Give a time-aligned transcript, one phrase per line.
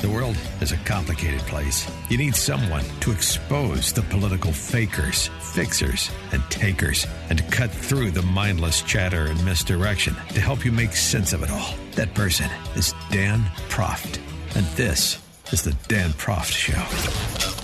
[0.00, 1.90] The world is a complicated place.
[2.08, 8.12] You need someone to expose the political fakers, fixers, and takers, and to cut through
[8.12, 11.74] the mindless chatter and misdirection to help you make sense of it all.
[11.96, 13.40] That person is Dan
[13.70, 14.20] Proft.
[14.54, 15.18] And this
[15.50, 17.58] is the Dan Proft Show.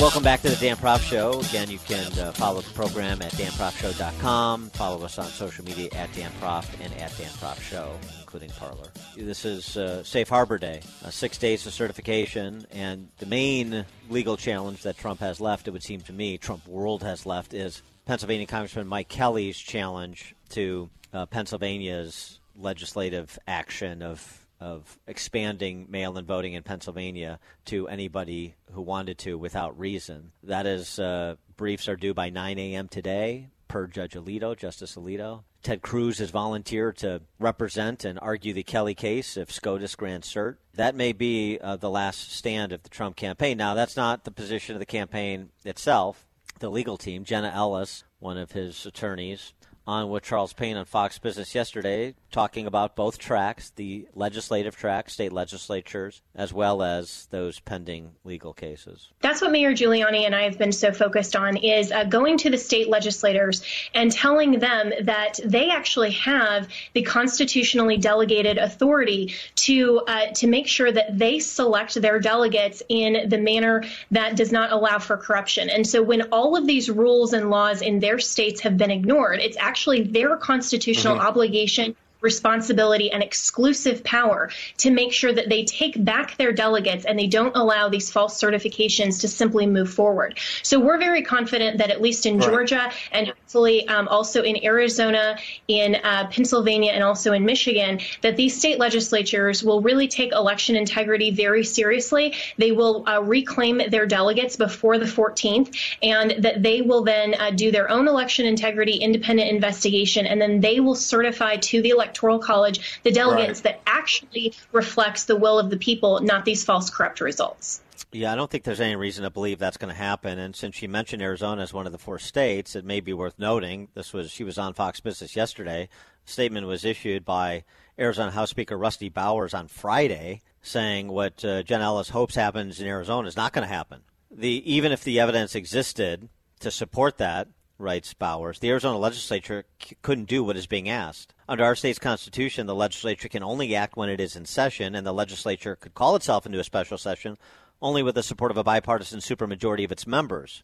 [0.00, 1.40] Welcome back to the Dan Proft Show.
[1.40, 4.70] Again, you can uh, follow the program at danproftshow.com.
[4.70, 7.30] Follow us on social media at Dan and at Dan
[7.60, 7.98] Show,
[8.32, 8.86] including Parler.
[9.16, 14.36] This is uh, Safe Harbor Day, uh, six days of certification, and the main legal
[14.36, 17.82] challenge that Trump has left, it would seem to me, Trump World has left, is
[18.06, 26.52] Pennsylvania Congressman Mike Kelly's challenge to uh, Pennsylvania's legislative action of of expanding mail-in voting
[26.52, 30.32] in Pennsylvania to anybody who wanted to without reason.
[30.42, 32.86] That is, uh, briefs are due by 9 a.m.
[32.86, 35.44] today per Judge Alito, Justice Alito.
[35.62, 40.56] Ted Cruz has volunteered to represent and argue the Kelly case if SCOTUS grants cert.
[40.74, 43.58] That may be uh, the last stand of the Trump campaign.
[43.58, 46.26] Now, that's not the position of the campaign itself.
[46.60, 49.52] The legal team, Jenna Ellis, one of his attorneys,
[49.86, 55.10] on with Charles Payne on Fox Business yesterday, talking about both tracks the legislative track,
[55.10, 59.10] state legislatures, as well as those pending legal cases.
[59.20, 62.50] That's what Mayor Giuliani and I have been so focused on is uh, going to
[62.50, 63.62] the state legislators
[63.94, 70.66] and telling them that they actually have the constitutionally delegated authority to uh, to make
[70.66, 75.68] sure that they select their delegates in the manner that does not allow for corruption.
[75.68, 79.40] And so when all of these rules and laws in their states have been ignored,
[79.40, 81.26] it's actually actually their constitutional mm-hmm.
[81.26, 87.18] obligation responsibility and exclusive power to make sure that they take back their delegates and
[87.18, 90.38] they don't allow these false certifications to simply move forward.
[90.62, 92.48] So we're very confident that at least in right.
[92.48, 95.38] Georgia and hopefully um, also in Arizona,
[95.68, 100.76] in uh, Pennsylvania, and also in Michigan, that these state legislatures will really take election
[100.76, 102.34] integrity very seriously.
[102.58, 107.50] They will uh, reclaim their delegates before the 14th, and that they will then uh,
[107.50, 112.09] do their own election integrity independent investigation, and then they will certify to the election
[112.10, 113.74] Electoral College the delegates right.
[113.74, 117.80] that actually reflects the will of the people, not these false corrupt results.
[118.12, 120.38] Yeah, I don't think there's any reason to believe that's going to happen.
[120.38, 123.38] And since you mentioned Arizona as one of the four states, it may be worth
[123.38, 123.88] noting.
[123.94, 125.88] This was she was on Fox Business yesterday.
[126.26, 127.62] A statement was issued by
[127.96, 132.88] Arizona House Speaker Rusty Bowers on Friday, saying what uh, Jen Ellis hopes happens in
[132.88, 134.00] Arizona is not going to happen.
[134.32, 136.28] The even if the evidence existed
[136.58, 137.46] to support that,
[137.80, 141.34] writes Bowers, the Arizona legislature c- couldn't do what is being asked.
[141.50, 145.04] Under our state's constitution, the legislature can only act when it is in session, and
[145.04, 147.36] the legislature could call itself into a special session
[147.82, 150.62] only with the support of a bipartisan supermajority of its members.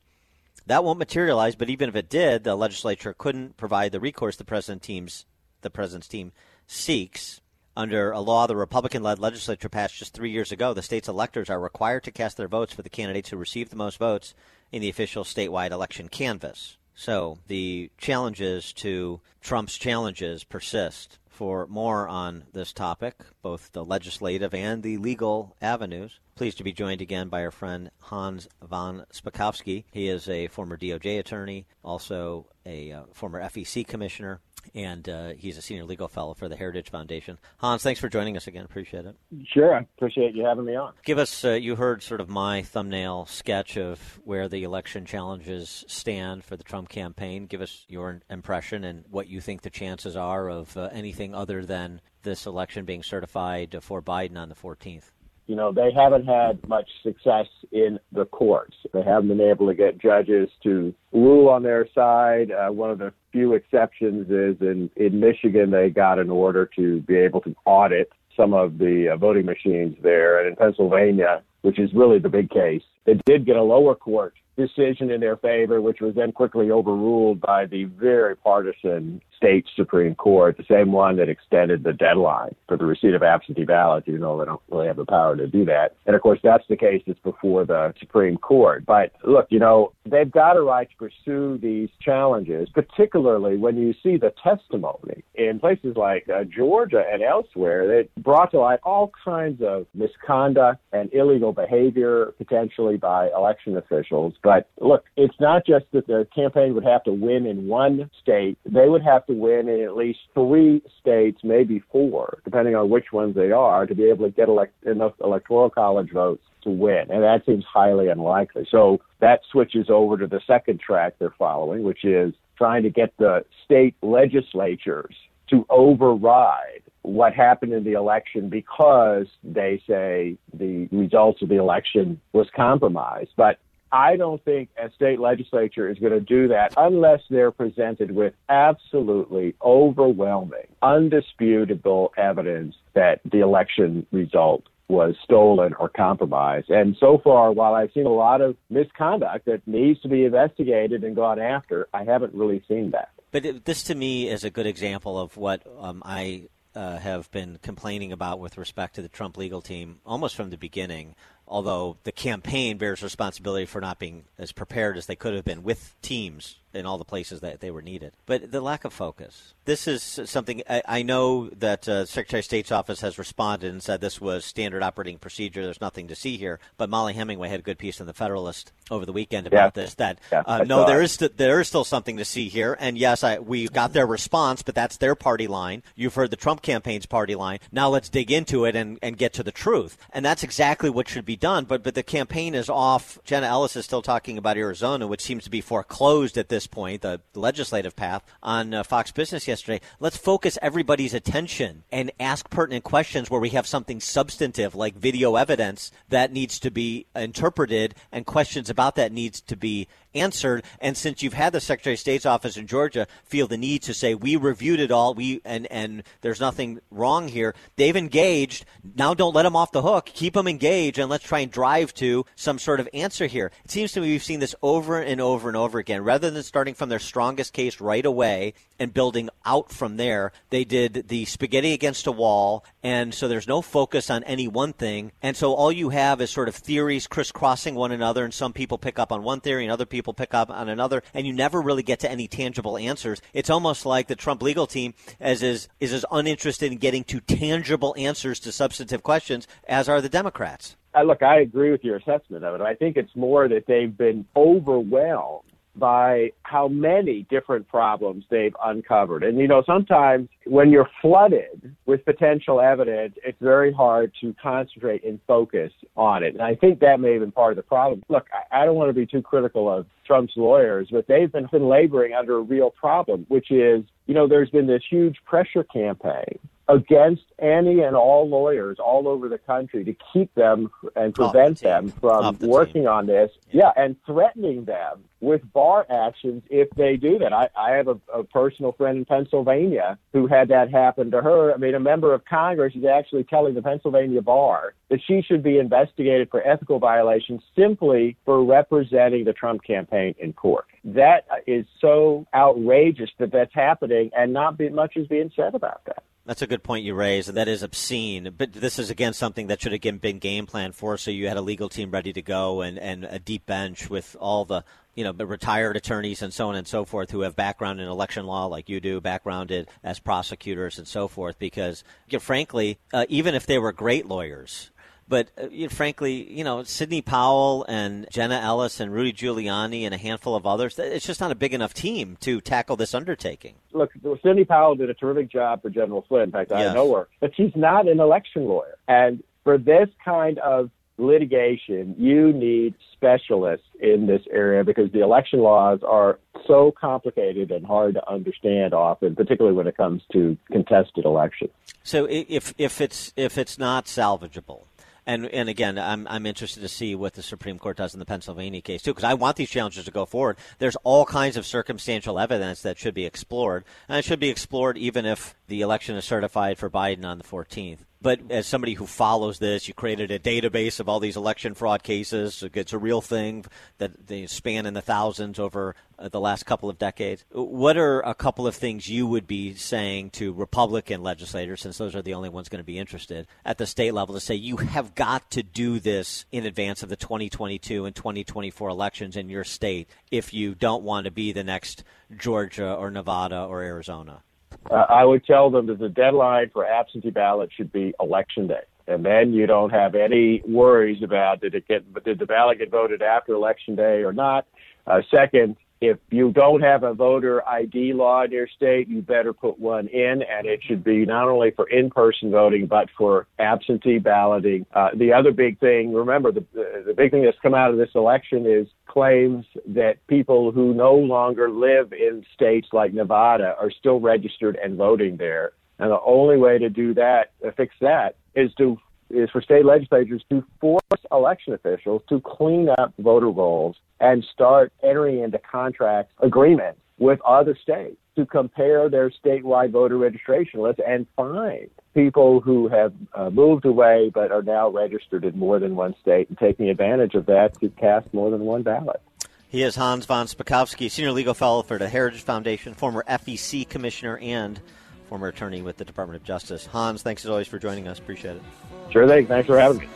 [0.64, 4.44] That won't materialize, but even if it did, the legislature couldn't provide the recourse the
[4.44, 5.26] president team's
[5.62, 6.30] the president's team
[6.68, 7.40] seeks.
[7.76, 11.50] Under a law the Republican led legislature passed just three years ago, the state's electors
[11.50, 14.34] are required to cast their votes for the candidates who receive the most votes
[14.70, 16.76] in the official statewide election canvass.
[16.98, 21.18] So the challenges to Trump's challenges persist.
[21.28, 26.72] For more on this topic, both the legislative and the legal avenues, pleased to be
[26.72, 29.84] joined again by our friend Hans von Spakovsky.
[29.92, 34.40] He is a former DOJ attorney, also a uh, former FEC commissioner,
[34.74, 37.38] and uh, he's a senior legal fellow for the Heritage Foundation.
[37.58, 38.64] Hans, thanks for joining us again.
[38.64, 39.16] Appreciate it.
[39.52, 40.92] Sure, I appreciate you having me on.
[41.04, 45.84] Give us, uh, you heard sort of my thumbnail sketch of where the election challenges
[45.88, 47.46] stand for the Trump campaign.
[47.46, 51.64] Give us your impression and what you think the chances are of uh, anything other
[51.64, 55.10] than this election being certified for Biden on the 14th
[55.46, 58.76] you know, they haven't had much success in the courts.
[58.92, 62.50] They haven't been able to get judges to rule on their side.
[62.50, 67.00] Uh, one of the few exceptions is in, in Michigan, they got an order to
[67.02, 70.40] be able to audit some of the uh, voting machines there.
[70.40, 72.84] And in Pennsylvania, which is really the big case.
[73.06, 77.40] They did get a lower court decision in their favor, which was then quickly overruled
[77.40, 82.76] by the very partisan state Supreme Court, the same one that extended the deadline for
[82.76, 85.64] the receipt of absentee ballots, even though they don't really have the power to do
[85.66, 85.94] that.
[86.06, 88.86] And of course, that's the case that's before the Supreme Court.
[88.86, 93.92] But look, you know, they've got a right to pursue these challenges, particularly when you
[94.02, 99.12] see the testimony in places like uh, Georgia and elsewhere that brought to light all
[99.22, 104.34] kinds of misconduct and illegal behavior potentially by election officials.
[104.42, 108.58] But look, it's not just that the campaign would have to win in one state,
[108.64, 113.12] they would have to win in at least three states, maybe four, depending on which
[113.12, 117.06] ones they are, to be able to get elect- enough electoral college votes to win.
[117.10, 118.68] And that seems highly unlikely.
[118.70, 123.12] So that switches over to the second track they're following, which is trying to get
[123.18, 125.14] the state legislatures
[125.50, 132.20] to override what happened in the election because they say the results of the election
[132.32, 133.30] was compromised.
[133.36, 133.58] But
[133.92, 138.34] I don't think a state legislature is going to do that unless they're presented with
[138.48, 146.70] absolutely overwhelming, undisputable evidence that the election result was stolen or compromised.
[146.70, 151.04] And so far, while I've seen a lot of misconduct that needs to be investigated
[151.04, 153.10] and gone after, I haven't really seen that.
[153.30, 157.58] But this to me is a good example of what um, I uh, have been
[157.62, 161.16] complaining about with respect to the Trump legal team almost from the beginning
[161.48, 165.62] although the campaign bears responsibility for not being as prepared as they could have been
[165.62, 168.12] with teams in all the places that they were needed.
[168.26, 169.54] But the lack of focus.
[169.64, 173.82] This is something I, I know that uh, Secretary of State's office has responded and
[173.82, 175.64] said this was standard operating procedure.
[175.64, 176.60] There's nothing to see here.
[176.76, 179.82] But Mollie Hemingway had a good piece in the Federalist over the weekend about yeah.
[179.82, 179.94] this.
[179.94, 182.76] That yeah, uh, no, there is st- there is still something to see here.
[182.78, 185.82] And yes, I, we got their response, but that's their party line.
[185.94, 187.58] You've heard the Trump campaign's party line.
[187.72, 189.96] Now let's dig into it and, and get to the truth.
[190.12, 191.64] And that's exactly what should be done.
[191.64, 193.18] But but the campaign is off.
[193.24, 197.02] Jenna Ellis is still talking about Arizona, which seems to be foreclosed at this point.
[197.02, 199.80] The legislative path on uh, Fox Business yesterday.
[200.00, 205.36] Let's focus everybody's attention and ask pertinent questions where we have something substantive like video
[205.36, 210.64] evidence that needs to be interpreted and questions about that needs to be answered.
[210.80, 213.94] And since you've had the Secretary of State's office in Georgia feel the need to
[213.94, 218.64] say we reviewed it all, we and and there's nothing wrong here, they've engaged.
[218.96, 220.06] Now don't let them off the hook.
[220.06, 223.50] Keep them engaged, and let's try and drive to some sort of answer here.
[223.64, 226.02] It seems to me we've seen this over and over and over again.
[226.02, 230.64] Rather than starting from their strongest case right away and building out from there, they
[230.64, 235.12] did the spaghetti against a wall, and so there's no focus on any one thing,
[235.22, 238.78] and so all you have is sort of theories crisscrossing one another, and some people
[238.78, 241.32] pick up on one theory and other people people pick up on another, and you
[241.32, 243.20] never really get to any tangible answers.
[243.32, 247.18] It's almost like the Trump legal team as is is as uninterested in getting to
[247.20, 250.76] tangible answers to substantive questions as are the Democrats.
[250.94, 252.60] Uh, look, I agree with your assessment of it.
[252.60, 255.42] I think it's more that they've been overwhelmed
[255.78, 259.22] by how many different problems they've uncovered.
[259.22, 265.04] And, you know, sometimes when you're flooded with potential evidence, it's very hard to concentrate
[265.04, 266.34] and focus on it.
[266.34, 268.02] And I think that may have been part of the problem.
[268.08, 272.14] Look, I, don't want to be too critical of Trump's lawyers, but they've been laboring
[272.14, 277.22] under a real problem, which is, you know, there's been this huge pressure campaign against
[277.38, 281.92] any and all lawyers all over the country to keep them and prevent the them
[282.00, 282.88] from the working team.
[282.88, 283.30] on this.
[283.50, 283.72] Yeah.
[283.76, 283.84] yeah.
[283.84, 287.32] and threatening them with bar actions if they do that.
[287.32, 291.54] I, I have a, a personal friend in Pennsylvania who had that happen to her.
[291.54, 295.42] I mean, a member of Congress is actually telling the Pennsylvania bar that she should
[295.42, 300.66] be investigated for ethical violations simply for representing the Trump campaign in court.
[300.84, 305.84] That is so outrageous that that's happening, and not be, much is being said about
[305.86, 306.02] that.
[306.26, 307.26] That's a good point you raise.
[307.26, 308.34] That is obscene.
[308.36, 310.98] But this is, again, something that should have been game planned for.
[310.98, 314.16] So you had a legal team ready to go and, and a deep bench with
[314.18, 314.64] all the
[314.96, 318.26] you know, retired attorneys and so on and so forth who have background in election
[318.26, 321.38] law like you do, backgrounded as prosecutors and so forth.
[321.38, 324.70] Because, you know, frankly, uh, even if they were great lawyers,
[325.08, 329.82] but uh, you know, frankly, you know, Sidney Powell and Jenna Ellis and Rudy Giuliani
[329.82, 332.94] and a handful of others, it's just not a big enough team to tackle this
[332.94, 333.54] undertaking.
[333.72, 336.24] Look, Sidney Powell did a terrific job for General Flynn.
[336.24, 336.74] In fact, I yes.
[336.74, 338.76] know her, but she's not an election lawyer.
[338.88, 345.40] And for this kind of litigation, you need specialists in this area because the election
[345.40, 351.04] laws are so complicated and hard to understand often, particularly when it comes to contested
[351.04, 351.50] elections.
[351.82, 354.62] So if if it's if it's not salvageable,
[355.06, 358.06] and and again, I'm I'm interested to see what the Supreme Court does in the
[358.06, 360.36] Pennsylvania case too, because I want these challenges to go forward.
[360.58, 364.76] There's all kinds of circumstantial evidence that should be explored, and it should be explored
[364.76, 367.80] even if the election is certified for Biden on the 14th.
[368.06, 371.82] But as somebody who follows this, you created a database of all these election fraud
[371.82, 372.44] cases.
[372.54, 373.44] It's a real thing
[373.78, 377.24] that they span in the thousands over uh, the last couple of decades.
[377.32, 381.96] What are a couple of things you would be saying to Republican legislators, since those
[381.96, 384.58] are the only ones going to be interested at the state level, to say you
[384.58, 389.42] have got to do this in advance of the 2022 and 2024 elections in your
[389.42, 391.82] state if you don't want to be the next
[392.16, 394.22] Georgia or Nevada or Arizona?
[394.70, 398.62] Uh, I would tell them that the deadline for absentee ballot should be election day.
[398.88, 402.70] And then you don't have any worries about did it get did the ballot get
[402.70, 404.46] voted after election day or not.
[404.86, 409.32] Uh, second, if you don't have a voter ID law in your state, you better
[409.32, 413.98] put one in, and it should be not only for in-person voting but for absentee
[413.98, 414.64] balloting.
[414.74, 417.90] Uh, the other big thing, remember, the, the big thing that's come out of this
[417.94, 424.00] election is claims that people who no longer live in states like Nevada are still
[424.00, 425.52] registered and voting there.
[425.78, 428.78] And the only way to do that, to fix that, is to
[429.10, 430.80] is for state legislatures to force
[431.12, 437.56] election officials to clean up voter rolls and start entering into contract agreements with other
[437.62, 443.64] states to compare their statewide voter registration lists and find people who have uh, moved
[443.64, 447.58] away but are now registered in more than one state and taking advantage of that
[447.60, 449.00] to cast more than one ballot.
[449.48, 454.18] He is Hans von Spakovsky, Senior Legal Fellow for the Heritage Foundation, former FEC Commissioner,
[454.18, 454.60] and
[455.08, 456.66] former attorney with the Department of Justice.
[456.66, 457.98] Hans, thanks as always for joining us.
[457.98, 458.42] Appreciate it.
[458.90, 459.26] Sure thing.
[459.26, 459.88] Thanks for having me.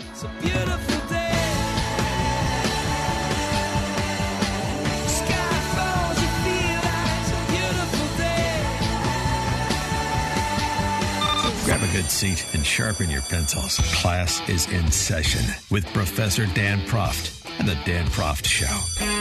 [11.64, 13.78] Grab a good seat and sharpen your pencils.
[14.02, 19.19] Class is in session with Professor Dan Proft and the Dan Proft Show.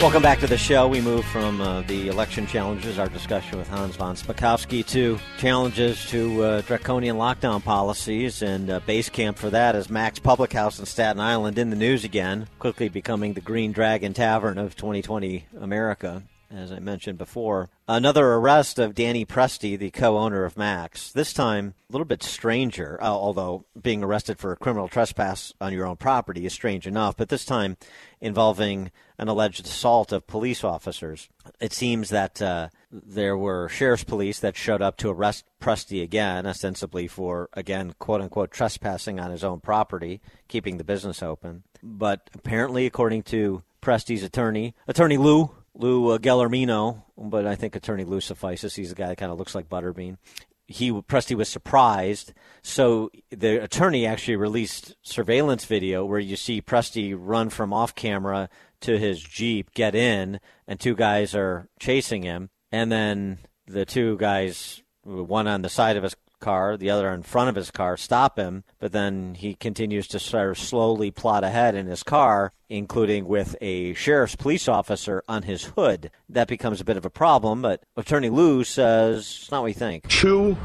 [0.00, 0.86] Welcome back to the show.
[0.86, 6.06] We move from uh, the election challenges, our discussion with Hans von Spakovsky, to challenges
[6.06, 8.40] to uh, draconian lockdown policies.
[8.40, 11.76] And uh, base camp for that is Mac's Public House in Staten Island in the
[11.76, 17.68] news again, quickly becoming the Green Dragon Tavern of 2020 America as I mentioned before.
[17.86, 22.22] Another arrest of Danny Presti, the co owner of Mac's, This time, a little bit
[22.22, 26.86] stranger, uh, although being arrested for a criminal trespass on your own property is strange
[26.86, 27.76] enough, but this time
[28.20, 31.28] involving an alleged assault of police officers.
[31.60, 36.46] It seems that uh, there were sheriff's police that showed up to arrest Presti again,
[36.46, 41.64] ostensibly for, again, quote unquote, trespassing on his own property, keeping the business open.
[41.82, 48.04] But apparently, according to Presti's attorney, Attorney Lou, Lou uh, Gelormino, but I think Attorney
[48.04, 48.74] Lou suffices.
[48.74, 50.18] He's the guy that kind of looks like Butterbean.
[50.66, 57.16] He Presti was surprised, so the attorney actually released surveillance video where you see Presti
[57.16, 58.50] run from off camera
[58.82, 64.18] to his jeep, get in, and two guys are chasing him, and then the two
[64.18, 67.96] guys, one on the side of his car, the other in front of his car,
[67.96, 72.52] stop him, but then he continues to sort of slowly plot ahead in his car,
[72.68, 76.10] including with a sheriff's police officer on his hood.
[76.28, 79.72] That becomes a bit of a problem, but Attorney Lou says it's not what we
[79.72, 80.08] think.
[80.08, 80.56] Two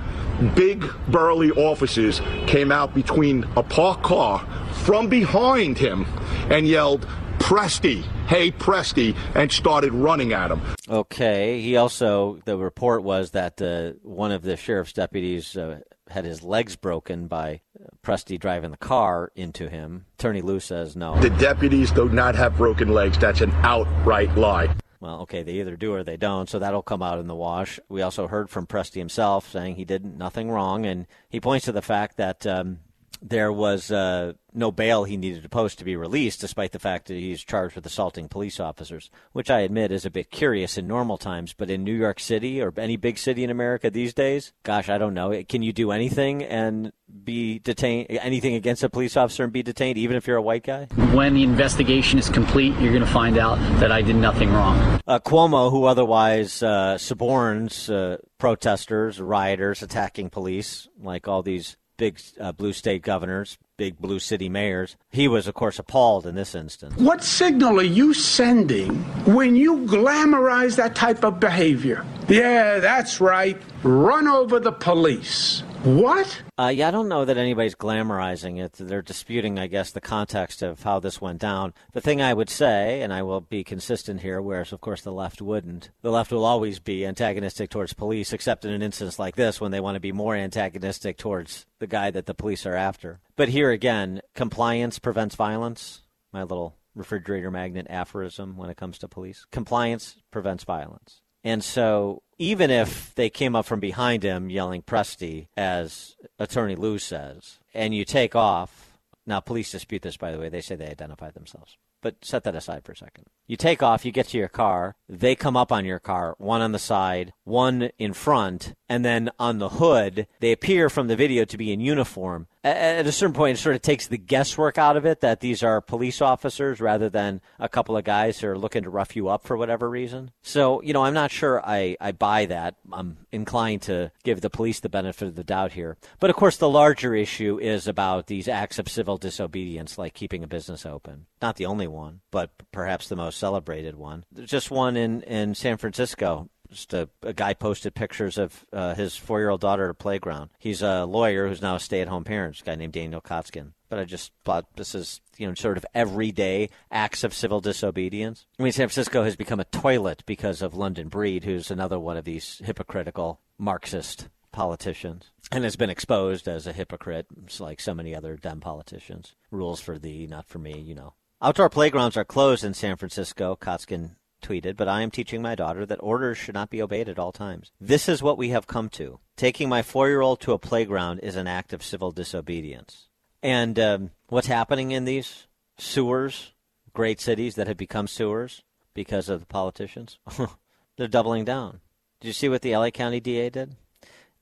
[0.56, 4.46] big burly officers came out between a parked car
[4.84, 6.06] from behind him
[6.50, 7.08] and yelled,
[7.44, 10.62] Presti, hey Presti, and started running at him.
[10.88, 11.60] Okay.
[11.60, 16.42] He also, the report was that uh, one of the sheriff's deputies uh, had his
[16.42, 17.60] legs broken by
[18.02, 20.06] Presti driving the car into him.
[20.18, 21.20] Attorney Lou says no.
[21.20, 23.18] The deputies do not have broken legs.
[23.18, 24.74] That's an outright lie.
[25.02, 27.78] Well, okay, they either do or they don't, so that'll come out in the wash.
[27.90, 31.74] We also heard from Presti himself saying he did nothing wrong, and he points to
[31.74, 32.80] the fact that um,
[33.24, 37.08] there was uh, no bail he needed to post to be released, despite the fact
[37.08, 40.88] that he's charged with assaulting police officers, which I admit is a bit curious in
[40.88, 41.54] normal times.
[41.54, 44.98] But in New York City or any big city in America these days, gosh, I
[44.98, 45.42] don't know.
[45.48, 46.92] Can you do anything and
[47.24, 50.64] be detained, anything against a police officer and be detained, even if you're a white
[50.64, 50.86] guy?
[51.14, 55.02] When the investigation is complete, you're going to find out that I did nothing wrong.
[55.08, 62.20] Uh, Cuomo, who otherwise uh, suborns uh, protesters, rioters, attacking police, like all these big
[62.40, 64.96] uh, blue state governors, big blue city mayors.
[65.10, 66.96] He was, of course, appalled in this instance.
[66.98, 68.96] What signal are you sending
[69.26, 72.06] when you glamorize that type of behavior?
[72.28, 73.62] Yeah, that's right.
[73.84, 75.64] Run over the police.
[75.84, 76.42] What?
[76.58, 78.72] Uh, yeah, I don't know that anybody's glamorizing it.
[78.80, 81.74] They're disputing, I guess, the context of how this went down.
[81.92, 85.12] The thing I would say, and I will be consistent here, whereas, of course, the
[85.12, 89.36] left wouldn't, the left will always be antagonistic towards police, except in an instance like
[89.36, 92.76] this when they want to be more antagonistic towards the guy that the police are
[92.76, 93.20] after.
[93.36, 96.04] But here again, compliance prevents violence.
[96.32, 99.46] My little refrigerator magnet aphorism when it comes to police.
[99.52, 101.20] Compliance prevents violence.
[101.44, 107.00] And so even if they came up from behind him yelling Presti, as Attorney Lou
[107.00, 110.88] says, and you take off, now police dispute this, by the way, they say they
[110.88, 111.78] identified themselves.
[112.02, 113.28] But set that aside for a second.
[113.48, 116.60] You take off, you get to your car, they come up on your car, one
[116.60, 121.16] on the side, one in front, and then on the hood, they appear from the
[121.16, 122.48] video to be in uniform.
[122.64, 125.64] At a certain point, it sort of takes the guesswork out of it that these
[125.64, 129.28] are police officers rather than a couple of guys who are looking to rough you
[129.28, 130.32] up for whatever reason.
[130.44, 132.76] So, you know, I'm not sure I, I buy that.
[132.90, 135.98] I'm inclined to give the police the benefit of the doubt here.
[136.22, 140.42] But of course, the larger issue is about these acts of civil disobedience, like keeping
[140.42, 141.26] a business open.
[141.42, 144.24] Not the only one, but perhaps the most celebrated one.
[144.32, 148.96] There's just one in, in San Francisco just a, a, guy posted pictures of uh,
[148.96, 150.50] his four year old daughter at a playground.
[150.60, 153.74] He's a lawyer who's now a stay at home parent, a guy named Daniel Kotzkin.
[153.90, 158.46] But I just thought this is, you know, sort of everyday acts of civil disobedience.
[158.60, 162.18] I mean, San Francisco has become a toilet because of London Breed, who's another one
[162.18, 167.28] of these hypocritical Marxist politicians and has been exposed as a hypocrite,
[167.60, 169.36] like so many other dumb politicians.
[169.52, 171.14] Rules for thee, not for me, you know.
[171.42, 175.86] Outdoor playgrounds are closed in San Francisco, Kotzkin tweeted, but I am teaching my daughter
[175.86, 177.72] that orders should not be obeyed at all times.
[177.80, 179.20] This is what we have come to.
[179.36, 183.08] Taking my four year old to a playground is an act of civil disobedience.
[183.42, 185.48] And um, what's happening in these
[185.78, 186.54] sewers,
[186.94, 190.20] great cities that have become sewers because of the politicians?
[190.98, 191.80] They're doubling down.
[192.20, 193.76] Did you see what the LA County DA did?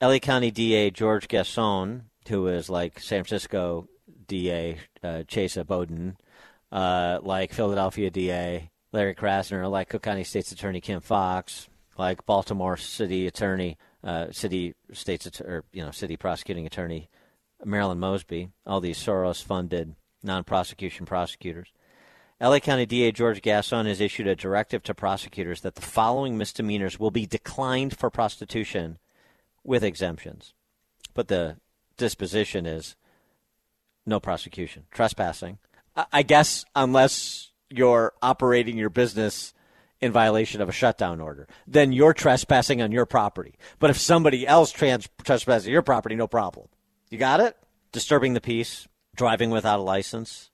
[0.02, 3.88] LA County DA George Gascon, who is like San Francisco
[4.28, 6.18] DA uh, Chesa Boudin,
[6.72, 12.78] uh, like Philadelphia DA Larry Krasner, like Cook County State's Attorney Kim Foxx, like Baltimore
[12.78, 17.10] City Attorney, uh, City State's or you know City Prosecuting Attorney
[17.64, 21.72] Marilyn Mosby, all these Soros-funded non-prosecution prosecutors.
[22.40, 27.00] LA County DA George Gascon has issued a directive to prosecutors that the following misdemeanors
[27.00, 28.98] will be declined for prostitution
[29.64, 30.54] with exemptions.
[31.14, 31.58] But the
[31.98, 32.96] disposition is
[34.08, 34.86] no prosecution.
[34.92, 35.60] Trespassing.
[36.12, 39.54] I guess unless you're operating your business
[40.02, 43.54] in violation of a shutdown order, then you're trespassing on your property.
[43.80, 46.68] But if somebody else trans- trespasses your property, no problem.
[47.10, 47.56] You got it?
[47.92, 50.50] Disturbing the peace, driving without a license,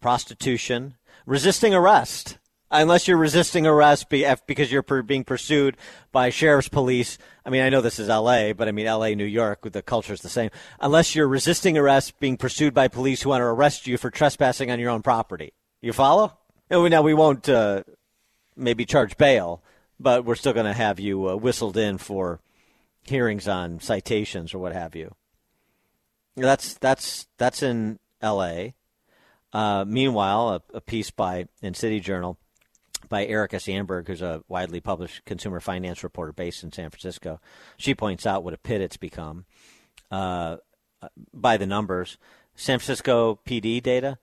[0.00, 2.36] prostitution, resisting arrest.
[2.72, 5.76] Unless you're resisting arrest because you're being pursued
[6.12, 7.18] by sheriff's police.
[7.44, 10.12] I mean, I know this is L.A., but I mean, L.A., New York, the culture
[10.12, 10.50] is the same.
[10.78, 14.70] Unless you're resisting arrest, being pursued by police who want to arrest you for trespassing
[14.70, 15.52] on your own property.
[15.82, 16.39] You follow?
[16.70, 17.82] Now we won't uh,
[18.56, 19.62] maybe charge bail,
[19.98, 22.40] but we're still going to have you uh, whistled in for
[23.02, 25.14] hearings on citations or what have you.
[26.36, 28.74] That's that's that's in L.A.
[29.52, 32.38] Uh, meanwhile, a, a, piece by in City Journal
[33.08, 37.40] by Erica Sandberg, who's a widely published consumer finance reporter based in San Francisco,
[37.76, 39.44] she points out what a pit it's become
[40.12, 40.58] uh,
[41.34, 42.16] by the numbers.
[42.54, 44.18] San Francisco PD data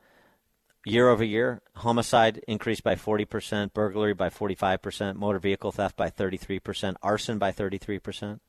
[0.86, 6.96] year over year, homicide increased by 40%, burglary by 45%, motor vehicle theft by 33%,
[7.02, 8.40] arson by 33%.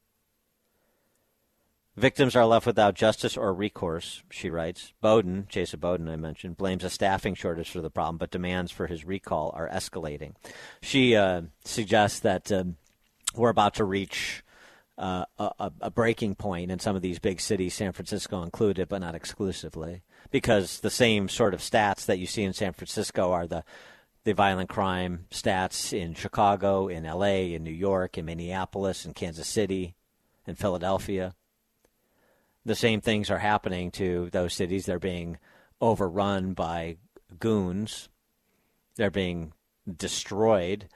[1.96, 4.92] Victims are left without justice or recourse, she writes.
[5.00, 8.86] Bowden, Chesa Bowden, I mentioned, blames a staffing shortage for the problem, but demands for
[8.86, 10.34] his recall are escalating.
[10.80, 12.76] She uh, suggests that um,
[13.34, 14.44] we're about to reach
[14.96, 19.00] uh, a, a, breaking point in some of these big cities, San Francisco included, but
[19.00, 23.46] not exclusively, because the same sort of stats that you see in San Francisco are
[23.46, 23.64] the
[24.24, 29.48] the violent crime stats in Chicago, in L.A., in New York, in Minneapolis, in Kansas
[29.48, 29.94] City,
[30.46, 31.34] in Philadelphia.
[32.62, 34.84] The same things are happening to those cities.
[34.84, 35.38] They're being
[35.80, 36.96] overrun by
[37.38, 38.10] goons.
[38.96, 39.52] They're being
[39.96, 40.88] destroyed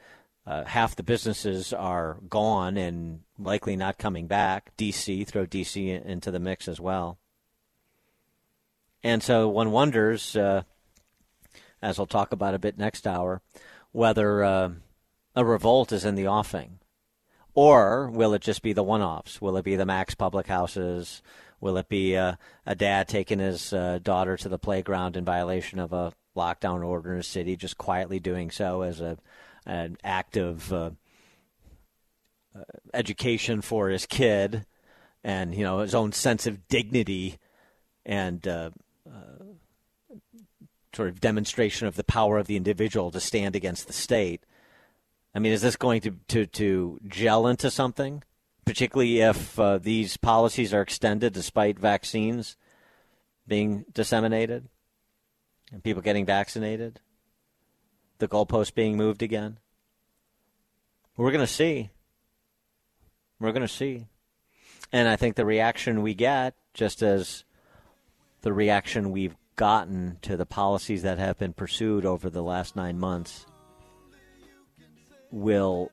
[0.45, 4.75] uh, half the businesses are gone and likely not coming back.
[4.77, 7.17] DC, throw DC into the mix as well.
[9.03, 10.63] And so one wonders, uh,
[11.81, 13.41] as I'll talk about a bit next hour,
[13.91, 14.69] whether uh,
[15.35, 16.79] a revolt is in the offing.
[17.53, 19.41] Or will it just be the one offs?
[19.41, 21.21] Will it be the max public houses?
[21.59, 25.79] Will it be a, a dad taking his uh, daughter to the playground in violation
[25.79, 29.17] of a lockdown order in a city, just quietly doing so as a
[29.65, 30.89] an act of uh,
[32.55, 32.63] uh,
[32.93, 34.65] education for his kid
[35.23, 37.37] and you know his own sense of dignity
[38.05, 38.69] and uh, uh,
[40.95, 44.45] sort of demonstration of the power of the individual to stand against the state.
[45.35, 48.23] I mean, is this going to, to, to gel into something,
[48.65, 52.55] particularly if uh, these policies are extended despite vaccines
[53.47, 54.69] being disseminated
[55.71, 56.99] and people getting vaccinated?
[58.23, 59.59] the goalpost being moved again?
[61.17, 61.89] We're going to see.
[63.39, 64.07] We're going to see.
[64.91, 67.43] And I think the reaction we get, just as
[68.41, 72.99] the reaction we've gotten to the policies that have been pursued over the last nine
[72.99, 73.45] months,
[75.31, 75.91] will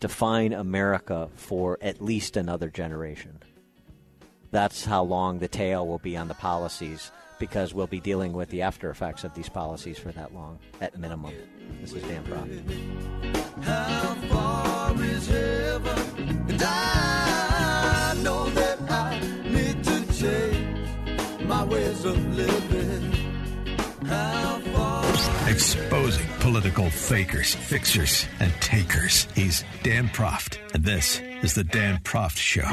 [0.00, 3.40] define America for at least another generation.
[4.50, 8.48] That's how long the tail will be on the policies because we'll be dealing with
[8.50, 11.34] the after effects of these policies for that long, at minimum.
[11.80, 12.24] This is Dan
[24.74, 25.50] Proft.
[25.50, 29.26] Exposing political fakers, fixers, and takers.
[29.34, 32.68] He's Dan Proft, and this is the Dan Proft Show.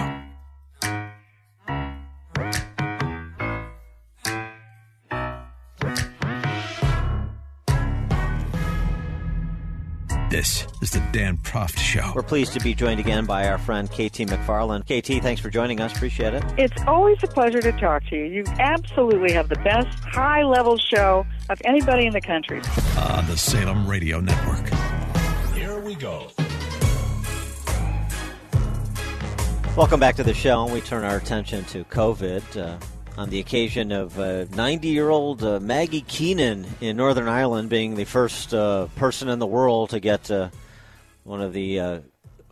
[10.36, 12.12] This is the Dan Proft Show.
[12.14, 14.84] We're pleased to be joined again by our friend KT McFarland.
[14.84, 15.96] KT, thanks for joining us.
[15.96, 16.44] Appreciate it.
[16.58, 18.26] It's always a pleasure to talk to you.
[18.26, 22.58] You absolutely have the best high level show of anybody in the country.
[22.98, 24.68] On the Salem Radio Network.
[25.54, 26.28] Here we go.
[29.78, 30.66] Welcome back to the show.
[30.68, 32.58] We turn our attention to COVID.
[32.62, 32.78] Uh,
[33.18, 37.96] on the occasion of 90 uh, year old uh, Maggie Keenan in Northern Ireland being
[37.96, 40.50] the first uh, person in the world to get uh,
[41.24, 42.00] one of the uh,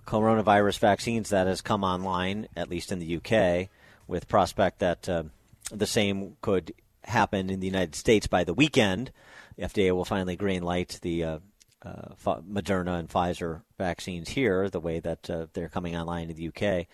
[0.07, 3.69] coronavirus vaccines that has come online, at least in the UK,
[4.07, 5.23] with prospect that uh,
[5.71, 6.73] the same could
[7.03, 9.11] happen in the United States by the weekend.
[9.57, 11.39] The FDA will finally green light the
[11.85, 16.87] Moderna and Pfizer vaccines here, the way that they're coming online in the UK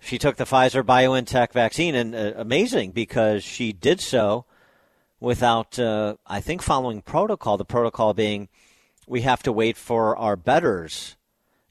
[0.00, 4.46] she took the Pfizer BioNTech vaccine, and uh, amazing because she did so
[5.20, 7.56] without, uh, I think, following protocol.
[7.56, 8.48] The protocol being
[9.06, 11.16] we have to wait for our betters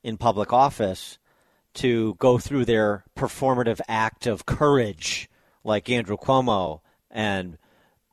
[0.03, 1.17] in public office
[1.73, 5.29] to go through their performative act of courage,
[5.63, 7.57] like Andrew Cuomo and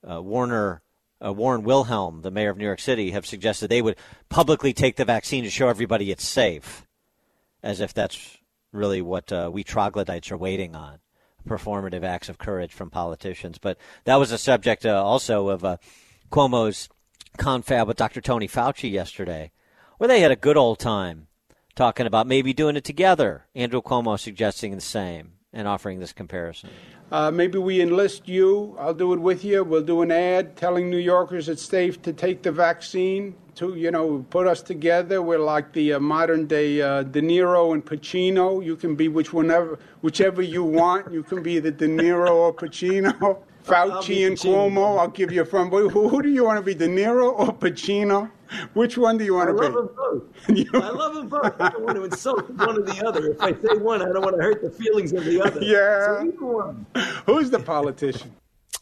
[0.08, 0.82] uh, Warner.
[1.24, 3.96] Uh, Warren Wilhelm, the mayor of New York City, have suggested they would
[4.28, 6.86] publicly take the vaccine to show everybody it's safe,
[7.62, 8.36] as if that's
[8.72, 10.98] really what uh, we troglodytes are waiting on
[11.46, 13.58] performative acts of courage from politicians.
[13.58, 15.76] But that was a subject uh, also of uh,
[16.30, 16.88] Cuomo's
[17.38, 18.20] confab with Dr.
[18.20, 19.52] Tony Fauci yesterday,
[19.98, 21.28] where they had a good old time
[21.74, 23.46] talking about maybe doing it together.
[23.54, 26.68] Andrew Cuomo suggesting the same and offering this comparison.
[27.10, 28.76] Uh, maybe we enlist you.
[28.78, 29.64] I'll do it with you.
[29.64, 33.90] We'll do an ad telling New Yorkers it's safe to take the vaccine to you
[33.90, 35.22] know put us together.
[35.22, 38.62] We're like the uh, modern day uh, De Niro and Pacino.
[38.62, 41.10] You can be which whenever whichever you want.
[41.10, 43.38] You can be the De Niro or Pacino.
[43.66, 44.98] Fauci and Cuomo.
[44.98, 45.70] I'll give you a friend.
[45.70, 48.30] Who, who do you want to be, De Niro or Pacino?
[48.74, 50.56] Which one do you want I to love be?
[50.56, 50.74] them both.
[50.84, 51.60] I love them both.
[51.60, 53.32] I don't want to insult one or the other.
[53.32, 55.60] If I say one, I don't want to hurt the feelings of the other.
[55.62, 56.22] Yeah.
[56.38, 56.76] So
[57.26, 58.32] Who's the politician?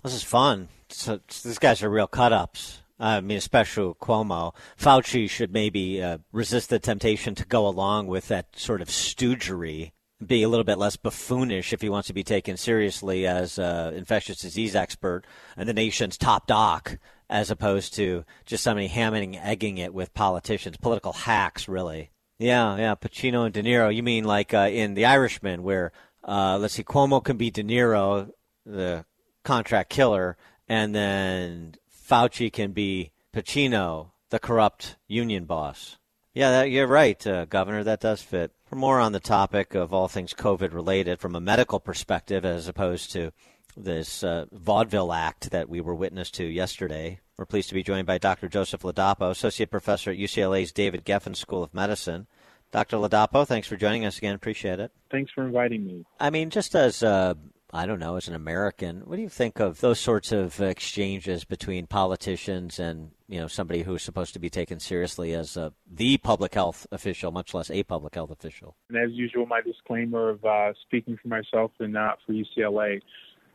[0.03, 0.69] This is fun.
[0.91, 2.83] So, these guys are real cut ups.
[3.01, 4.55] I mean, especially Cuomo.
[4.79, 9.93] Fauci should maybe uh, resist the temptation to go along with that sort of stoogery,
[10.27, 13.95] be a little bit less buffoonish if he wants to be taken seriously as an
[13.95, 15.25] infectious disease expert
[15.57, 20.77] and the nation's top doc, as opposed to just somebody hamming, egging it with politicians,
[20.77, 22.11] political hacks, really.
[22.39, 23.95] Yeah, yeah, Pacino and De Niro.
[23.95, 25.93] You mean like uh, in The Irishman, where
[26.27, 28.31] uh, let's see, Cuomo can be De Niro,
[28.67, 29.05] the
[29.45, 30.37] contract killer,
[30.69, 31.75] and then
[32.09, 35.99] Fauci can be Pacino, the corrupt union boss.
[36.35, 37.85] Yeah, that, you're right, uh, Governor.
[37.85, 38.51] That does fit.
[38.67, 42.67] For more on the topic of all things COVID related from a medical perspective, as
[42.67, 43.33] opposed to
[43.77, 48.09] this uh, vaudeville act that we were witness to yesterday, we're pleased to be joined
[48.09, 48.49] by Dr.
[48.49, 52.27] Joseph Ladapo, Associate Professor at UCLA's David Geffen School of Medicine.
[52.73, 52.97] Dr.
[52.97, 54.35] Ladapo, thanks for joining us again.
[54.35, 54.91] Appreciate it.
[55.13, 56.05] Thanks for inviting me.
[56.19, 57.35] I mean, just as uh,
[57.73, 61.45] I don't know, as an American, what do you think of those sorts of exchanges
[61.45, 65.59] between politicians and you know somebody who's supposed to be taken seriously as
[65.91, 68.77] the public health official, much less a public health official?
[68.89, 73.01] And as usual, my disclaimer of uh, speaking for myself and not for UCLA.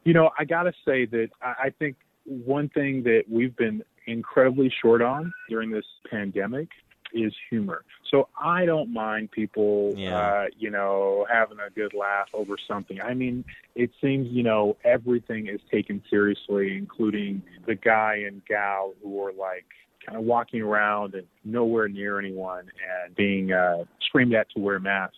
[0.03, 4.69] You know, I got to say that I think one thing that we've been incredibly
[4.81, 6.67] short on during this pandemic
[7.13, 7.83] is humor.
[8.09, 10.17] So I don't mind people, yeah.
[10.17, 13.01] uh, you know, having a good laugh over something.
[13.01, 13.45] I mean,
[13.75, 19.33] it seems, you know, everything is taken seriously, including the guy and gal who are
[19.33, 19.65] like
[20.05, 22.69] kind of walking around and nowhere near anyone
[23.03, 25.17] and being uh, screamed at to wear masks.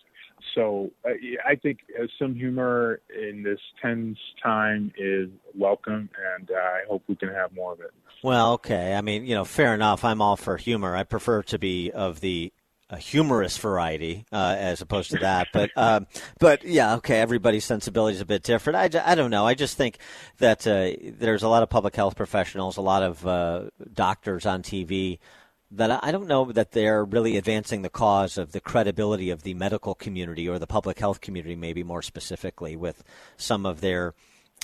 [0.54, 1.10] so uh,
[1.46, 7.02] I think uh, some humor in this tense time is welcome, and uh, I hope
[7.08, 7.92] we can have more of it.
[8.22, 8.94] Well, okay.
[8.94, 10.04] I mean, you know, fair enough.
[10.04, 10.94] I'm all for humor.
[10.94, 12.52] I prefer to be of the
[12.88, 15.48] a humorous variety uh, as opposed to that.
[15.52, 16.06] But um,
[16.38, 17.20] but yeah, okay.
[17.20, 18.94] Everybody's sensibility is a bit different.
[18.94, 19.46] I, I don't know.
[19.46, 19.98] I just think
[20.38, 24.62] that uh, there's a lot of public health professionals, a lot of uh, doctors on
[24.62, 25.18] TV
[25.72, 29.54] that I don't know that they're really advancing the cause of the credibility of the
[29.54, 33.02] medical community or the public health community, maybe more specifically, with
[33.38, 34.14] some of their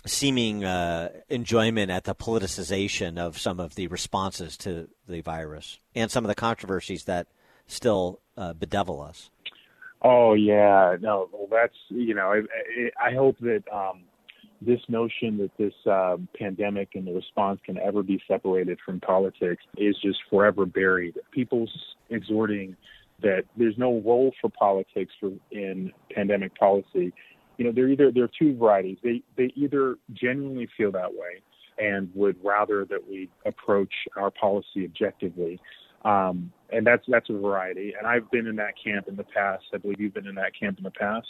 [0.06, 6.10] seeming uh, enjoyment at the politicization of some of the responses to the virus and
[6.10, 7.26] some of the controversies that
[7.66, 9.30] still uh, bedevil us.
[10.02, 14.02] Oh yeah, no, well that's you know I, I hope that um,
[14.60, 19.62] this notion that this uh, pandemic and the response can ever be separated from politics
[19.76, 21.16] is just forever buried.
[21.32, 21.72] People's
[22.10, 22.76] exhorting
[23.22, 27.12] that there's no role for politics for, in pandemic policy.
[27.58, 28.98] You know, they're either there are two varieties.
[29.02, 31.42] They they either genuinely feel that way
[31.78, 35.60] and would rather that we approach our policy objectively,
[36.04, 37.94] um, and that's that's a variety.
[37.98, 39.64] And I've been in that camp in the past.
[39.74, 41.28] I believe you've been in that camp in the past.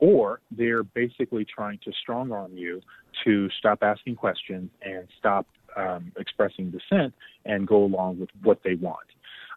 [0.00, 2.80] Or they're basically trying to strong arm you
[3.24, 5.44] to stop asking questions and stop
[5.76, 7.14] um, expressing dissent
[7.44, 9.06] and go along with what they want.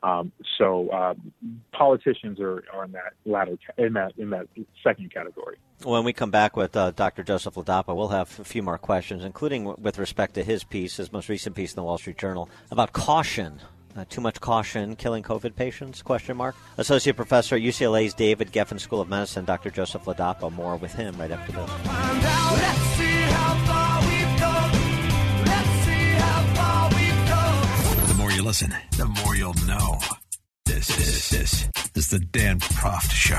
[0.04, 1.32] Um, so um,
[1.72, 4.48] politicians are, are in that latter in that in that
[4.84, 5.58] second category.
[5.84, 7.24] When we come back with uh, Dr.
[7.24, 11.12] Joseph Ladapo, we'll have a few more questions, including with respect to his piece, his
[11.12, 13.60] most recent piece in the Wall Street Journal about caution
[13.96, 16.02] uh, too much caution killing COVID patients?
[16.02, 16.56] Question mark.
[16.78, 19.70] Associate Professor at UCLA's David Geffen School of Medicine, Dr.
[19.70, 20.52] Joseph Ladapo.
[20.52, 23.01] More with him right after this.
[28.42, 30.00] You listen, the more you'll know.
[30.66, 33.36] This, this, this is the Dan Proft Show.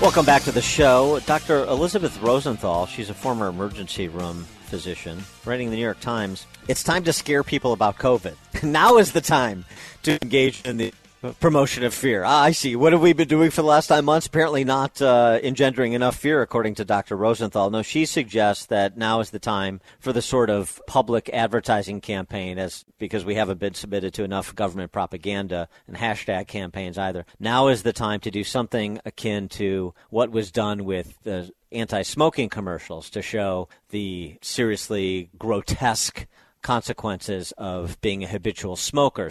[0.00, 1.20] Welcome back to the show.
[1.26, 1.64] Dr.
[1.64, 6.46] Elizabeth Rosenthal, she's a former emergency room physician, writing in the New York Times.
[6.68, 8.34] It's time to scare people about COVID.
[8.62, 9.64] now is the time
[10.04, 10.94] to engage in the
[11.38, 12.24] promotion of fear.
[12.24, 12.76] Ah, I see.
[12.76, 14.26] What have we been doing for the last nine months?
[14.26, 17.16] Apparently not uh, engendering enough fear, according to Dr.
[17.16, 17.70] Rosenthal.
[17.70, 22.58] No, she suggests that now is the time for the sort of public advertising campaign,
[22.58, 27.26] as because we haven't been submitted to enough government propaganda and hashtag campaigns either.
[27.38, 32.48] Now is the time to do something akin to what was done with the anti-smoking
[32.48, 36.26] commercials to show the seriously grotesque
[36.62, 39.30] consequences of being a habitual smoker.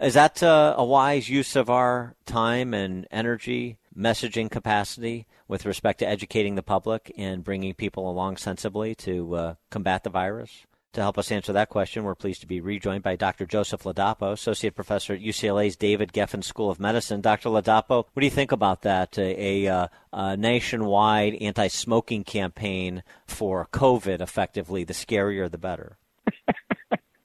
[0.00, 6.00] Is that uh, a wise use of our time and energy, messaging capacity with respect
[6.00, 10.66] to educating the public and bringing people along sensibly to uh, combat the virus?
[10.94, 13.44] To help us answer that question, we're pleased to be rejoined by Dr.
[13.44, 17.20] Joseph Ladapo, Associate Professor at UCLA's David Geffen School of Medicine.
[17.20, 17.50] Dr.
[17.50, 19.18] Ladapo, what do you think about that?
[19.18, 25.98] A, a, uh, a nationwide anti smoking campaign for COVID, effectively, the scarier the better.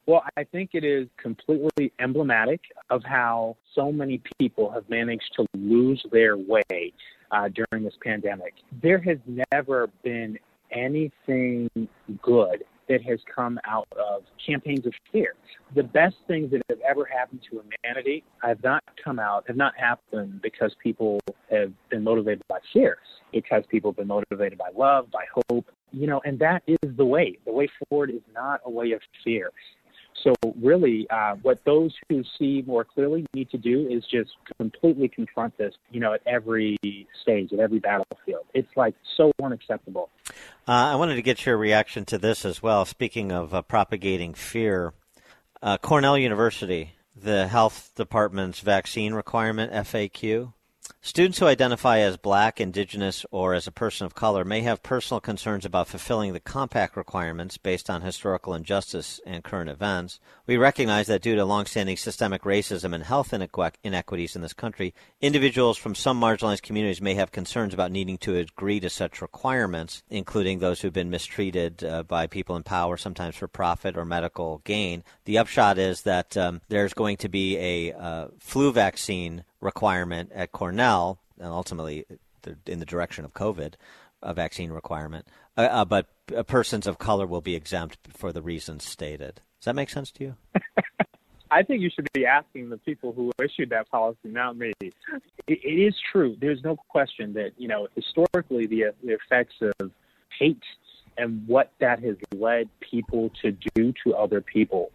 [0.06, 5.46] Well, I think it is completely emblematic of how so many people have managed to
[5.54, 6.92] lose their way
[7.32, 8.54] uh, during this pandemic.
[8.82, 9.18] There has
[9.54, 10.40] never been
[10.72, 11.70] anything
[12.22, 15.36] good that has come out of campaigns of fear.
[15.76, 19.74] The best things that have ever happened to humanity have not come out, have not
[19.78, 21.20] happened because people
[21.50, 22.98] have been motivated by fear.
[23.32, 27.06] Because people have been motivated by love, by hope, you know, and that is the
[27.06, 27.38] way.
[27.46, 29.52] The way forward is not a way of fear.
[30.22, 35.08] So really, uh, what those who see more clearly need to do is just completely
[35.08, 36.78] confront this, you know, at every
[37.22, 38.46] stage, at every battlefield.
[38.54, 40.10] It's like so unacceptable.
[40.68, 42.86] Uh, I wanted to get your reaction to this as well.
[42.86, 44.94] Speaking of uh, propagating fear,
[45.62, 50.54] uh, Cornell University, the health department's vaccine requirement FAQ
[51.06, 55.20] Students who identify as black, indigenous, or as a person of color may have personal
[55.20, 60.20] concerns about fulfilling the compact requirements based on historical injustice and current events.
[60.48, 65.78] We recognize that due to longstanding systemic racism and health inequities in this country, individuals
[65.78, 70.60] from some marginalized communities may have concerns about needing to agree to such requirements, including
[70.60, 75.04] those who've been mistreated uh, by people in power, sometimes for profit or medical gain.
[75.26, 80.52] The upshot is that um, there's going to be a uh, flu vaccine requirement at
[80.52, 82.06] Cornell, and ultimately
[82.66, 83.74] in the direction of COVID,
[84.22, 85.28] a vaccine requirement.
[85.58, 86.08] Uh, uh, but
[86.48, 89.42] persons of color will be exempt for the reasons stated.
[89.60, 90.36] Does that make sense to you?
[91.52, 94.74] I think you should be asking the people who issued that policy, not me.
[94.82, 94.94] It,
[95.48, 96.36] it is true.
[96.40, 99.92] There's no question that you know historically the, the effects of
[100.40, 100.64] hate
[101.16, 104.92] and what that has led people to do to other people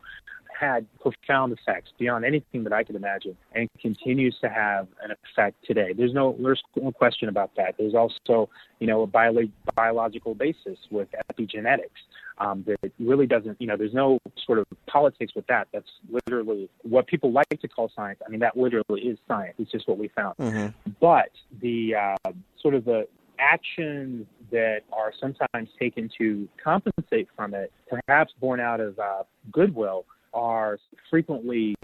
[0.58, 5.56] had profound effects beyond anything that I could imagine, and continues to have an effect
[5.64, 5.92] today.
[5.92, 7.76] There's no there's no question about that.
[7.78, 8.48] There's also
[8.80, 12.00] you know a bio- biological basis with epigenetics
[12.38, 15.68] um, that really doesn't you know there's no sort of politics with that.
[15.72, 18.20] That's literally what people like to call science.
[18.26, 19.54] I mean that literally is science.
[19.58, 20.36] It's just what we found.
[20.38, 20.90] Mm-hmm.
[21.00, 23.06] But the uh, sort of the
[23.38, 30.04] actions that are sometimes taken to compensate from it, perhaps born out of uh, goodwill,
[30.32, 30.78] are
[31.10, 31.76] frequently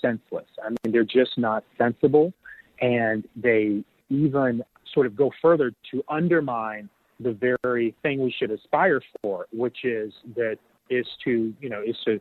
[0.00, 0.46] senseless.
[0.64, 2.32] I mean, they're just not sensible,
[2.80, 6.88] and they even sort of go further to undermine
[7.20, 11.96] the very thing we should aspire for, which is that is to you know is
[12.04, 12.20] to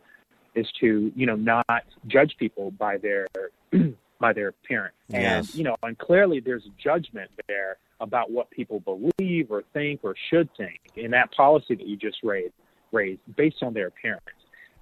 [0.55, 3.27] is to you know not judge people by their
[4.19, 4.95] by their appearance.
[5.07, 5.49] Yes.
[5.49, 10.15] And you know, and clearly there's judgment there about what people believe or think or
[10.29, 12.53] should think in that policy that you just raised
[12.91, 14.23] raised based on their appearance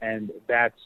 [0.02, 0.80] and that's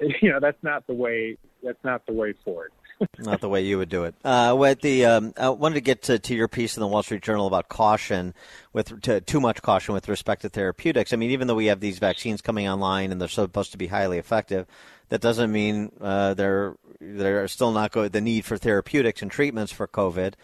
[0.22, 2.72] you know that's not the way that's not the way forward.
[3.18, 4.14] not the way you would do it.
[4.24, 7.02] Uh, what the um, I wanted to get to, to, your piece in the Wall
[7.02, 8.34] Street Journal about caution
[8.72, 11.12] with to, too much caution with respect to therapeutics.
[11.12, 13.88] I mean, even though we have these vaccines coming online and they're supposed to be
[13.88, 14.66] highly effective,
[15.08, 19.72] that doesn't mean uh, they're they're still not go, the need for therapeutics and treatments
[19.72, 20.34] for COVID.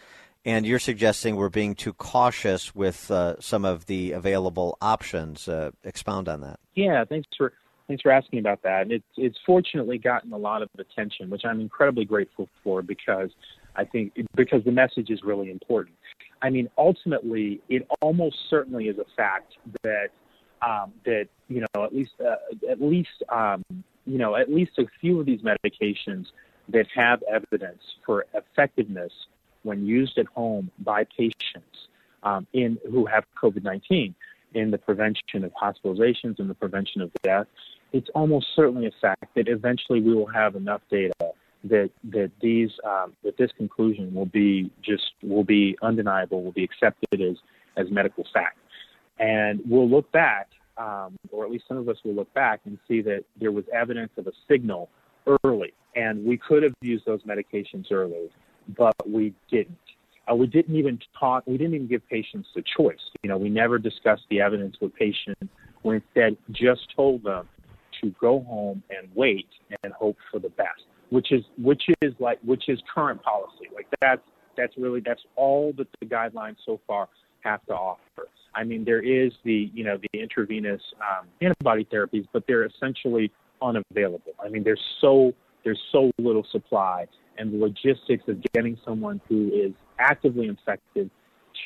[0.43, 5.47] And you're suggesting we're being too cautious with uh, some of the available options.
[5.47, 6.59] Uh, expound on that.
[6.73, 7.53] Yeah, thanks for
[7.91, 8.89] Thanks for asking about that.
[8.89, 13.31] It's it's fortunately gotten a lot of attention, which I'm incredibly grateful for because
[13.75, 15.97] I think because the message is really important.
[16.41, 20.07] I mean, ultimately, it almost certainly is a fact that
[20.61, 22.35] um, that you know at least uh,
[22.71, 23.61] at least um,
[24.05, 26.27] you know at least a few of these medications
[26.69, 29.11] that have evidence for effectiveness
[29.63, 31.89] when used at home by patients
[32.23, 34.13] um, in who have COVID-19
[34.53, 37.47] in the prevention of hospitalizations and the prevention of death
[37.93, 41.13] it's almost certainly a fact that eventually we will have enough data
[41.63, 46.63] that that these um, that this conclusion will be just will be undeniable, will be
[46.63, 47.37] accepted as
[47.77, 48.57] as medical fact,
[49.19, 52.77] and we'll look back, um, or at least some of us will look back and
[52.87, 54.89] see that there was evidence of a signal
[55.43, 58.29] early, and we could have used those medications early,
[58.77, 59.77] but we didn't.
[60.31, 61.43] Uh, we didn't even talk.
[61.45, 62.99] We didn't even give patients the choice.
[63.23, 65.51] You know, we never discussed the evidence with patients.
[65.83, 67.47] We instead just told them
[68.01, 69.47] to go home and wait
[69.83, 73.69] and hope for the best, which is which is like which is current policy.
[73.73, 74.21] Like that's
[74.57, 77.09] that's really that's all that the guidelines so far
[77.41, 78.27] have to offer.
[78.53, 83.31] I mean, there is the you know the intravenous um, antibody therapies, but they're essentially
[83.61, 84.33] unavailable.
[84.43, 85.33] I mean, there's so
[85.63, 91.09] there's so little supply, and the logistics of getting someone who is actively infected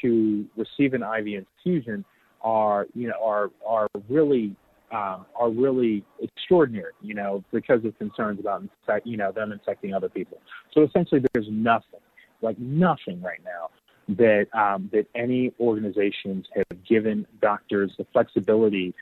[0.01, 2.05] to receive an IV infusion
[2.41, 4.55] are you know are are really
[4.91, 9.93] um, are really extraordinary, you know, because of concerns about infect, you know them infecting
[9.93, 10.39] other people.
[10.73, 11.99] So essentially, there's nothing,
[12.41, 13.69] like nothing right now,
[14.15, 18.93] that um, that any organizations have given doctors the flexibility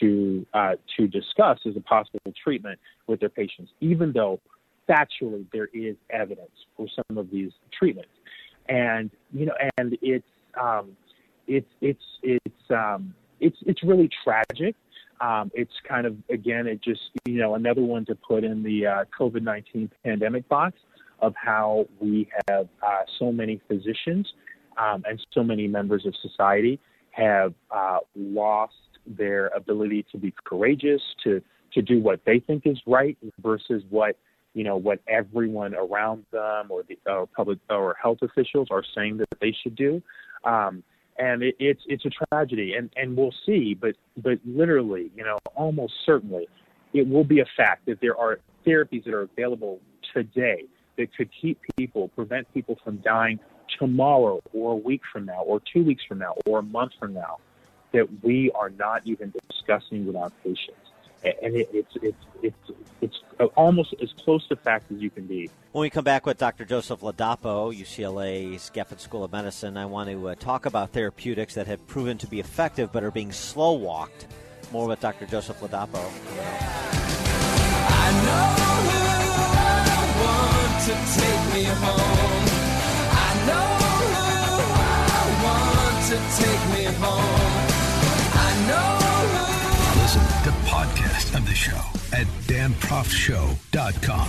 [0.00, 4.40] to uh, to discuss as a possible treatment with their patients, even though
[4.88, 8.12] factually there is evidence for some of these treatments,
[8.68, 10.26] and you know, and it's
[10.60, 10.96] um,
[11.46, 14.74] it's it's it's um, it's it's really tragic
[15.20, 18.86] um, it's kind of again, it just you know another one to put in the
[18.86, 20.76] uh, COVID nineteen pandemic box
[21.20, 24.30] of how we have uh, so many physicians
[24.76, 26.78] um, and so many members of society
[27.10, 28.74] have uh, lost
[29.06, 34.16] their ability to be courageous, to to do what they think is right versus what
[34.54, 39.16] you know what everyone around them or the or public or health officials are saying
[39.18, 40.02] that they should do.
[40.44, 40.82] Um,
[41.18, 43.74] and it, it's it's a tragedy, and and we'll see.
[43.74, 46.48] But but literally, you know, almost certainly,
[46.92, 49.80] it will be a fact that there are therapies that are available
[50.12, 50.64] today
[50.96, 53.38] that could keep people, prevent people from dying
[53.78, 57.12] tomorrow, or a week from now, or two weeks from now, or a month from
[57.12, 57.38] now,
[57.92, 60.85] that we are not even discussing with our patients
[61.42, 63.16] and it, it's it's it's it's
[63.54, 65.50] almost as close to fact as you can be.
[65.72, 66.64] When we come back with Dr.
[66.64, 71.66] Joseph Ladapo, UCLA's Geffen School of Medicine, I want to uh, talk about therapeutics that
[71.66, 74.26] have proven to be effective but are being slow walked.
[74.72, 75.26] More with Dr.
[75.26, 76.02] Joseph Ladapo.
[80.86, 81.46] take
[90.76, 91.80] podcast of the show.
[92.12, 94.28] at danproftshow.com.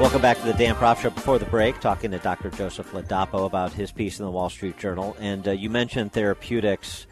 [0.00, 1.10] Welcome back to the Dan Proft Show.
[1.10, 2.50] Before the break, talking to Dr.
[2.50, 7.06] Joseph Ladapo about his piece in the Wall Street Journal, and uh, you mentioned therapeutics.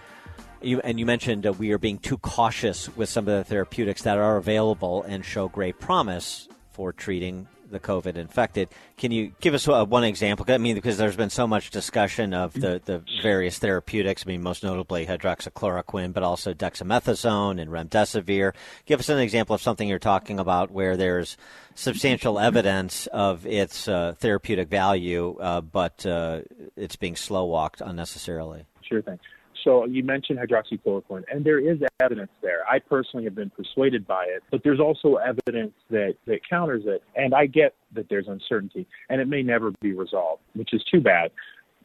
[0.60, 4.02] You, and you mentioned uh, we are being too cautious with some of the therapeutics
[4.02, 8.68] that are available and show great promise for treating the COVID infected.
[8.96, 10.46] Can you give us uh, one example?
[10.48, 14.24] I mean, because there's been so much discussion of the, the various therapeutics.
[14.26, 18.54] I mean, most notably hydroxychloroquine, but also dexamethasone and remdesivir.
[18.84, 21.36] Give us an example of something you're talking about where there's
[21.74, 26.40] substantial evidence of its uh, therapeutic value, uh, but uh,
[26.76, 28.64] it's being slow walked unnecessarily.
[28.82, 29.18] Sure thing.
[29.66, 32.60] So you mentioned hydroxychloroquine, and there is evidence there.
[32.70, 37.02] I personally have been persuaded by it, but there's also evidence that, that counters it.
[37.16, 41.00] And I get that there's uncertainty, and it may never be resolved, which is too
[41.00, 41.32] bad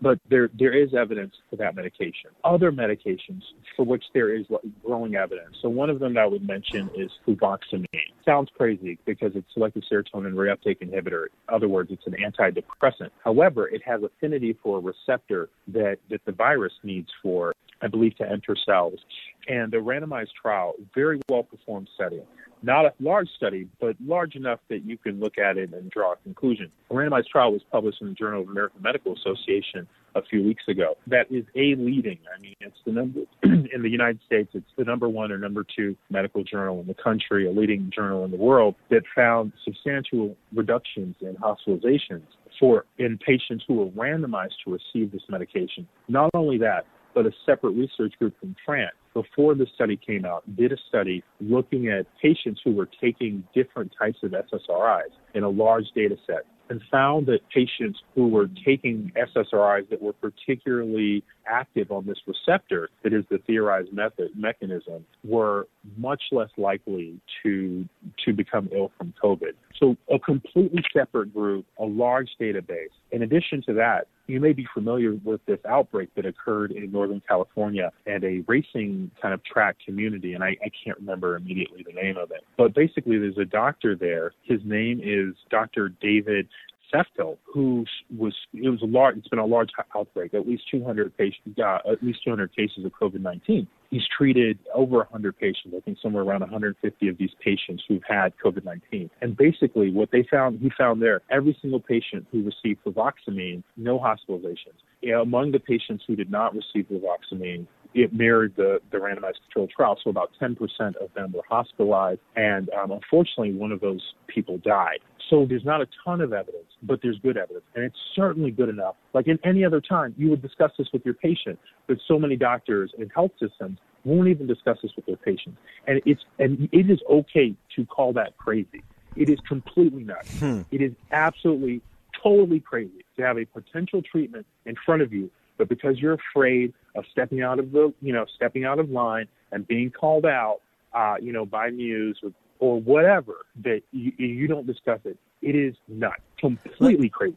[0.01, 2.31] but there there is evidence for that medication.
[2.43, 3.41] Other medications
[3.75, 4.45] for which there is
[4.83, 5.57] growing evidence.
[5.61, 7.85] So one of them that I would mention is fluvoxamine.
[8.25, 11.25] Sounds crazy because it's selective serotonin reuptake inhibitor.
[11.25, 13.09] In other words, it's an antidepressant.
[13.23, 18.15] However, it has affinity for a receptor that that the virus needs for, I believe,
[18.17, 18.99] to enter cells.
[19.47, 22.21] And the randomized trial, very well performed study
[22.63, 26.13] not a large study, but large enough that you can look at it and draw
[26.13, 26.71] a conclusion.
[26.89, 30.63] A randomized trial was published in the Journal of American Medical Association a few weeks
[30.67, 30.95] ago.
[31.07, 32.19] That is a leading.
[32.35, 34.49] I mean, it's the number in the United States.
[34.53, 38.25] It's the number one or number two medical journal in the country, a leading journal
[38.25, 42.23] in the world that found substantial reductions in hospitalizations
[42.59, 45.87] for in patients who were randomized to receive this medication.
[46.09, 50.43] Not only that, but a separate research group from France before the study came out,
[50.55, 55.49] did a study looking at patients who were taking different types of SSRIs in a
[55.49, 61.91] large data set and found that patients who were taking SSRIs that were particularly active
[61.91, 67.85] on this receptor, that is the theorized method mechanism, were much less likely to
[68.25, 69.51] to become ill from COVID.
[69.77, 72.95] So a completely separate group, a large database.
[73.11, 77.21] In addition to that, you may be familiar with this outbreak that occurred in Northern
[77.27, 81.93] California and a racing kind of track community, and I, I can't remember immediately the
[81.93, 82.43] name of it.
[82.57, 84.31] But basically, there's a doctor there.
[84.43, 85.89] His name is Dr.
[85.89, 86.47] David
[86.93, 87.85] Seftel, who
[88.17, 89.17] was it was a large.
[89.17, 90.33] It's been a large outbreak.
[90.33, 93.67] At least 200 patients, uh, at least 200 cases of COVID-19.
[93.89, 95.73] He's treated over 100 patients.
[95.75, 99.09] I think somewhere around 150 of these patients who've had COVID-19.
[99.21, 103.99] And basically, what they found, he found there, every single patient who received fluvoxamine, no
[103.99, 104.79] hospitalizations.
[105.21, 109.97] Among the patients who did not receive fluvoxamine, it mirrored the, the randomized controlled trial.
[110.03, 110.57] So about 10%
[110.97, 112.21] of them were hospitalized.
[112.35, 114.99] And um, unfortunately, one of those people died.
[115.29, 117.63] So there's not a ton of evidence, but there's good evidence.
[117.75, 118.95] And it's certainly good enough.
[119.13, 122.35] Like in any other time, you would discuss this with your patient, but so many
[122.35, 125.57] doctors and health systems won't even discuss this with their patients.
[125.87, 128.83] And it's and it is okay to call that crazy.
[129.15, 130.39] It is completely nuts.
[130.39, 130.61] Hmm.
[130.71, 131.81] It is absolutely
[132.21, 135.29] totally crazy to have a potential treatment in front of you,
[135.61, 139.27] but because you're afraid of stepping out of the you know stepping out of line
[139.51, 144.47] and being called out, uh, you know, by news or, or whatever, that you, you
[144.47, 145.19] don't discuss it.
[145.43, 147.35] It is nuts, completely crazy.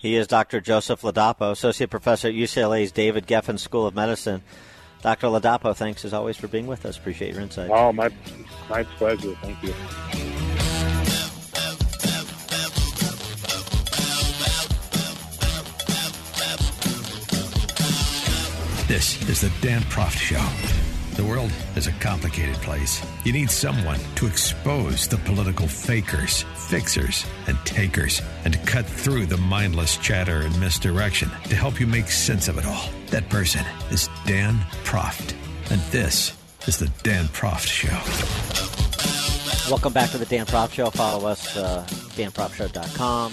[0.00, 0.62] He is Dr.
[0.62, 4.42] Joseph Ladapo, Associate Professor at UCLA's David Geffen School of Medicine.
[5.02, 5.26] Dr.
[5.26, 6.96] Ladapo, thanks as always for being with us.
[6.96, 7.68] Appreciate your insight.
[7.70, 8.08] Oh, my,
[8.70, 9.34] my pleasure.
[9.42, 10.31] Thank you.
[18.92, 20.44] This is the Dan Proft Show.
[21.16, 23.02] The world is a complicated place.
[23.24, 29.24] You need someone to expose the political fakers, fixers, and takers, and to cut through
[29.24, 32.90] the mindless chatter and misdirection to help you make sense of it all.
[33.06, 35.32] That person is Dan Proft.
[35.70, 36.36] And this
[36.66, 37.98] is the Dan Proft Show.
[39.70, 40.90] Welcome back to the Dan Proft Show.
[40.90, 43.32] Follow us, uh, danproftshow.com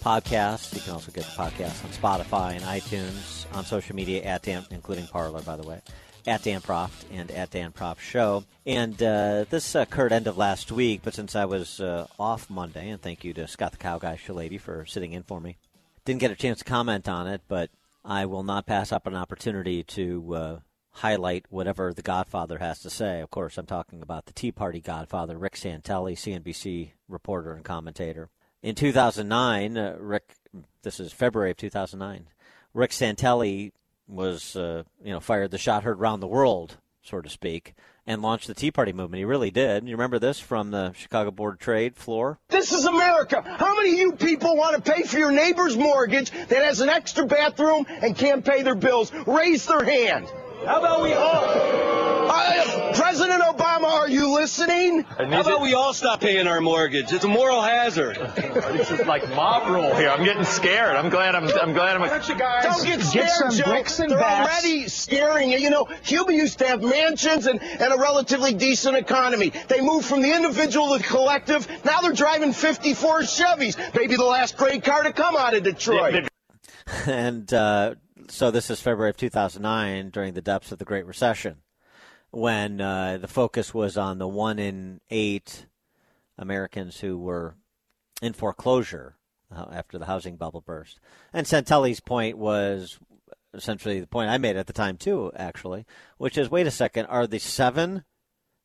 [0.00, 0.74] for podcasts.
[0.74, 4.64] You can also get the podcast on Spotify and iTunes, on social media at Dan,
[4.70, 5.80] including Parler, by the way,
[6.26, 8.44] at Dan Proft and at Dan Proft Show.
[8.66, 12.90] And uh, this occurred end of last week, but since I was uh, off Monday,
[12.90, 15.56] and thank you to Scott the Cow Guy Shilady for sitting in for me,
[16.04, 17.70] didn't get a chance to comment on it, but
[18.04, 20.58] I will not pass up an opportunity to uh,
[20.92, 23.20] highlight whatever the Godfather has to say.
[23.20, 28.30] Of course, I'm talking about the Tea Party Godfather, Rick Santelli, CNBC reporter and commentator.
[28.62, 30.34] In 2009, uh, Rick,
[30.82, 32.26] this is February of 2009,
[32.74, 33.72] Rick Santelli
[34.06, 37.72] was, uh, you know, fired the shot heard round the world, so to speak,
[38.06, 39.18] and launched the Tea Party movement.
[39.18, 39.88] He really did.
[39.88, 42.38] You remember this from the Chicago Board of Trade floor?
[42.48, 43.42] This is America.
[43.46, 46.90] How many of you people want to pay for your neighbor's mortgage that has an
[46.90, 49.10] extra bathroom and can't pay their bills?
[49.26, 50.26] Raise their hand.
[50.66, 51.44] How about we all?
[52.32, 53.49] Uh, President Obama, are
[54.10, 55.02] you listening?
[55.02, 57.12] How about we all stop paying our mortgage?
[57.12, 58.16] It's a moral hazard.
[58.16, 60.10] this is like mob rule here.
[60.10, 60.96] I'm getting scared.
[60.96, 61.44] I'm glad I'm.
[61.58, 62.02] I'm glad I'm.
[62.08, 63.64] Don't get scared, Get some Joe.
[63.64, 64.48] bricks and They're bats.
[64.64, 65.58] already scaring you.
[65.58, 69.52] You know, Cuba used to have mansions and, and a relatively decent economy.
[69.68, 71.68] They moved from the individual to the collective.
[71.84, 73.94] Now they're driving 54 Chevys.
[73.94, 76.28] Maybe the last great car to come out of Detroit.
[77.06, 77.94] and uh,
[78.28, 81.56] so this is February of 2009 during the depths of the Great Recession,
[82.30, 85.66] when uh, the focus was on the one in eight
[86.38, 87.54] Americans who were
[88.22, 89.16] in foreclosure
[89.54, 91.00] uh, after the housing bubble burst.
[91.32, 92.98] And Santelli's point was
[93.52, 95.86] essentially the point I made at the time too, actually,
[96.18, 98.04] which is wait a second, are the seven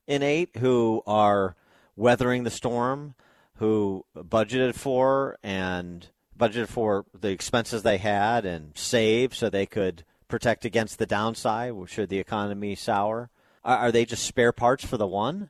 [0.08, 1.56] in eight who are
[1.96, 3.16] weathering the storm,
[3.56, 6.08] who budgeted for and
[6.38, 11.74] budgeted for the expenses they had and saved so they could protect against the downside
[11.88, 13.30] should the economy sour?
[13.66, 15.50] Are, are they just spare parts for the one?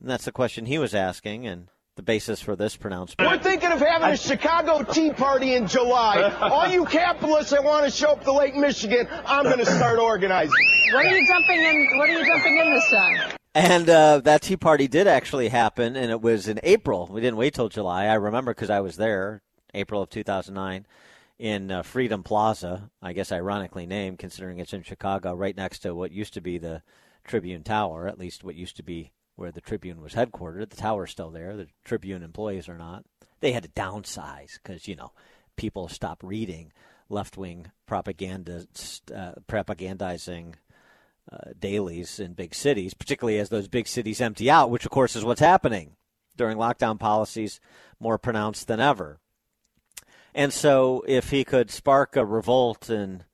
[0.00, 3.30] And that's the question he was asking, and the basis for this pronouncement.
[3.30, 6.22] We're thinking of having a Chicago Tea Party in July.
[6.40, 9.98] All you capitalists that want to show up to Lake Michigan, I'm going to start
[9.98, 10.52] organizing.
[10.92, 11.98] What are you jumping in?
[11.98, 13.36] What are you jumping in this time?
[13.54, 17.08] And uh, that Tea Party did actually happen, and it was in April.
[17.10, 18.06] We didn't wait till July.
[18.06, 19.42] I remember because I was there,
[19.74, 20.86] April of 2009,
[21.38, 22.90] in uh, Freedom Plaza.
[23.02, 26.56] I guess ironically named, considering it's in Chicago, right next to what used to be
[26.56, 26.82] the
[27.24, 30.70] Tribune Tower, at least what used to be where the Tribune was headquartered.
[30.70, 31.56] The tower's still there.
[31.56, 33.04] The Tribune employees are not.
[33.40, 35.12] They had to downsize because you know
[35.56, 36.72] people stopped reading
[37.08, 38.66] left-wing propaganda,
[39.14, 40.54] uh, propagandizing
[41.30, 45.14] uh, dailies in big cities, particularly as those big cities empty out, which of course
[45.14, 45.96] is what's happening
[46.36, 47.60] during lockdown policies,
[48.00, 49.18] more pronounced than ever.
[50.34, 53.24] And so, if he could spark a revolt in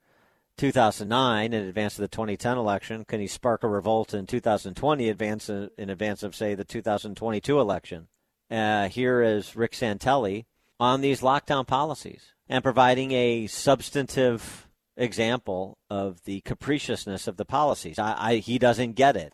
[0.58, 5.48] 2009 in advance of the 2010 election, can he spark a revolt in 2020 advance
[5.48, 8.08] in advance of, say, the 2022 election?
[8.50, 10.46] Uh, here is Rick Santelli
[10.80, 17.98] on these lockdown policies and providing a substantive example of the capriciousness of the policies.
[17.98, 19.32] I, I, he doesn't get it.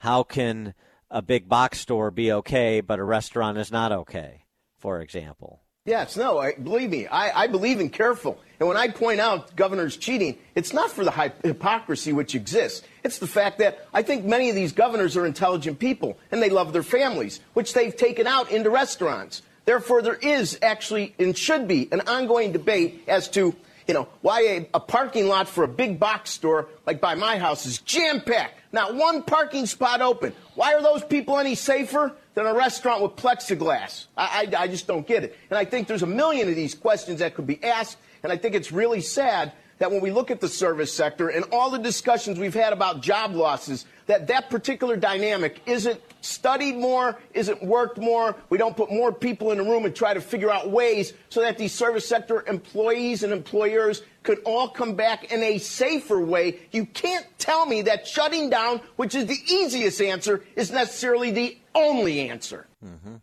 [0.00, 0.74] How can
[1.10, 4.44] a big box store be okay, but a restaurant is not okay,
[4.78, 5.63] for example?
[5.86, 8.40] Yes, no, I, believe me, I, I believe in careful.
[8.58, 12.86] And when I point out governors cheating, it's not for the hypocrisy which exists.
[13.02, 16.48] It's the fact that I think many of these governors are intelligent people and they
[16.48, 19.42] love their families, which they've taken out into restaurants.
[19.66, 23.54] Therefore, there is actually and should be an ongoing debate as to
[23.86, 27.36] you know, why a, a, parking lot for a big box store like by my
[27.36, 28.58] house is jam packed.
[28.72, 30.32] Not one parking spot open.
[30.54, 34.06] Why are those people any safer than a restaurant with plexiglass?
[34.16, 35.36] I, I, I just don't get it.
[35.50, 37.98] And I think there's a million of these questions that could be asked.
[38.22, 41.44] And I think it's really sad that when we look at the service sector and
[41.52, 47.18] all the discussions we've had about job losses, that that particular dynamic isn't studied more,
[47.32, 48.36] isn't worked more.
[48.50, 51.40] We don't put more people in the room and try to figure out ways so
[51.40, 56.58] that these service sector employees and employers could all come back in a safer way.
[56.72, 61.58] You can't tell me that shutting down, which is the easiest answer, is necessarily the
[61.74, 62.66] only answer.
[62.84, 63.16] Mm-hmm.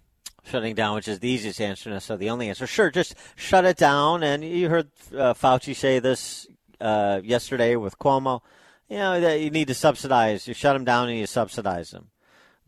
[0.44, 2.68] Shutting down, which is the easiest answer, so the only answer.
[2.68, 4.24] Sure, just shut it down.
[4.24, 6.48] And you heard uh, Fauci say this
[6.80, 8.42] uh, yesterday with Cuomo.
[8.92, 10.50] You know that you need to subsidize.
[10.50, 12.10] You shut them down and you subsidize them.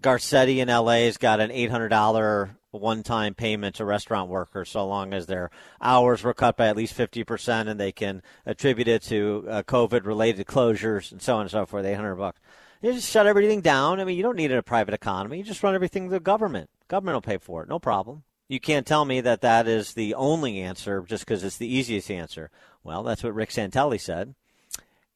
[0.02, 4.70] Garcetti in LA has got an eight hundred dollar one time payment to restaurant workers
[4.70, 5.52] so long as their
[5.82, 9.64] hours were cut by at least fifty percent and they can attribute it to uh,
[9.64, 11.86] COVID related closures and so on and so forth.
[11.86, 12.40] Eight hundred bucks.
[12.82, 14.00] You just shut everything down.
[14.00, 15.40] I mean, you don't need a private economy.
[15.40, 16.70] You just run everything to the government.
[16.88, 17.68] Government will pay for it.
[17.68, 18.24] No problem.
[18.48, 22.10] You can't tell me that that is the only answer just because it's the easiest
[22.10, 22.50] answer.
[22.82, 24.36] Well, that's what Rick Santelli said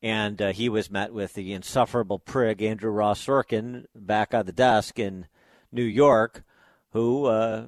[0.02, 4.52] and uh, he was met with the insufferable prig Andrew Ross Sorkin back on the
[4.52, 5.28] desk in
[5.72, 6.44] New York,
[6.92, 7.66] who uh,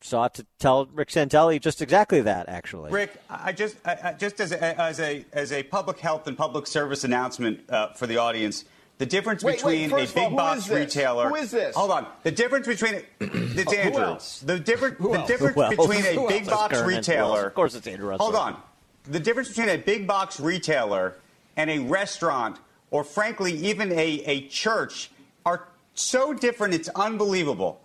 [0.00, 2.48] sought to tell Rick Santelli just exactly that.
[2.48, 6.36] Actually, Rick, I just I, just as a, as a as a public health and
[6.36, 8.64] public service announcement uh, for the audience.
[8.98, 11.28] The difference wait, between wait, a big all, box retailer.
[11.28, 11.76] Who is this?
[11.76, 12.08] Hold on.
[12.24, 14.02] The difference between it's Andrew.
[14.02, 14.40] else?
[14.40, 17.46] The difference the difference between a big box retailer.
[17.46, 18.26] Of course, it's Andrew Russell.
[18.26, 18.60] Hold on.
[19.04, 21.14] The difference between a big box retailer
[21.58, 22.58] and a restaurant,
[22.90, 25.10] or frankly, even a, a church,
[25.44, 26.72] are so different.
[26.72, 27.82] It's unbelievable.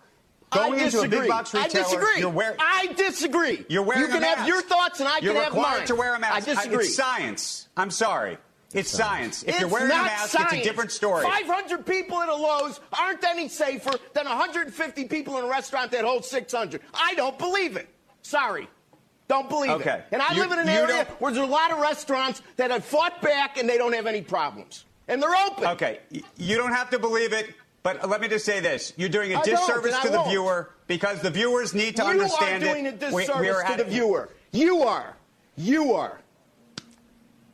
[0.50, 2.20] Going into a big box I retailer, disagree.
[2.20, 2.56] you're wearing.
[2.60, 3.66] I disagree.
[3.68, 4.14] You're wearing a mask.
[4.14, 5.86] You can have your thoughts and I You're can have required mine.
[5.88, 6.34] to wear a mask.
[6.48, 6.84] I disagree.
[6.84, 7.68] It's science.
[7.76, 8.38] I'm sorry.
[8.72, 9.42] It's science.
[9.42, 10.52] If it's you're wearing a mask, science.
[10.52, 11.24] it's a different story.
[11.24, 16.04] 500 people at a Lowe's aren't any safer than 150 people in a restaurant that
[16.04, 16.80] holds 600.
[16.92, 17.88] I don't believe it.
[18.22, 18.68] Sorry.
[19.26, 19.98] Don't believe Okay.
[20.00, 20.04] it.
[20.12, 22.84] And I You- live in an area where there's a lot of restaurants that have
[22.84, 24.84] fought back and they don't have any problems.
[25.08, 25.66] And they're open.
[25.66, 26.00] Okay,
[26.36, 29.38] you don't have to believe it, but let me just say this: you're doing a
[29.38, 30.30] I disservice to the won't.
[30.30, 32.66] viewer because the viewers need to you understand it.
[32.66, 34.30] You are doing a disservice we are to the viewer.
[34.52, 35.16] You are.
[35.56, 36.20] You are.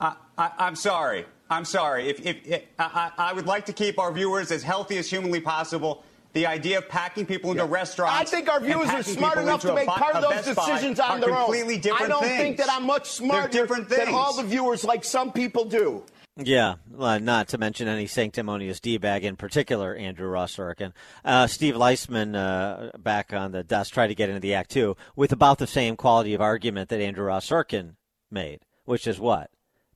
[0.01, 1.27] I, I, I'm sorry.
[1.51, 2.09] I'm sorry.
[2.09, 5.11] If, if, if I, I I would like to keep our viewers as healthy as
[5.11, 6.05] humanly possible.
[6.33, 8.33] The idea of packing people into restaurants.
[8.33, 11.21] I think our viewers are smart enough to make a, part of those decisions on
[11.21, 11.51] their own.
[11.51, 12.39] different I don't things.
[12.39, 16.05] think that I'm much smarter different than all the viewers like some people do.
[16.37, 20.93] Yeah, well, not to mention any sanctimonious d-bag in particular, Andrew Ross Sorkin.
[21.25, 24.97] Uh, Steve Liesman, uh, back on the desk, tried to get into the act too,
[25.17, 27.97] with about the same quality of argument that Andrew Ross Sorkin
[28.31, 29.51] made, which is what?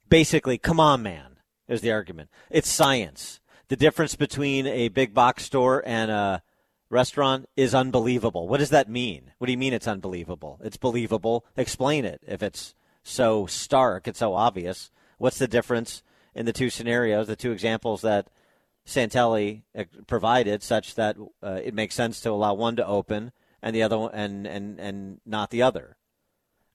[0.08, 2.28] Basically, come on, man, is the argument.
[2.50, 3.40] It's science.
[3.68, 6.42] The difference between a big box store and a
[6.90, 8.46] restaurant is unbelievable.
[8.46, 9.32] What does that mean?
[9.38, 10.60] What do you mean it's unbelievable?
[10.62, 11.44] It's believable.
[11.56, 12.20] Explain it.
[12.26, 14.90] If it's so stark, it's so obvious.
[15.18, 16.02] What's the difference
[16.34, 18.28] in the two scenarios, the two examples that
[18.86, 23.74] Santelli uh, provided, such that uh, it makes sense to allow one to open and
[23.74, 25.96] the other one, and and and not the other?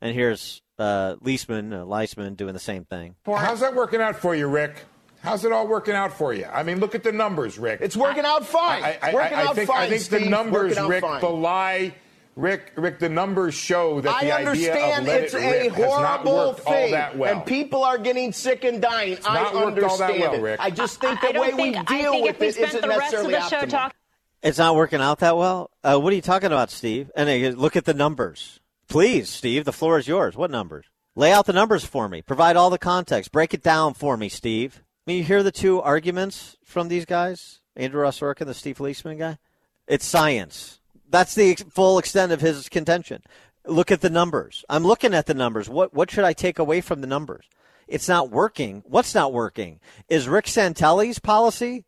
[0.01, 3.15] And here's uh, Liesman, uh, Liesman doing the same thing.
[3.25, 4.85] How's that working out for you, Rick?
[5.21, 6.45] How's it all working out for you?
[6.45, 7.79] I mean, look at the numbers, Rick.
[7.81, 8.83] It's working out fine.
[8.83, 11.19] I, I, It's working I, I out think, fine, I think the numbers, Rick, fine.
[11.21, 11.93] belie.
[12.35, 15.63] Rick, Rick, the numbers show that I the idea understand of let it's it a
[15.63, 17.35] rip has not horrible all thing, that well.
[17.35, 19.13] and people are getting sick and dying.
[19.13, 20.41] It's I not worked all that understand well, it.
[20.41, 20.59] Rick.
[20.61, 22.53] I just think I- I the don't way think- we deal with if we it
[22.55, 23.69] spent isn't the rest of necessarily the show optimal.
[23.71, 23.97] talking
[24.41, 25.69] It's not working out that well.
[25.83, 27.11] Uh, what are you talking about, Steve?
[27.13, 29.65] And uh, look at the numbers, please, Steve.
[29.65, 30.37] The floor is yours.
[30.37, 30.85] What numbers?
[31.17, 32.21] Lay out the numbers for me.
[32.21, 33.33] Provide all the context.
[33.33, 34.81] Break it down for me, Steve.
[35.09, 39.17] Mean, you hear the two arguments from these guys, Andrew Ross Sorkin, the Steve Liesman
[39.17, 39.39] guy.
[39.87, 40.81] It's science.
[41.09, 43.23] That's the full extent of his contention.
[43.65, 44.63] Look at the numbers.
[44.69, 45.67] I'm looking at the numbers.
[45.67, 47.49] What what should I take away from the numbers?
[47.87, 48.83] It's not working.
[48.85, 49.79] What's not working?
[50.09, 51.85] Is Rick Santelli's policy?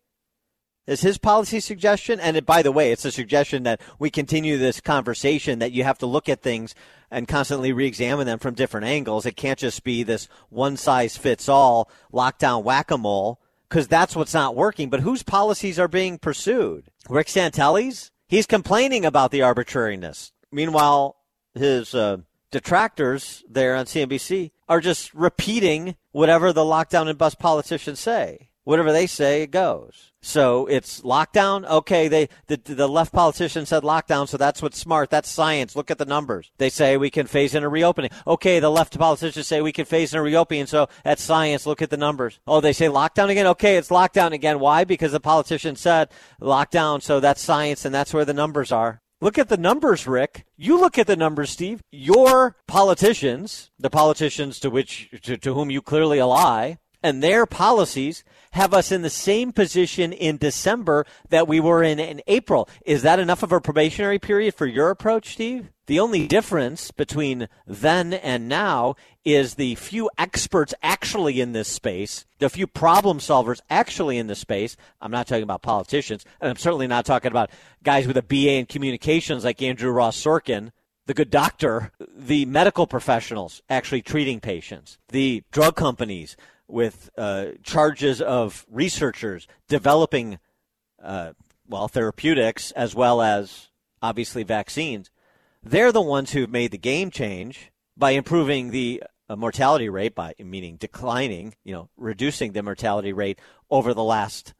[0.86, 2.18] Is his policy suggestion?
[2.18, 5.84] And it, by the way, it's a suggestion that we continue this conversation that you
[5.84, 6.74] have to look at things
[7.10, 9.24] and constantly re-examine them from different angles.
[9.24, 14.56] It can't just be this one size fits all lockdown whack-a-mole because that's what's not
[14.56, 14.90] working.
[14.90, 16.90] But whose policies are being pursued?
[17.08, 18.10] Rick Santelli's?
[18.26, 20.32] He's complaining about the arbitrariness.
[20.50, 21.16] Meanwhile,
[21.54, 22.18] his uh,
[22.50, 28.50] detractors there on CNBC are just repeating whatever the lockdown and bust politicians say.
[28.64, 30.12] Whatever they say, it goes.
[30.22, 31.68] So it's lockdown.
[31.68, 35.10] Okay, they the, the left politician said lockdown, so that's what's smart.
[35.10, 35.74] That's science.
[35.74, 36.52] Look at the numbers.
[36.58, 38.12] They say we can phase in a reopening.
[38.24, 41.66] Okay, the left politicians say we can phase in a reopening, so that's science.
[41.66, 42.38] Look at the numbers.
[42.46, 43.48] Oh, they say lockdown again.
[43.48, 44.60] Okay, it's lockdown again.
[44.60, 44.84] Why?
[44.84, 46.10] Because the politician said
[46.40, 49.02] lockdown, so that's science, and that's where the numbers are.
[49.20, 50.46] Look at the numbers, Rick.
[50.56, 51.80] You look at the numbers, Steve.
[51.92, 58.24] Your politicians, the politicians to which to, to whom you clearly ally, and their policies
[58.52, 62.68] have us in the same position in December that we were in in April.
[62.84, 65.70] Is that enough of a probationary period for your approach, Steve?
[65.86, 68.94] The only difference between then and now
[69.24, 74.38] is the few experts actually in this space, the few problem solvers actually in this
[74.38, 74.76] space.
[75.00, 77.50] I'm not talking about politicians, and I'm certainly not talking about
[77.82, 80.72] guys with a BA in communications like Andrew Ross Sorkin
[81.06, 86.36] the good doctor, the medical professionals actually treating patients, the drug companies
[86.72, 90.38] with uh, charges of researchers developing,
[91.02, 91.32] uh,
[91.68, 93.68] well, therapeutics as well as
[94.00, 95.10] obviously vaccines.
[95.62, 100.34] They're the ones who've made the game change by improving the uh, mortality rate, by
[100.38, 103.38] meaning declining, you know, reducing the mortality rate
[103.70, 104.54] over the last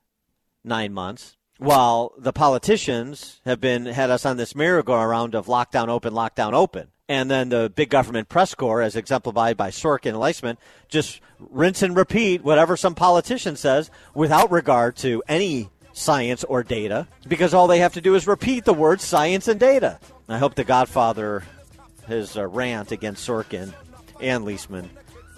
[0.63, 6.13] nine months while the politicians have been had us on this merry-go-round of lockdown open,
[6.13, 6.89] lockdown open.
[7.13, 10.57] And then the big government press corps, as exemplified by Sorkin and Liesman,
[10.89, 17.07] just rinse and repeat whatever some politician says without regard to any science or data,
[17.29, 20.01] because all they have to do is repeat the words science and data.
[20.27, 21.43] I hope the Godfather,
[22.07, 23.75] his uh, rant against Sorkin
[24.19, 24.89] and Liesman,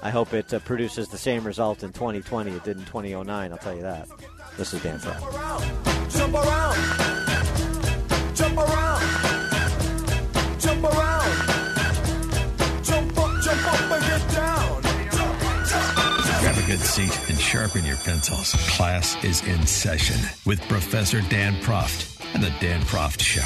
[0.01, 3.51] I hope it uh, produces the same result in 2020 it did in 2009.
[3.51, 4.07] I'll tell you that.
[4.57, 5.19] This is Dan Fry.
[16.95, 18.53] Seat and sharpen your pencils.
[18.77, 20.15] Class is in session
[20.47, 23.43] with Professor Dan Proft and the Dan Proft Show.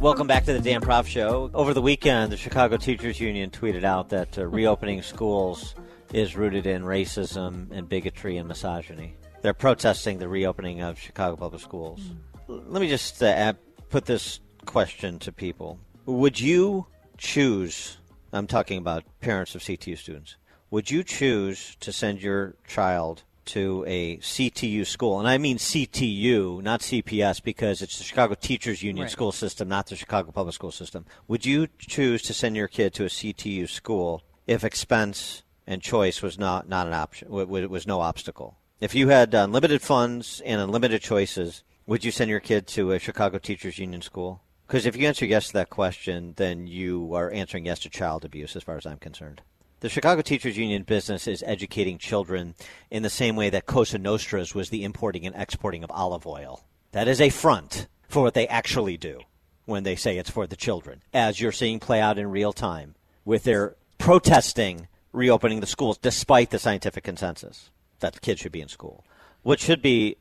[0.00, 1.50] Welcome back to the Dan Proft Show.
[1.52, 5.74] Over the weekend, the Chicago Teachers Union tweeted out that uh, reopening schools
[6.14, 9.18] is rooted in racism and bigotry and misogyny.
[9.42, 12.00] They're protesting the reopening of Chicago public schools.
[12.48, 13.52] Let me just uh,
[13.90, 15.78] put this question to people.
[16.06, 16.86] Would you
[17.18, 17.98] choose,
[18.32, 20.36] I'm talking about parents of CTU students,
[20.70, 25.18] would you choose to send your child to a CTU school?
[25.18, 29.10] And I mean CTU, not CPS, because it's the Chicago Teachers Union Right.
[29.10, 31.04] school system, not the Chicago public school system.
[31.26, 36.22] Would you choose to send your kid to a CTU school if expense and choice
[36.22, 38.56] was not, not an option, was no obstacle?
[38.80, 42.98] If you had unlimited funds and unlimited choices, would you send your kid to a
[42.98, 44.42] Chicago Teachers Union school?
[44.66, 48.26] Because if you answer yes to that question, then you are answering yes to child
[48.26, 49.40] abuse, as far as I'm concerned.
[49.80, 52.54] The Chicago Teachers Union business is educating children
[52.90, 56.62] in the same way that Cosa Nostra's was the importing and exporting of olive oil.
[56.92, 59.20] That is a front for what they actually do
[59.64, 62.96] when they say it's for the children, as you're seeing play out in real time
[63.24, 67.70] with their protesting reopening the schools despite the scientific consensus
[68.00, 69.04] that kids should be in school.
[69.42, 70.16] What should be,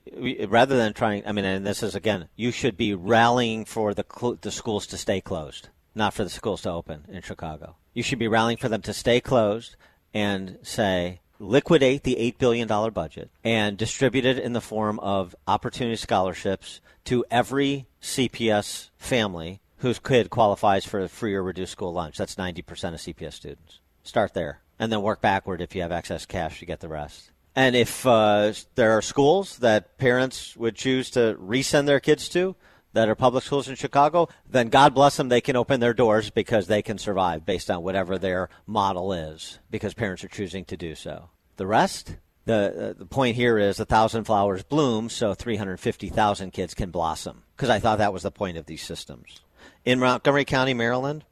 [0.47, 4.05] rather than trying, I mean, and this is again, you should be rallying for the,
[4.09, 7.75] cl- the schools to stay closed, not for the schools to open in Chicago.
[7.93, 9.75] You should be rallying for them to stay closed
[10.13, 15.95] and say, liquidate the $8 billion budget and distribute it in the form of opportunity
[15.95, 22.17] scholarships to every CPS family whose kid qualifies for a free or reduced school lunch.
[22.17, 23.79] That's 90% of CPS students.
[24.03, 24.61] Start there.
[24.79, 27.31] And then work backward if you have excess cash to get the rest.
[27.57, 32.55] And if uh, there are schools that parents would choose to resend their kids to
[32.93, 36.29] that are public schools in Chicago, then God bless them, they can open their doors
[36.29, 40.77] because they can survive based on whatever their model is because parents are choosing to
[40.77, 41.31] do so.
[41.55, 46.75] The rest, the, uh, the point here is a thousand flowers bloom so 350,000 kids
[46.75, 49.41] can blossom because I thought that was the point of these systems.
[49.83, 51.23] In Montgomery County, Maryland,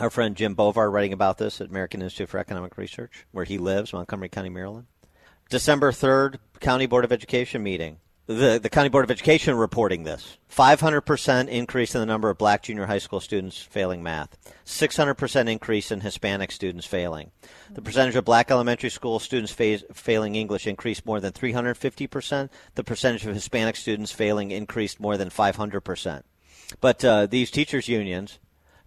[0.00, 3.58] our friend Jim Bovard writing about this at American Institute for Economic Research, where he
[3.58, 4.86] lives, Montgomery County, Maryland.
[5.52, 7.98] December 3rd, County Board of Education meeting.
[8.24, 12.62] The, the County Board of Education reporting this 500% increase in the number of black
[12.62, 17.32] junior high school students failing math, 600% increase in Hispanic students failing.
[17.70, 22.48] The percentage of black elementary school students fa- failing English increased more than 350%.
[22.74, 26.22] The percentage of Hispanic students failing increased more than 500%.
[26.80, 28.38] But uh, these teachers' unions,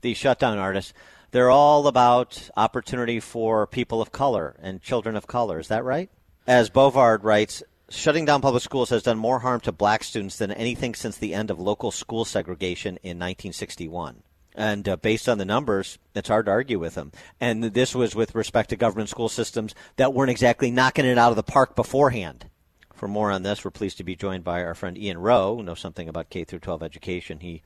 [0.01, 0.93] these shutdown artists,
[1.29, 5.59] they're all about opportunity for people of color and children of color.
[5.59, 6.09] Is that right?
[6.47, 10.51] As Bovard writes, shutting down public schools has done more harm to black students than
[10.51, 14.21] anything since the end of local school segregation in 1961.
[14.53, 17.11] And uh, based on the numbers, it's hard to argue with them.
[17.41, 21.31] And this was with respect to government school systems that weren't exactly knocking it out
[21.31, 22.45] of the park beforehand.
[22.93, 25.63] For more on this, we're pleased to be joined by our friend Ian Rowe, who
[25.63, 27.39] knows something about K through 12 education.
[27.39, 27.63] He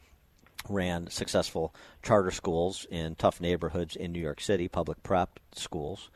[0.70, 6.10] ran successful charter schools in tough neighborhoods in New York City, public prep schools.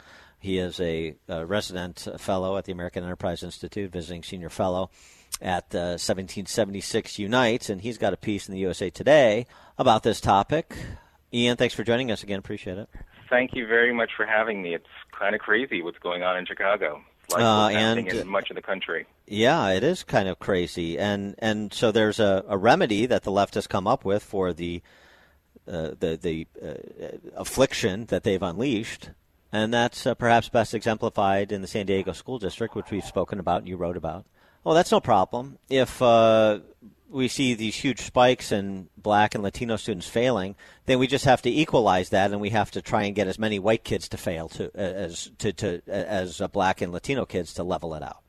[0.44, 4.89] He is a, uh resident fellow at the American Enterprise Institute, visiting senior fellow
[5.41, 10.20] at uh, 1776 Unites, and he's got a piece in the USA Today about this
[10.20, 10.76] topic.
[11.34, 12.39] Ian, thanks for joining us again.
[12.39, 12.89] Appreciate it.
[13.30, 14.76] Thank you very much for having me.
[14.76, 14.86] It's
[15.18, 18.62] kind of crazy what's going on in Chicago, like Uh, and- in much of the
[18.62, 19.06] country.
[19.26, 23.32] Yeah, it is kind of crazy, and and so there's a, a remedy that the
[23.32, 24.82] left has come up with for the
[25.66, 29.12] uh, the the uh, affliction that they've unleashed,
[29.54, 33.39] and that's uh, perhaps best exemplified in the San Diego School District, which we've spoken
[33.39, 34.26] about and you wrote about.
[34.64, 36.60] Well, that's no problem if uh,
[37.10, 40.56] we see these huge spikes in black and Latino students failing.
[40.88, 43.38] Then we just have to equalize that, and we have to try and get as
[43.38, 47.54] many white kids to fail to as to, to as uh, black and Latino kids
[47.54, 48.24] to level it out.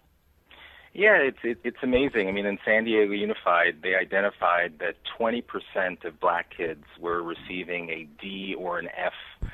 [0.93, 2.29] Yeah, it's it, it's amazing.
[2.29, 7.89] I mean, in San Diego Unified, they identified that 20% of black kids were receiving
[7.89, 9.49] a D or an F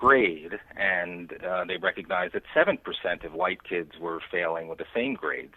[0.00, 2.78] grade, and uh, they recognized that 7%
[3.24, 5.54] of white kids were failing with the same grades.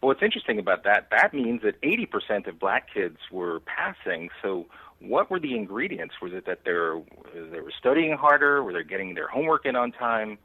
[0.00, 4.28] But what's interesting about that, that means that 80% of black kids were passing.
[4.42, 4.66] So,
[4.98, 6.14] what were the ingredients?
[6.20, 7.02] Was it that they were,
[7.34, 8.62] they were studying harder?
[8.62, 10.38] Were they getting their homework in on time?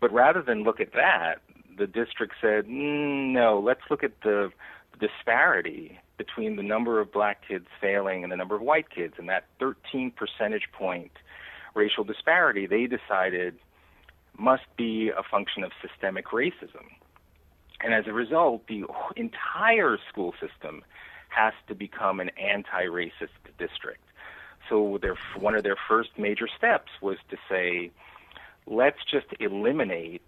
[0.00, 1.36] But rather than look at that,
[1.76, 4.52] the district said, mm, no, let's look at the
[5.00, 9.14] disparity between the number of black kids failing and the number of white kids.
[9.18, 11.12] And that 13 percentage point
[11.74, 13.56] racial disparity, they decided
[14.38, 16.86] must be a function of systemic racism.
[17.80, 18.84] And as a result, the
[19.16, 20.82] entire school system
[21.28, 24.02] has to become an anti-racist district.
[24.68, 27.90] So their, one of their first major steps was to say,
[28.66, 30.22] let's just eliminate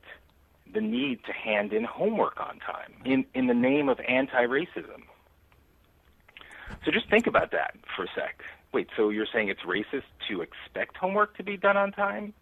[0.72, 5.03] the need to hand in homework on time in, in the name of anti-racism.
[6.84, 8.42] So just think about that for a sec.
[8.77, 12.35] Wait, so you're saying it's racist to expect homework to be done on time?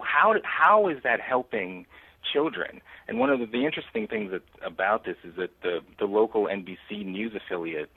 [0.00, 1.86] How how is that helping
[2.32, 2.80] children?
[3.06, 6.48] And one of the, the interesting things that, about this is that the the local
[6.48, 7.88] NBC news affiliate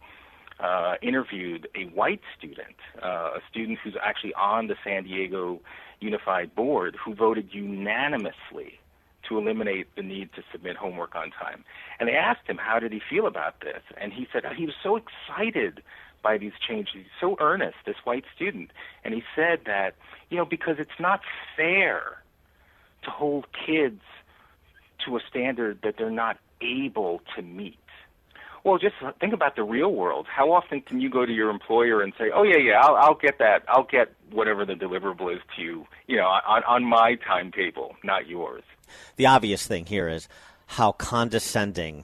[0.60, 5.60] uh, interviewed a white student, uh, a student who's actually on the San Diego
[6.00, 8.80] Unified Board, who voted unanimously
[9.28, 11.66] to eliminate the need to submit homework on time.
[12.00, 14.76] And they asked him how did he feel about this, and he said he was
[14.84, 15.82] so excited
[16.28, 16.94] by these changes.
[16.94, 18.72] He's so earnest, this white student,
[19.06, 19.96] and he said that
[20.30, 21.22] you know because it's not
[21.56, 22.22] fair
[23.04, 24.02] to hold kids
[25.06, 27.78] to a standard that they're not able to meet.
[28.66, 30.26] Well, just think about the real world.
[30.30, 33.16] How often can you go to your employer and say, "Oh yeah, yeah, I'll, I'll
[33.28, 33.64] get that.
[33.70, 38.28] I'll get whatever the deliverable is to you, you know, on, on my timetable, not
[38.28, 38.64] yours."
[39.16, 40.28] The obvious thing here is
[40.66, 42.04] how condescending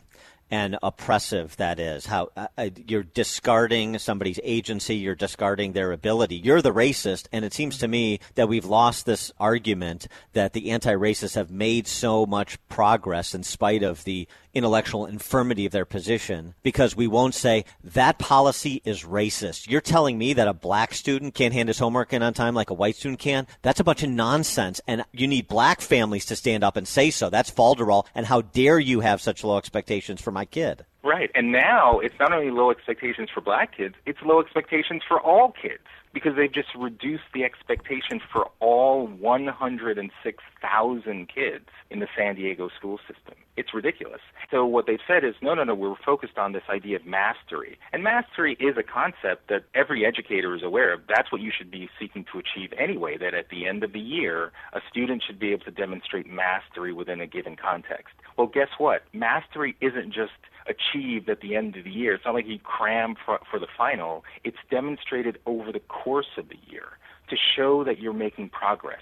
[0.54, 2.06] and oppressive that is.
[2.06, 6.36] How uh, uh, you're discarding somebody's agency, you're discarding their ability.
[6.36, 10.70] You're the racist, and it seems to me that we've lost this argument that the
[10.70, 16.54] anti-racists have made so much progress in spite of the intellectual infirmity of their position
[16.62, 19.68] because we won't say that policy is racist.
[19.70, 22.70] You're telling me that a black student can't hand his homework in on time like
[22.70, 23.48] a white student can?
[23.64, 24.80] That's a bunch of nonsense.
[24.88, 27.30] And you need black families to stand up and say so.
[27.30, 28.06] That's falderall.
[28.14, 30.86] And how dare you have such low expectations for my kid?
[31.04, 31.30] Right.
[31.36, 35.52] And now it's not only low expectations for black kids, it's low expectations for all
[35.52, 35.84] kids
[36.14, 43.00] because they've just reduced the expectation for all 106,000 kids in the San Diego school
[43.00, 43.36] system.
[43.58, 44.22] It's ridiculous.
[44.50, 47.78] So what they've said is, no, no, no, we're focused on this idea of mastery.
[47.92, 51.02] And mastery is a concept that every educator is aware of.
[51.08, 54.00] That's what you should be seeking to achieve anyway, that at the end of the
[54.00, 58.16] year, a student should be able to demonstrate mastery within a given context.
[58.38, 59.04] Well, guess what?
[59.14, 60.32] Mastery isn't just
[60.68, 62.14] achieved at the end of the year.
[62.14, 64.24] It's not like you cram for, for the final.
[64.44, 66.98] It's demonstrated over the course of the year
[67.30, 69.02] to show that you're making progress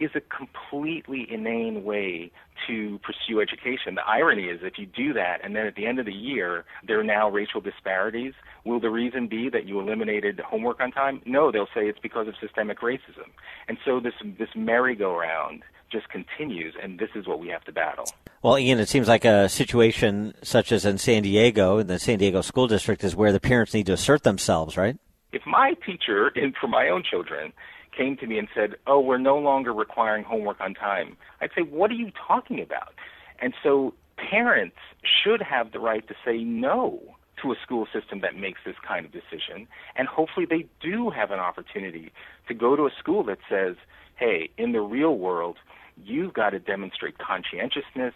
[0.00, 2.30] is a completely inane way
[2.66, 3.94] to pursue education.
[3.94, 6.64] The irony is if you do that and then at the end of the year
[6.86, 8.34] there are now racial disparities,
[8.64, 11.20] will the reason be that you eliminated homework on time?
[11.26, 13.30] No, they'll say it's because of systemic racism.
[13.66, 18.06] And so this this merry-go-round just continues and this is what we have to battle.
[18.42, 22.18] Well, Ian, it seems like a situation such as in San Diego, in the San
[22.18, 24.96] Diego School District, is where the parents need to assert themselves, right?
[25.32, 27.52] If my teacher, and for my own children,
[27.96, 31.62] came to me and said, "Oh, we're no longer requiring homework on time," I'd say,
[31.62, 32.94] "What are you talking about?"
[33.40, 37.00] And so parents should have the right to say no
[37.42, 39.66] to a school system that makes this kind of decision,
[39.96, 42.12] and hopefully they do have an opportunity
[42.46, 43.76] to go to a school that says,
[44.18, 45.58] "Hey, in the real world,
[45.96, 48.14] you've got to demonstrate conscientiousness,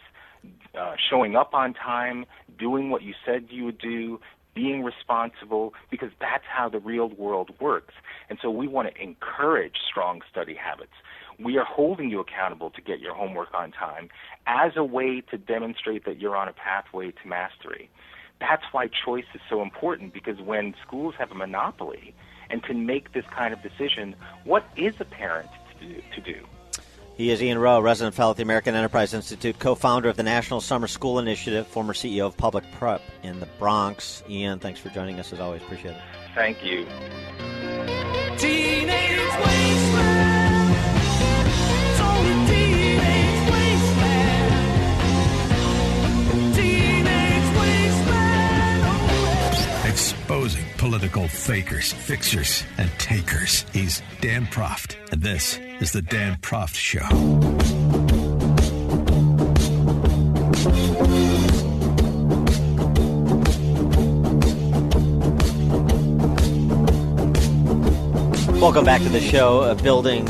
[0.74, 2.26] uh, showing up on time,
[2.59, 4.20] doing what you said you would do,
[4.53, 7.94] being responsible, because that's how the real world works.
[8.28, 10.92] And so we want to encourage strong study habits.
[11.38, 14.09] We are holding you accountable to get your homework on time
[14.46, 17.88] as a way to demonstrate that you're on a pathway to mastery.
[18.40, 22.12] That's why choice is so important because when schools have a monopoly
[22.50, 25.48] and can make this kind of decision, what is a parent
[26.14, 26.47] to do?
[27.16, 30.22] He is Ian Rowe, resident fellow at the American Enterprise Institute, co founder of the
[30.22, 34.22] National Summer School Initiative, former CEO of Public Prep in the Bronx.
[34.28, 35.62] Ian, thanks for joining us as always.
[35.62, 36.03] Appreciate it.
[36.35, 36.87] Thank you.
[50.93, 53.64] Political fakers, fixers, and takers.
[53.72, 57.09] He's Dan Proft, and this is the Dan Proft Show.
[68.61, 69.74] Welcome back to the show.
[69.76, 70.28] Building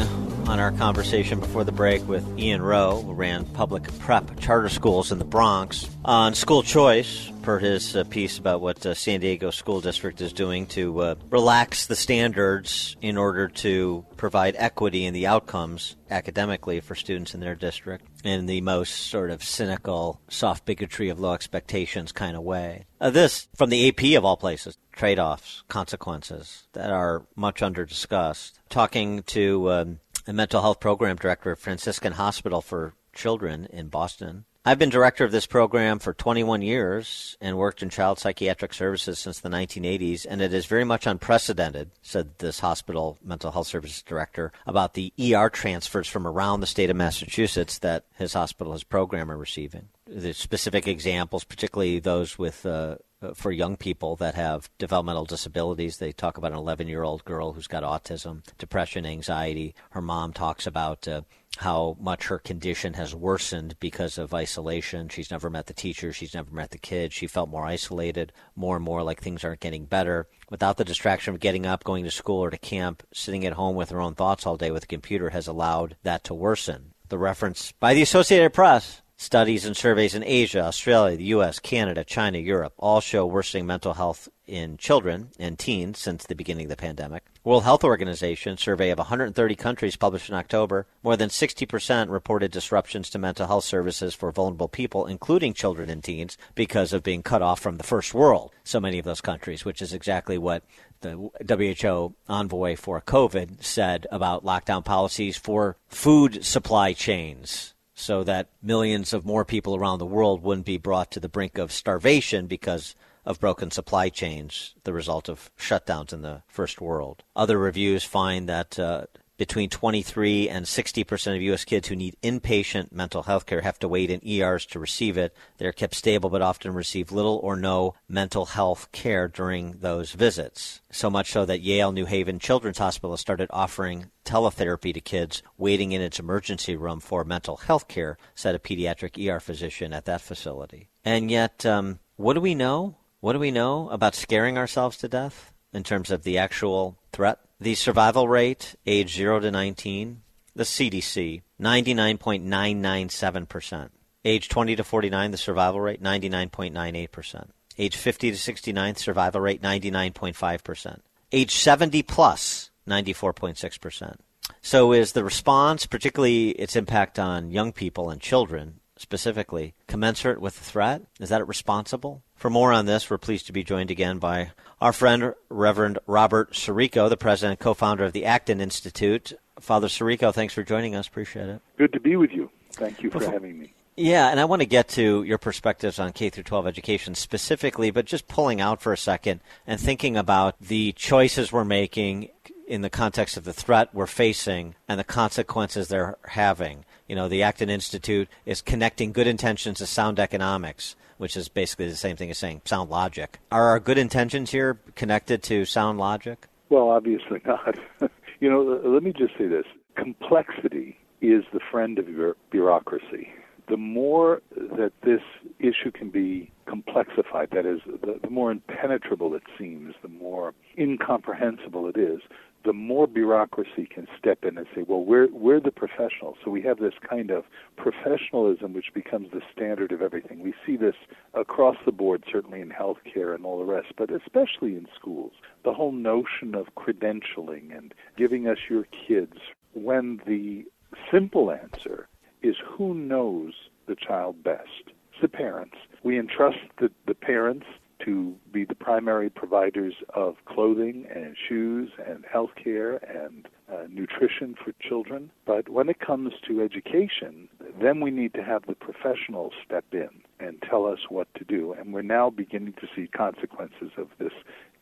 [0.49, 5.13] on our conversation before the break with Ian Rowe, who ran public prep charter schools
[5.13, 9.51] in the Bronx, on school choice, per his uh, piece about what uh, San Diego
[9.51, 15.15] School District is doing to uh, relax the standards in order to provide equity in
[15.15, 20.65] the outcomes academically for students in their district in the most sort of cynical, soft
[20.65, 22.85] bigotry of low expectations kind of way.
[23.01, 27.85] Uh, this, from the AP of all places, trade offs, consequences that are much under
[27.85, 28.59] discussed.
[28.69, 34.45] Talking to um, a mental health program director at Franciscan Hospital for Children in Boston,
[34.65, 39.19] I've been director of this program for 21 years and worked in child psychiatric services
[39.19, 44.03] since the 1980s, and it is very much unprecedented, said this hospital mental health services
[44.03, 48.85] director, about the ER transfers from around the state of Massachusetts that his hospital, his
[48.85, 49.89] program, are receiving.
[50.07, 55.99] The specific examples, particularly those with uh, uh, for young people that have developmental disabilities.
[55.99, 59.75] They talk about an 11 year old girl who's got autism, depression, anxiety.
[59.91, 61.23] Her mom talks about uh,
[61.59, 65.09] how much her condition has worsened because of isolation.
[65.09, 67.15] She's never met the teacher, she's never met the kids.
[67.15, 70.29] She felt more isolated, more and more like things aren't getting better.
[70.51, 73.77] Without the distraction of getting up, going to school or to camp, sitting at home
[73.77, 76.95] with her own thoughts all day with a computer has allowed that to worsen.
[77.09, 82.03] The reference by the Associated Press Studies and surveys in Asia, Australia, the U.S., Canada,
[82.03, 86.71] China, Europe all show worsening mental health in children and teens since the beginning of
[86.71, 87.23] the pandemic.
[87.45, 93.11] World Health Organization survey of 130 countries published in October, more than 60% reported disruptions
[93.11, 97.43] to mental health services for vulnerable people, including children and teens, because of being cut
[97.43, 98.51] off from the first world.
[98.65, 100.65] So many of those countries, which is exactly what
[101.01, 108.49] the WHO envoy for COVID said about lockdown policies for food supply chains so that
[108.63, 112.47] millions of more people around the world wouldn't be brought to the brink of starvation
[112.47, 117.23] because of broken supply chains, the result of shutdowns in the first world.
[117.37, 119.07] Other reviews find that uh,
[119.37, 121.65] between 23 and 60 percent of U.S.
[121.65, 125.35] kids who need inpatient mental health care have to wait in ERs to receive it.
[125.59, 130.81] They're kept stable but often receive little or no mental health care during those visits.
[130.91, 135.93] So much so that Yale New Haven Children's Hospital started offering teletherapy to kids waiting
[135.93, 140.21] in its emergency room for mental health care, said a pediatric ER physician at that
[140.21, 140.89] facility.
[141.05, 142.97] And yet, um, what do we know?
[143.21, 147.39] What do we know about scaring ourselves to death in terms of the actual threat?
[147.63, 150.23] The survival rate, age 0 to 19,
[150.57, 153.91] the CDC, 99.997%.
[154.25, 157.51] Age 20 to 49, the survival rate, 99.98%.
[157.79, 161.01] Age 50 to 69, survival rate, 99.5%.
[161.31, 164.17] Age 70 plus, 94.6%.
[164.61, 170.57] So is the response, particularly its impact on young people and children specifically, commensurate with
[170.57, 171.03] the threat?
[171.21, 172.25] Is that responsible?
[172.43, 176.55] For more on this, we're pleased to be joined again by our friend, Reverend Robert
[176.55, 179.35] Sirico, the president and co founder of the Acton Institute.
[179.61, 181.07] Father Sirico, thanks for joining us.
[181.07, 181.63] Appreciate it.
[181.79, 182.51] Good to be with you.
[182.73, 183.75] Thank you for Before, having me.
[183.95, 187.93] Yeah, and I want to get to your perspectives on K through 12 education specifically,
[187.93, 192.31] but just pulling out for a second and thinking about the choices we're making
[192.67, 196.85] in the context of the threat we're facing and the consequences they're having.
[197.07, 201.89] You know, the Acton Institute is connecting good intentions to sound economics which is basically
[201.89, 203.39] the same thing as saying sound logic.
[203.53, 206.49] Are our good intentions here connected to sound logic?
[206.69, 207.79] Well, obviously not.
[208.41, 212.07] you know, let me just say this complexity is the friend of
[212.51, 213.29] bureaucracy.
[213.69, 215.21] The more that this
[215.61, 221.87] issue can be complexified, that is, the, the more impenetrable it seems, the more incomprehensible
[221.87, 222.21] it is,
[222.65, 226.37] the more bureaucracy can step in and say, well, we're, we're the professionals.
[226.45, 227.45] So we have this kind of
[227.77, 230.41] professionalism which becomes the standard of everything.
[230.41, 230.95] We see this
[231.35, 235.33] across the board, certainly in healthcare and all the rest, but especially in schools.
[235.65, 239.37] The whole notion of credentialing and giving us your kids
[239.75, 240.65] when the
[241.11, 242.09] simple answer
[242.43, 243.53] is who knows
[243.87, 244.93] the child best?
[245.13, 245.77] It's the parents.
[246.03, 247.67] We entrust the, the parents
[248.05, 254.55] to be the primary providers of clothing and shoes and health care and uh, nutrition
[254.63, 255.31] for children.
[255.47, 257.49] But when it comes to education,
[257.81, 260.09] then we need to have the professionals step in
[260.41, 261.73] and tell us what to do.
[261.73, 264.33] And we're now beginning to see consequences of this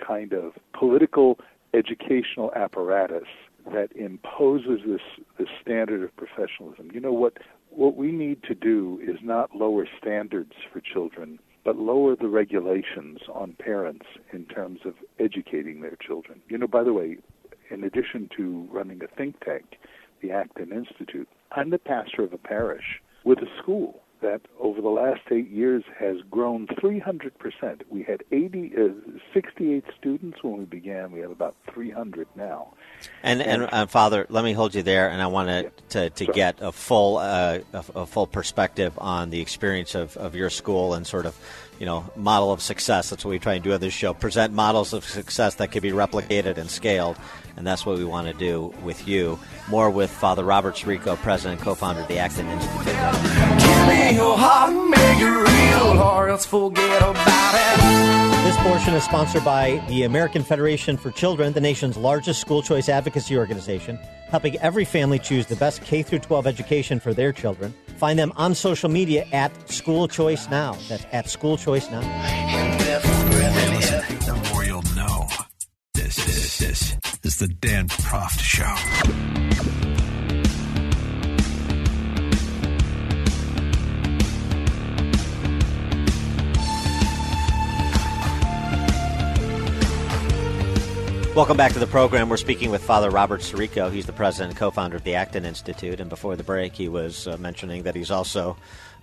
[0.05, 1.39] kind of political
[1.75, 3.29] educational apparatus
[3.73, 5.03] that imposes this,
[5.39, 6.91] this standard of professionalism.
[6.93, 7.39] You know what
[7.71, 13.21] what we need to do is not lower standards for children but lower the regulations
[13.33, 16.41] on parents in terms of educating their children.
[16.49, 17.19] You know, by the way,
[17.71, 19.77] in addition to running a think tank,
[20.23, 24.89] the Acton Institute, I'm the pastor of a parish with a school that over the
[24.89, 27.83] last eight years has grown 300%.
[27.89, 28.89] We had 80, uh,
[29.33, 31.13] 68 students when we began.
[31.13, 32.75] We have about 300 now.
[33.23, 35.63] And, and, and uh, Father, let me hold you there, and I want yeah.
[35.91, 40.35] to, to get a full, uh, a, a, full perspective on the experience of, of
[40.35, 41.37] your school and sort of
[41.81, 43.09] you know, model of success.
[43.09, 44.13] That's what we try and do on this show.
[44.13, 47.17] Present models of success that can be replicated and scaled.
[47.57, 49.39] And that's what we want to do with you.
[49.69, 53.60] More with Father Robert Sirico, president and co-founder of the Acton Institute.
[58.45, 62.89] This portion is sponsored by the American Federation for Children, the nation's largest school choice
[62.89, 67.75] advocacy organization, helping every family choose the best K through 12 education for their children.
[67.97, 70.77] Find them on social media at School Choice Now.
[70.89, 72.01] That's at School Choice Now.
[74.21, 75.29] The more you'll know.
[75.95, 79.90] This, this, this is the Dan Proft Show.
[91.37, 92.29] Welcome back to the program.
[92.29, 93.91] We're speaking with Father Robert Sirico.
[93.91, 96.01] He's the president and co-founder of the Acton Institute.
[96.01, 98.57] And before the break, he was uh, mentioning that he's also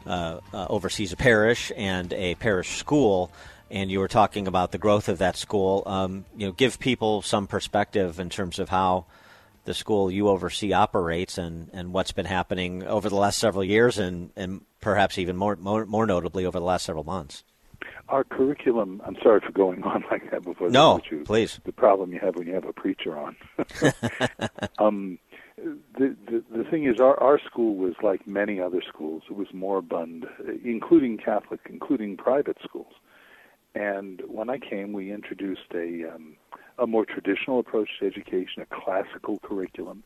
[0.05, 3.31] uh, uh, oversees a parish and a parish school.
[3.71, 5.83] And you were talking about the growth of that school.
[5.85, 9.05] Um, you know, give people some perspective in terms of how
[9.63, 13.97] the school you oversee operates and, and what's been happening over the last several years,
[13.97, 17.45] and, and perhaps even more, more more notably over the last several months.
[18.09, 19.01] Our curriculum.
[19.05, 20.69] I'm sorry for going on like that before.
[20.69, 21.59] No, the please.
[21.63, 23.35] The problem you have when you have a preacher on.
[24.79, 25.19] um,
[25.57, 29.23] the, the the thing is, our our school was like many other schools.
[29.29, 30.25] It was moribund,
[30.63, 32.93] including Catholic, including private schools.
[33.75, 36.35] And when I came, we introduced a um,
[36.79, 40.03] a more traditional approach to education, a classical curriculum.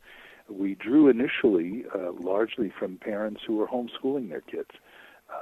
[0.48, 4.70] We drew initially uh, largely from parents who were homeschooling their kids.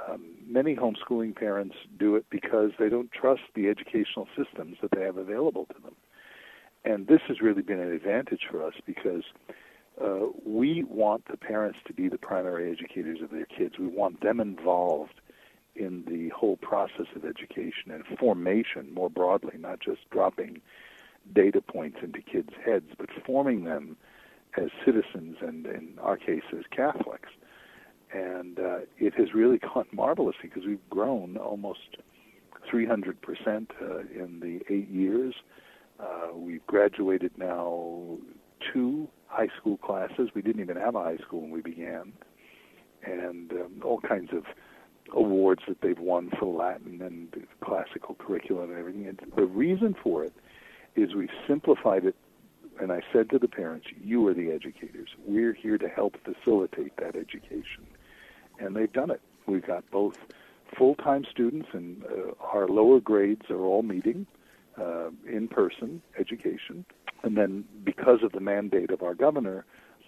[0.09, 5.01] Um, many homeschooling parents do it because they don't trust the educational systems that they
[5.01, 5.95] have available to them.
[6.83, 9.23] And this has really been an advantage for us because
[10.01, 13.77] uh, we want the parents to be the primary educators of their kids.
[13.77, 15.21] We want them involved
[15.75, 20.61] in the whole process of education and formation more broadly, not just dropping
[21.33, 23.95] data points into kids' heads, but forming them
[24.57, 27.29] as citizens and, in our case, as Catholics
[28.13, 31.97] and uh, it has really gone marvelously because we've grown almost
[32.71, 33.15] 300%
[33.81, 35.35] uh, in the eight years.
[35.99, 38.17] Uh, we've graduated now
[38.73, 40.29] two high school classes.
[40.33, 42.13] We didn't even have a high school when we began,
[43.03, 44.43] and um, all kinds of
[45.13, 49.07] awards that they've won for Latin and classical curriculum and everything.
[49.07, 50.33] And the reason for it
[50.95, 52.15] is we've simplified it
[52.79, 55.09] and I said to the parents, you are the educators.
[55.25, 57.85] We're here to help facilitate that education
[58.61, 59.21] and they've done it.
[59.45, 60.17] We've got both
[60.77, 64.27] full-time students, and uh, our lower grades are all meeting
[64.79, 66.85] uh, in-person education.
[67.23, 69.65] And then, because of the mandate of our governor,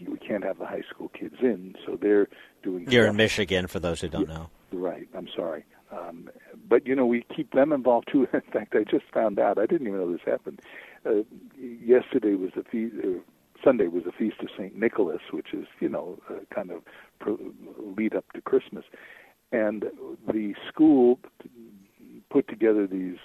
[0.08, 2.28] we can't have the high school kids in, so they're
[2.64, 2.90] doing.
[2.90, 3.12] You're stuff.
[3.12, 4.50] in Michigan, for those who don't know.
[4.72, 5.08] Right.
[5.16, 5.66] I'm sorry.
[5.92, 6.30] Um,
[6.68, 8.28] but you know, we keep them involved too.
[8.34, 9.58] In fact, I just found out.
[9.58, 10.62] I didn't even know this happened.
[11.06, 11.24] Uh,
[11.60, 12.96] yesterday was the feast.
[13.64, 16.82] Sunday was the feast of Saint Nicholas, which is you know uh, kind of
[17.20, 17.40] pro-
[17.98, 18.84] lead up to Christmas,
[19.52, 19.86] and
[20.28, 21.20] the school
[22.30, 23.18] put together these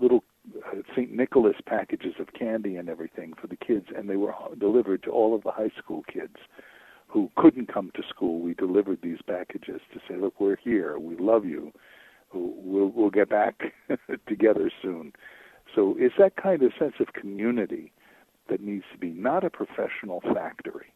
[0.00, 0.24] little
[0.66, 1.12] uh, St.
[1.12, 5.34] Nicholas packages of candy and everything for the kids, and they were delivered to all
[5.34, 6.36] of the high school kids
[7.06, 8.40] who couldn't come to school.
[8.40, 10.98] We delivered these packages to say, "Look, we're here.
[10.98, 11.72] We love you.
[12.32, 13.72] We'll we'll get back
[14.28, 15.12] together soon."
[15.74, 17.92] So it's that kind of sense of community
[18.48, 20.92] that needs to be not a professional factory,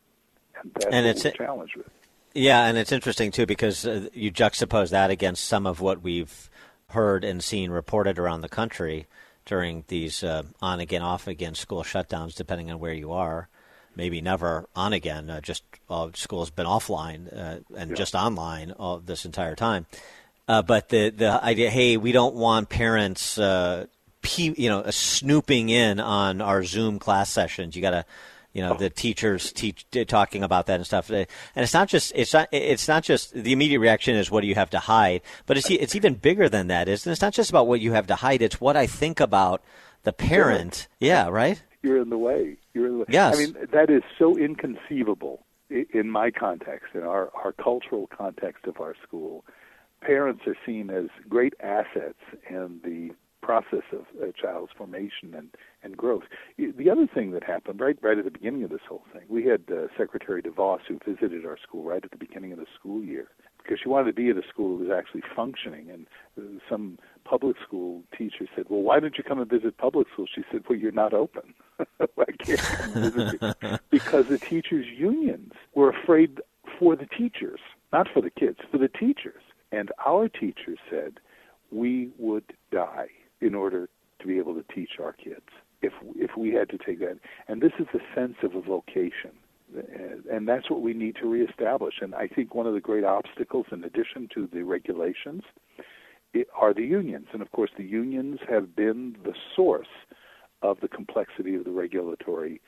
[0.61, 1.91] and that's And what it's challenged with.
[2.35, 6.51] Yeah, and it's interesting too because uh, you juxtapose that against some of what we've
[6.89, 9.07] heard and seen reported around the country
[9.45, 13.49] during these uh, on again, off again school shutdowns, depending on where you are.
[13.95, 15.29] Maybe never on again.
[15.29, 19.85] Uh, just uh, school's been offline uh, and just online all this entire time.
[20.49, 23.87] Uh, but the the idea, hey, we don't want parents, uh,
[24.23, 27.77] pe- you know, snooping in on our Zoom class sessions.
[27.77, 28.05] You got to,
[28.53, 31.11] you know, the teachers teach talking about that and stuff.
[31.11, 34.47] And it's not just it's not it's not just the immediate reaction is what do
[34.47, 36.89] you have to hide, but it's it's even bigger than that.
[36.89, 37.13] Isn't it?
[37.13, 38.43] It's not just about what you have to hide.
[38.43, 39.63] It's what I think about
[40.05, 40.89] the parent.
[40.99, 41.63] Yeah, right.
[41.83, 42.57] You're in the way.
[42.75, 43.07] You're in the way.
[43.09, 43.37] Yes.
[43.37, 48.81] I mean, that is so inconceivable in my context, in our, our cultural context of
[48.81, 49.45] our school.
[50.01, 52.19] Parents are seen as great assets
[52.49, 53.11] in the
[53.43, 55.49] process of a child's formation and,
[55.83, 56.23] and growth.
[56.57, 59.45] The other thing that happened right right at the beginning of this whole thing, we
[59.45, 63.03] had uh, Secretary DeVos who visited our school right at the beginning of the school
[63.03, 63.29] year
[63.63, 65.91] because she wanted to be at a school that was actually functioning.
[65.91, 66.07] And
[66.39, 70.27] uh, some public school teacher said, "Well, why don't you come and visit public school?"
[70.33, 71.55] She said, "Well, you're not open.
[72.01, 76.41] I can't come visit you." because the teachers' unions were afraid
[76.79, 77.61] for the teachers,
[77.93, 79.43] not for the kids, for the teachers.
[79.71, 81.19] And our teachers said
[81.71, 83.09] we would die
[83.43, 83.89] in order
[84.21, 85.49] to be able to teach our kids
[85.83, 87.19] if if we had to take that.
[87.49, 89.33] And this is the sense of a vocation.
[90.31, 91.95] And that's what we need to reestablish.
[92.03, 95.43] And I think one of the great obstacles, in addition to the regulations,
[96.55, 97.29] are the unions.
[97.33, 99.95] And of course, the unions have been the source
[100.61, 102.61] of the complexity of the regulatory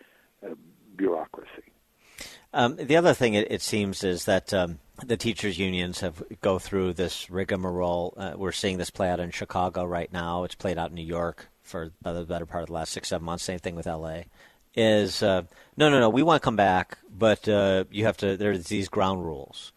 [0.44, 0.55] uh,
[0.96, 1.73] bureaucracy.
[2.55, 6.60] Um, the other thing it, it seems is that um, the teachers' unions have go
[6.60, 8.14] through this rigmarole.
[8.16, 10.44] Uh, we're seeing this play out in Chicago right now.
[10.44, 13.24] It's played out in New York for the better part of the last six, seven
[13.24, 13.43] months.
[13.43, 14.26] Same thing with L.A.
[14.76, 15.43] Is uh,
[15.76, 16.09] no, no, no.
[16.09, 18.36] We want to come back, but uh, you have to.
[18.36, 19.72] There's these ground rules.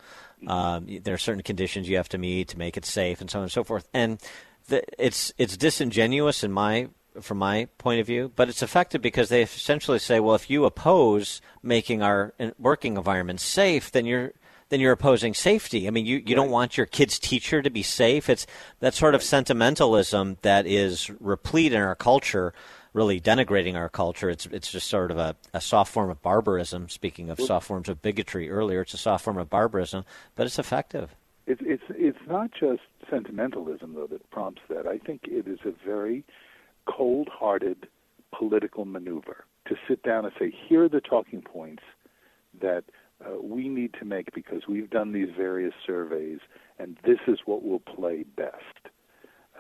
[0.46, 3.40] Um, there are certain conditions you have to meet to make it safe, and so
[3.40, 3.88] on and so forth.
[3.92, 4.20] And
[4.68, 6.90] the, it's it's disingenuous in my
[7.22, 10.66] from my point of view, but it's effective because they essentially say, well, if you
[10.66, 14.34] oppose making our working environment safe, then you're
[14.70, 15.88] then you're opposing safety.
[15.88, 18.30] I mean, you, you don't want your kid's teacher to be safe.
[18.30, 18.46] It's
[18.80, 22.54] that sort of sentimentalism that is replete in our culture,
[22.94, 24.30] really denigrating our culture.
[24.30, 26.90] It's it's just sort of a, a soft form of barbarism.
[26.90, 30.04] Speaking of soft forms of bigotry earlier, it's a soft form of barbarism,
[30.36, 31.16] but it's effective.
[31.46, 34.86] It's it's it's not just sentimentalism though that prompts that.
[34.86, 36.26] I think it is a very
[36.88, 37.88] cold-hearted
[38.38, 41.84] political maneuver to sit down and say, here are the talking points
[42.62, 42.84] that
[43.24, 46.40] uh, we need to make because we've done these various surveys,
[46.80, 48.90] and this is what will play best.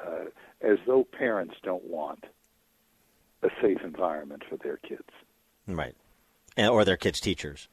[0.05, 0.25] Uh,
[0.61, 2.25] as though parents don't want
[3.43, 5.09] a safe environment for their kids.
[5.67, 5.95] Right.
[6.57, 7.67] Or their kids' teachers.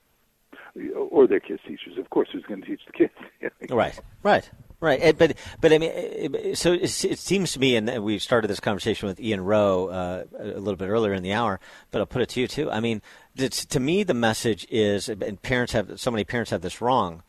[1.10, 1.98] Or their kids' teachers.
[1.98, 3.14] Of course, who's going to teach the kids?
[3.70, 4.50] right, right.
[4.84, 8.60] Right, eh, but but I mean, so it, seems to me, and we started this
[8.60, 11.58] conversation with Ian Rowe uh, a little bit earlier in the hour,
[11.90, 12.70] but I'll put it to you too.
[12.70, 13.00] I mean,
[13.38, 17.22] to me, the message is, and parents have so many parents have this wrong.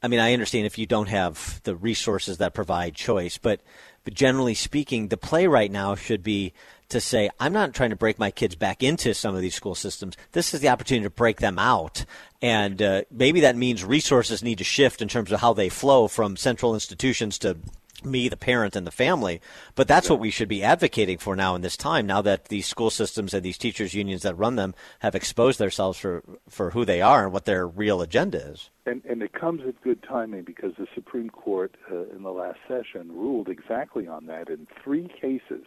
[0.00, 3.62] I mean, I understand if you don't have the resources that provide choice, but
[4.04, 6.52] but generally speaking, the play right now should be
[6.88, 9.74] to say, I'm not trying to break my kids back into some of these school
[9.74, 10.16] systems.
[10.32, 12.04] This is the opportunity to break them out.
[12.40, 16.08] And uh, maybe that means resources need to shift in terms of how they flow
[16.08, 17.56] from central institutions to
[18.04, 19.40] me, the parent, and the family.
[19.74, 22.66] But that's what we should be advocating for now in this time, now that these
[22.66, 26.84] school systems and these teachers' unions that run them have exposed themselves for, for who
[26.84, 28.70] they are and what their real agenda is.
[28.84, 32.58] And, and it comes at good timing because the Supreme Court uh, in the last
[32.68, 35.64] session ruled exactly on that in three cases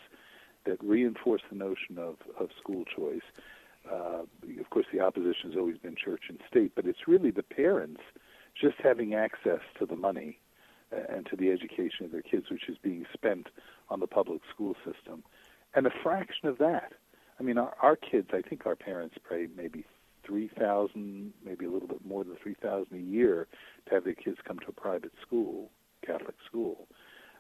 [0.70, 3.22] that reinforce the notion of, of school choice.
[3.90, 4.24] Uh,
[4.60, 8.02] of course, the opposition has always been church and state, but it's really the parents
[8.60, 10.40] just having access to the money
[10.92, 13.48] uh, and to the education of their kids, which is being spent
[13.90, 15.24] on the public school system.
[15.74, 16.94] And a fraction of that,
[17.40, 19.86] I mean, our, our kids, I think our parents pay maybe
[20.28, 23.48] 3000 maybe a little bit more than 3000 a year
[23.88, 25.72] to have their kids come to a private school,
[26.06, 26.88] Catholic school.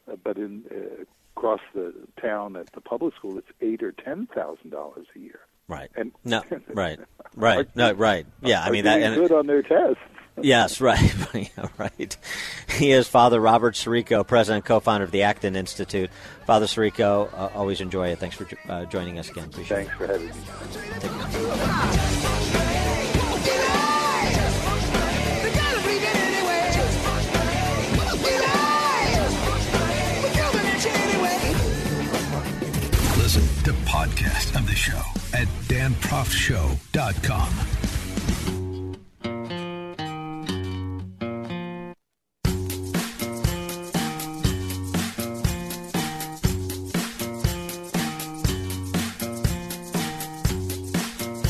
[0.09, 1.03] Uh, but in uh,
[1.39, 5.39] across the town at the public school, it's eight or ten thousand dollars a year.
[5.67, 5.89] Right.
[5.95, 6.43] And no,
[6.73, 6.99] right,
[7.35, 8.25] right, no, right.
[8.41, 9.01] Yeah, I mean that.
[9.01, 10.01] And, good on their tests.
[10.41, 11.13] yes, right,
[11.77, 12.17] right.
[12.77, 16.09] He is Father Robert Sirico, president, and co-founder of the Acton Institute.
[16.45, 18.19] Father Sirico, uh, always enjoy it.
[18.19, 19.45] Thanks for uh, joining us again.
[19.45, 22.05] Appreciate Thanks for having me.
[34.55, 34.99] Of the show
[35.33, 37.49] at danproftshow.com.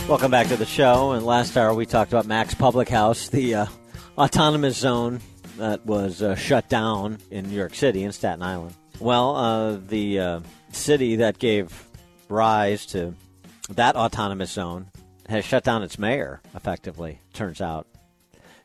[0.10, 1.12] Welcome back to the show.
[1.12, 3.66] And last hour we talked about Mac's Public House, the uh,
[4.18, 5.22] autonomous zone
[5.58, 8.76] that was uh, shut down in New York City in Staten Island.
[9.00, 10.40] Well, uh, the uh,
[10.74, 11.89] city that gave
[12.30, 13.16] rise to
[13.70, 14.88] that autonomous zone
[15.28, 17.88] has shut down its mayor, effectively, turns out.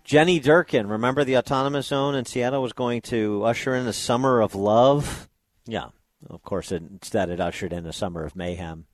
[0.03, 4.41] Jenny Durkan, remember the autonomous zone in Seattle was going to usher in a summer
[4.41, 5.29] of love?
[5.67, 5.89] Yeah,
[6.29, 8.87] of course, instead it ushered in a summer of mayhem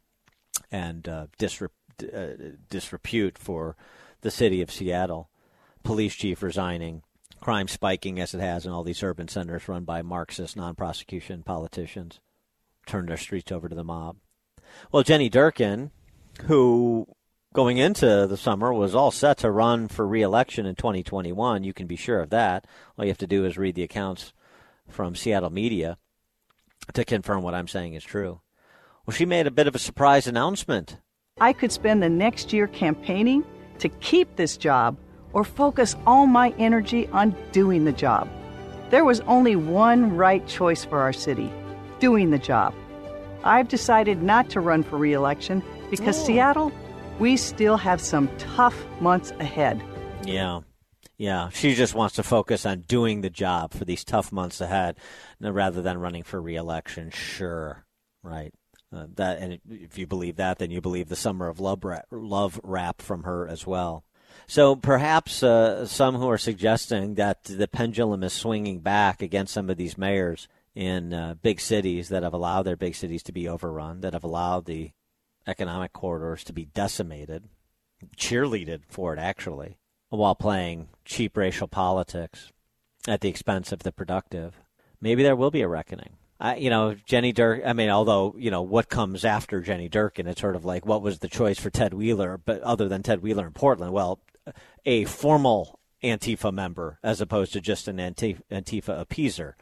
[0.71, 1.69] and uh, disre-
[2.15, 3.77] uh, disrepute for
[4.21, 5.31] the city of Seattle.
[5.83, 7.03] Police chief resigning,
[7.41, 11.43] crime spiking as it has in all these urban centers run by Marxist non prosecution
[11.43, 12.21] politicians,
[12.87, 14.17] turned their streets over to the mob.
[14.93, 15.91] Well, Jenny Durkan,
[16.45, 17.07] who
[17.55, 21.87] going into the summer was all set to run for reelection in 2021, you can
[21.87, 22.67] be sure of that.
[22.97, 24.33] All you have to do is read the accounts
[24.89, 25.99] from Seattle media
[26.95, 28.41] to confirm what I'm saying is true.
[29.07, 30.99] Well, she made a bit of a surprise announcement
[31.41, 33.45] I could spend the next year campaigning
[33.79, 34.99] to keep this job
[35.33, 38.29] or focus all my energy on doing the job.
[38.91, 41.51] There was only one right choice for our city
[41.99, 42.75] doing the job.
[43.45, 46.25] I've decided not to run for reelection because Oh.
[46.25, 46.73] Seattle,
[47.19, 49.83] we still have some tough months ahead.
[50.25, 50.61] Yeah.
[51.19, 51.49] Yeah.
[51.51, 54.97] She just wants to focus on doing the job for these tough months ahead
[55.41, 57.11] rather than running for reelection.
[57.11, 57.85] Sure.
[58.23, 58.53] Right.
[58.93, 62.07] Uh, that and if you believe that, then you believe the summer of love rap,
[62.11, 64.05] love rap from her as well.
[64.47, 69.71] So perhaps uh, some who are suggesting that the pendulum is swinging back against some
[69.71, 73.49] of these mayors in uh, big cities that have allowed their big cities to be
[73.49, 74.93] overrun, that have allowed the
[75.47, 77.49] economic corridors to be decimated,
[78.17, 79.79] cheerleaded for it actually,
[80.09, 82.53] while playing cheap racial politics
[83.09, 84.61] at the expense of the productive.
[85.01, 86.17] Maybe there will be a reckoning.
[86.39, 87.63] I, you know, Jenny Dirk.
[87.67, 91.03] I mean, although you know what comes after Jenny Durkan, it's sort of like what
[91.03, 94.21] was the choice for Ted Wheeler, but other than Ted Wheeler in Portland, well,
[94.87, 99.53] a formal Antifa member as opposed to just an Antifa, Antifa appeaser.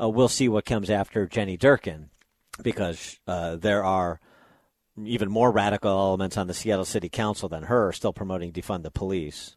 [0.00, 2.08] Uh, we'll see what comes after Jenny Durkan,
[2.62, 4.20] because uh, there are
[5.04, 8.90] even more radical elements on the Seattle City Council than her still promoting defund the
[8.90, 9.56] police.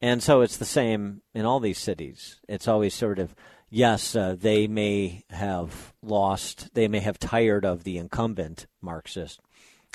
[0.00, 2.40] And so it's the same in all these cities.
[2.48, 3.34] It's always sort of
[3.70, 9.40] yes, uh, they may have lost, they may have tired of the incumbent Marxist,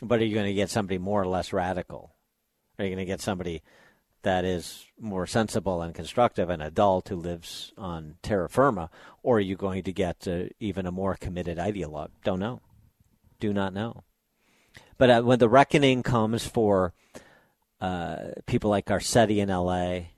[0.03, 2.16] but are you going to get somebody more or less radical?
[2.78, 3.61] Are you going to get somebody
[4.24, 8.90] that is more sensible and constructive, an adult who lives on terra firma,
[9.24, 12.10] or are you going to get uh, even a more committed ideologue?
[12.24, 12.62] Don't know.
[13.40, 14.04] Do not know.
[14.98, 16.94] But uh, when the reckoning comes for
[17.80, 20.12] uh, people like Garcetti in L.A.,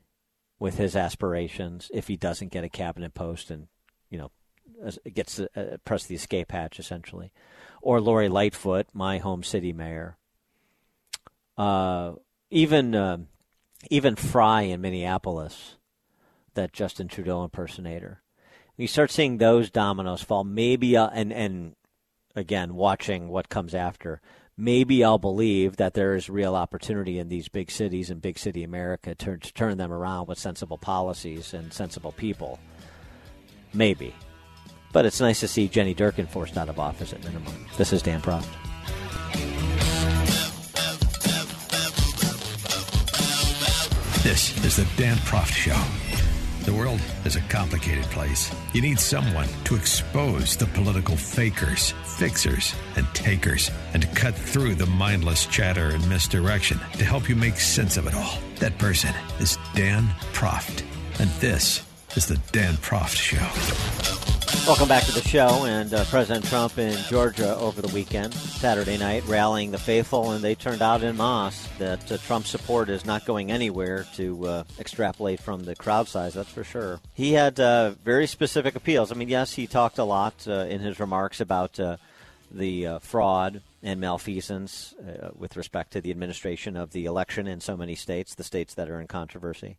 [0.62, 3.66] with his aspirations if he doesn't get a cabinet post and
[4.10, 4.30] you know
[5.12, 7.32] gets uh, press the escape hatch essentially,
[7.80, 10.16] or Lori Lightfoot, my home city mayor.
[11.58, 12.12] Uh,
[12.50, 13.18] even uh,
[13.90, 15.76] even Frey in Minneapolis,
[16.54, 18.22] that Justin Trudeau impersonator.
[18.76, 20.44] You start seeing those dominoes fall.
[20.44, 21.76] Maybe uh, and and
[22.34, 24.20] again watching what comes after
[24.56, 28.62] maybe I'll believe that there is real opportunity in these big cities and big city
[28.62, 32.58] America to, to turn them around with sensible policies and sensible people.
[33.72, 34.14] Maybe.
[34.92, 37.66] But it's nice to see Jenny Durkan forced out of office at minimum.
[37.78, 38.48] This is Dan Proft.
[44.22, 45.82] This is the Dan Proft Show.
[46.64, 48.54] The world is a complicated place.
[48.72, 54.76] You need someone to expose the political fakers, fixers, and takers, and to cut through
[54.76, 58.38] the mindless chatter and misdirection to help you make sense of it all.
[58.60, 60.84] That person is Dan Proft.
[61.18, 61.82] And this
[62.14, 64.41] is the Dan Proft Show.
[64.66, 65.64] Welcome back to the show.
[65.64, 70.42] And uh, President Trump in Georgia over the weekend, Saturday night, rallying the faithful, and
[70.42, 74.64] they turned out in mass that uh, Trump support is not going anywhere to uh,
[74.78, 77.00] extrapolate from the crowd size, that's for sure.
[77.12, 79.10] He had uh, very specific appeals.
[79.10, 81.96] I mean, yes, he talked a lot uh, in his remarks about uh,
[82.50, 84.94] the fraud and malfeasance
[85.34, 88.88] with respect to the administration of the election in so many states, the states that
[88.88, 89.76] are in controversy.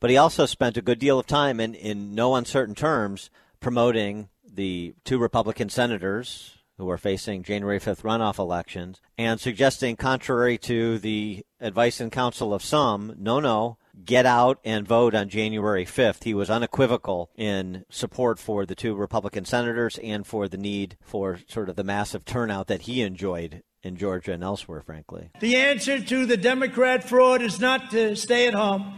[0.00, 3.30] But he also spent a good deal of time, in, in no uncertain terms,
[3.60, 10.58] promoting the two Republican senators who are facing January 5th runoff elections and suggesting, contrary
[10.58, 15.84] to the advice and counsel of some, no, no, get out and vote on January
[15.84, 16.24] 5th.
[16.24, 21.38] He was unequivocal in support for the two Republican senators and for the need for
[21.48, 25.30] sort of the massive turnout that he enjoyed in Georgia and elsewhere, frankly.
[25.40, 28.94] The answer to the Democrat fraud is not to stay at home.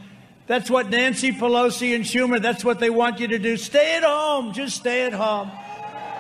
[0.47, 3.57] That's what Nancy Pelosi and Schumer, that's what they want you to do.
[3.57, 4.53] Stay at home.
[4.53, 5.51] Just stay at home.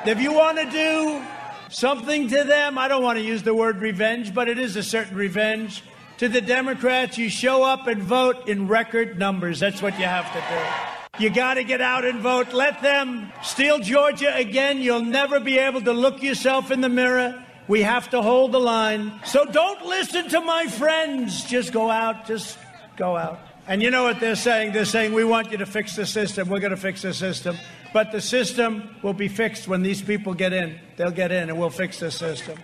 [0.04, 1.22] If you want to do
[1.68, 4.82] something to them, I don't want to use the word revenge, but it is a
[4.82, 5.82] certain revenge.
[6.18, 9.60] To the Democrats, you show up and vote in record numbers.
[9.60, 11.24] That's what you have to do.
[11.24, 12.52] You got to get out and vote.
[12.52, 14.78] Let them steal Georgia again.
[14.78, 17.42] You'll never be able to look yourself in the mirror.
[17.68, 19.20] We have to hold the line.
[19.24, 21.44] So don't listen to my friends.
[21.44, 22.26] Just go out.
[22.26, 22.58] Just
[22.96, 23.40] go out.
[23.68, 24.72] And you know what they're saying?
[24.72, 26.48] They're saying, we want you to fix the system.
[26.48, 27.56] We're going to fix the system.
[27.92, 30.78] But the system will be fixed when these people get in.
[30.96, 32.58] They'll get in and we'll fix the system.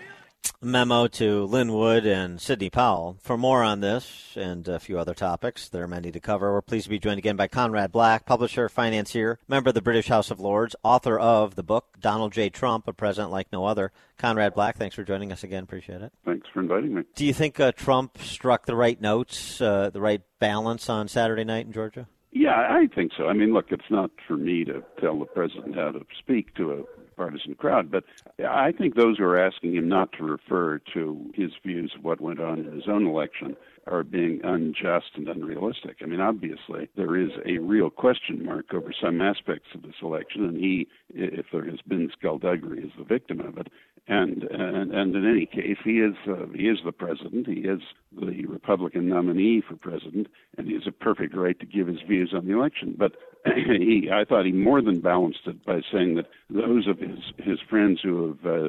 [0.64, 3.16] Memo to Lin Wood and Sidney Powell.
[3.20, 6.52] For more on this and a few other topics, there are many to cover.
[6.52, 10.06] We're pleased to be joined again by Conrad Black, publisher, financier, member of the British
[10.06, 12.48] House of Lords, author of the book Donald J.
[12.48, 13.90] Trump, a president like no other.
[14.18, 15.64] Conrad Black, thanks for joining us again.
[15.64, 16.12] Appreciate it.
[16.24, 17.02] Thanks for inviting me.
[17.16, 21.42] Do you think uh, Trump struck the right notes, uh, the right balance on Saturday
[21.42, 22.06] night in Georgia?
[22.30, 23.26] Yeah, I think so.
[23.26, 26.72] I mean, look, it's not for me to tell the president how to speak to
[26.72, 28.04] a partisan crowd, but
[28.46, 32.20] I think those who are asking him not to refer to his views of what
[32.20, 33.56] went on in his own election
[33.86, 35.96] are being unjust and unrealistic.
[36.02, 40.44] I mean, obviously, there is a real question mark over some aspects of this election,
[40.44, 43.68] and he, if there has been skullduggery, is the victim of it.
[44.08, 47.46] And, and and in any case, he is uh, he is the president.
[47.46, 47.80] He is
[48.10, 50.26] the Republican nominee for president,
[50.58, 52.96] and he has a perfect right to give his views on the election.
[52.98, 53.12] But
[53.66, 57.58] he, I thought he more than balanced it by saying that those of his his
[57.68, 58.68] friends who have uh,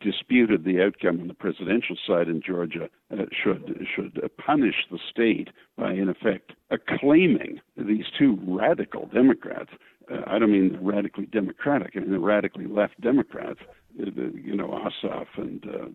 [0.00, 5.48] disputed the outcome on the presidential side in Georgia uh, should should punish the state
[5.76, 9.70] by, in effect, acclaiming these two radical Democrats.
[10.10, 11.92] Uh, I don't mean radically Democratic.
[11.96, 13.60] I mean the radically left Democrats.
[14.00, 14.04] uh,
[14.34, 15.88] you know, Ossoff and uh,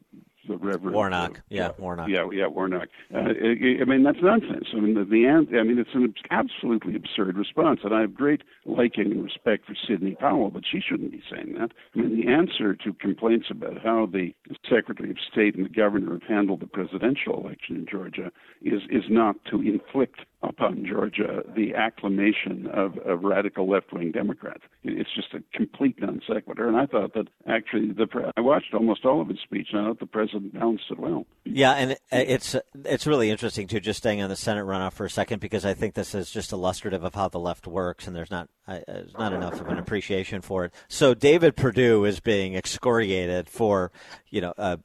[0.48, 1.38] the Reverend Warnock.
[1.38, 2.10] uh, Yeah, Warnock.
[2.10, 2.88] yeah, yeah, Warnock.
[3.14, 4.68] Uh, I, I mean, that's nonsense.
[4.74, 8.42] I mean, the, the I mean, it's an absolutely absurd response, and I have great
[8.66, 11.72] liking and respect for Sidney Powell, but she shouldn't be saying that.
[11.96, 14.34] I mean, the answer to complaints about how the
[14.70, 19.04] Secretary of State and the governor have handled the presidential election in Georgia is is
[19.10, 24.62] not to inflict upon Georgia the acclamation of, of radical left-wing Democrats.
[24.84, 28.74] It's just a complete non sequitur, and I thought that actually the pre- I watched
[28.74, 31.26] almost all of his speech, and I thought the president balanced it well.
[31.44, 32.56] Yeah, and it's
[32.86, 33.80] it's really interesting too.
[33.80, 36.52] Just staying on the Senate runoff for a second, because I think this is just
[36.52, 39.80] illustrative of how the left works, and there's not uh, there's not enough of an
[39.80, 40.74] appreciation for it.
[40.88, 43.92] So David Perdue is being excoriated for,
[44.30, 44.78] you know, uh,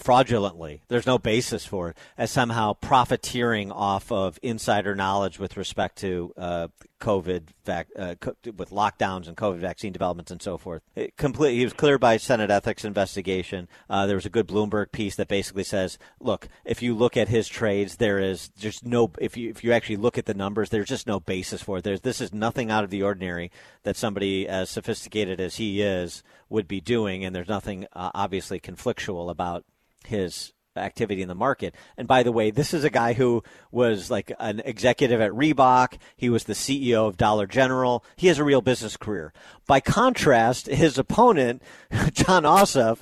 [0.00, 0.82] fraudulently.
[0.88, 6.32] There's no basis for it as somehow profiteering off of insider knowledge with respect to
[6.36, 6.68] uh,
[7.02, 10.82] COVID, vac- uh, co- with lockdowns and COVID vaccine developments and so forth.
[10.94, 13.68] It complete, he was cleared by Senate ethics investigation.
[13.90, 17.28] Uh, there was a good Bloomberg piece that basically says, look, if you look at
[17.28, 19.10] his trades, there is just no.
[19.18, 21.84] If you if you actually look at the numbers, there's just no basis for it.
[21.84, 23.50] There's this is nothing out of the ordinary
[23.82, 28.60] that somebody as sophisticated as he is would be doing, and there's nothing uh, obviously
[28.60, 29.64] conflictual about
[30.06, 31.74] his activity in the market.
[31.96, 35.98] And by the way, this is a guy who was like an executive at Reebok.
[36.16, 38.04] He was the CEO of Dollar General.
[38.16, 39.32] He has a real business career.
[39.66, 41.62] By contrast, his opponent,
[42.12, 43.00] Jon Ossoff,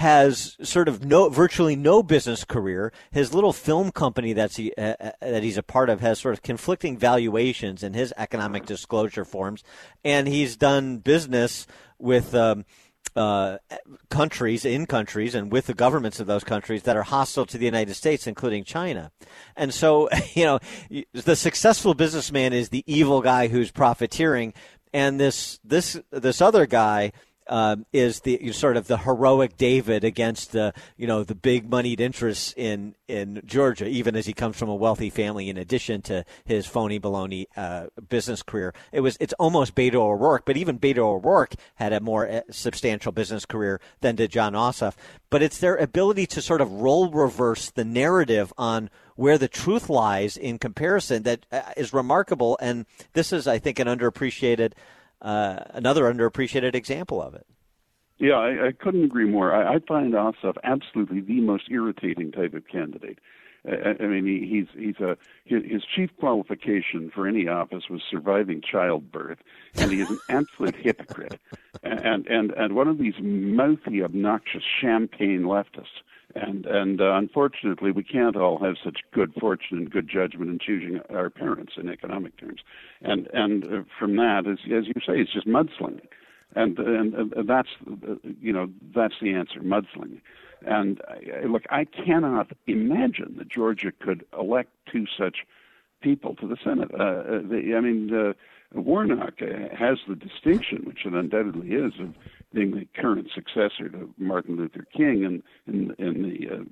[0.00, 2.90] has sort of no virtually no business career.
[3.10, 6.32] His little film company that's he, uh, uh, that he's a part of has sort
[6.32, 9.62] of conflicting valuations in his economic disclosure forms,
[10.02, 11.66] and he's done business
[11.98, 12.34] with.
[12.34, 12.64] Um,
[13.16, 13.58] uh,
[14.08, 17.64] countries in countries and with the governments of those countries that are hostile to the
[17.64, 19.10] United States, including China.
[19.56, 20.58] And so, you know,
[21.12, 24.54] the successful businessman is the evil guy who's profiteering,
[24.92, 27.12] and this this this other guy.
[27.50, 32.00] Uh, is the sort of the heroic David against the you know the big moneyed
[32.00, 35.48] interests in in Georgia, even as he comes from a wealthy family.
[35.48, 40.44] In addition to his phony baloney uh, business career, it was it's almost Beto O'Rourke,
[40.44, 44.94] but even Beto O'Rourke had a more uh, substantial business career than did Jon Ossoff.
[45.28, 49.90] But it's their ability to sort of role reverse the narrative on where the truth
[49.90, 51.62] lies in comparison that uh,
[51.92, 52.56] remarkable.
[52.60, 54.72] And this is, I think, an underappreciated.
[55.20, 57.46] Uh, another underappreciated example of it.
[58.18, 59.54] Yeah, I, I couldn't agree more.
[59.54, 63.18] I, I find Ossoff absolutely the most irritating type of candidate.
[63.66, 68.02] I, I mean, he, he's he's a his, his chief qualification for any office was
[68.10, 69.38] surviving childbirth,
[69.74, 71.38] and he is an absolute hypocrite,
[71.82, 76.02] and and and one of these mouthy, obnoxious champagne leftists.
[76.34, 80.58] And and uh, unfortunately, we can't all have such good fortune and good judgment in
[80.58, 82.60] choosing our parents in economic terms.
[83.02, 86.06] And and uh, from that, as as you say, it's just mudslinging.
[86.54, 87.68] And and, and that's
[88.40, 90.20] you know that's the answer mudslinging.
[90.66, 95.46] And uh, look i cannot imagine that georgia could elect two such
[96.02, 96.92] people to the senate.
[96.92, 98.32] Uh, the, i mean uh,
[98.74, 102.14] warnock uh, has the distinction which it undoubtedly is of
[102.52, 106.64] being the current successor to martin luther king in in, in the uh,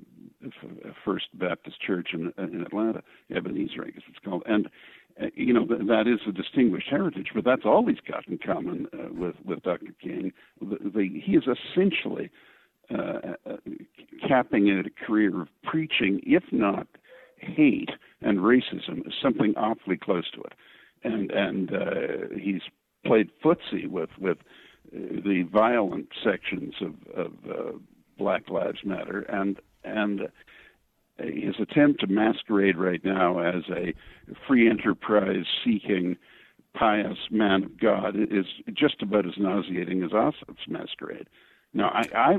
[1.03, 4.67] First Baptist Church in, in Atlanta, Ebenezer, I guess it's called, and
[5.21, 8.37] uh, you know th- that is a distinguished heritage, but that's all he's got in
[8.37, 9.93] common uh, with with Dr.
[10.01, 10.31] King.
[10.61, 12.31] The, the, he is essentially
[12.91, 13.57] uh, uh,
[14.27, 16.87] capping at a career of preaching, if not
[17.37, 17.91] hate
[18.21, 20.53] and racism, something awfully close to it,
[21.03, 22.61] and and uh, he's
[23.05, 24.43] played footsie with with uh,
[24.91, 27.71] the violent sections of of uh,
[28.17, 30.29] Black Lives Matter and and
[31.17, 33.93] his attempt to masquerade right now as a
[34.47, 36.17] free enterprise seeking
[36.73, 41.27] pious man of God is just about as nauseating as Ossoff's masquerade.
[41.73, 42.37] Now, I, I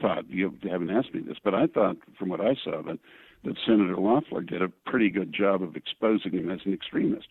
[0.00, 2.98] thought you haven't asked me this, but I thought from what I saw that
[3.42, 7.28] that Senator Loeffler did a pretty good job of exposing him as an extremist.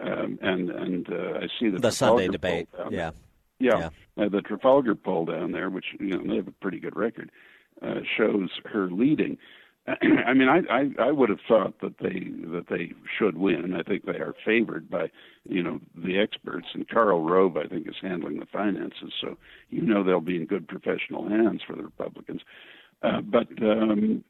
[0.00, 3.14] Um, and and uh, I see that The Sunday debate, down
[3.58, 3.90] yeah.
[4.16, 6.96] Yeah, Uh, the Trafalgar poll down there, which you know they have a pretty good
[6.96, 7.30] record,
[7.82, 9.38] uh, shows her leading.
[9.88, 13.74] I mean, I, I I would have thought that they that they should win.
[13.74, 15.10] I think they are favored by
[15.48, 19.36] you know the experts, and Karl Rove I think is handling the finances, so
[19.70, 22.40] you know they'll be in good professional hands for the Republicans.
[23.02, 24.24] Uh, but um,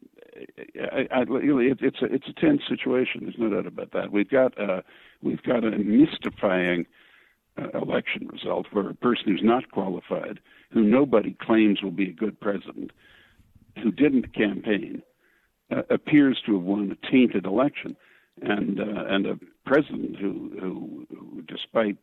[0.76, 3.22] I, I, it, it's a it's a tense situation.
[3.22, 4.12] There's no doubt about that.
[4.12, 4.82] We've got uh,
[5.22, 6.86] we've got a mystifying
[7.58, 12.12] uh, election result where a person who's not qualified, who nobody claims will be a
[12.12, 12.90] good president,
[13.82, 15.02] who didn't campaign,
[15.70, 17.96] uh, appears to have won a tainted election,
[18.42, 21.96] and uh, and a president who, who, who, despite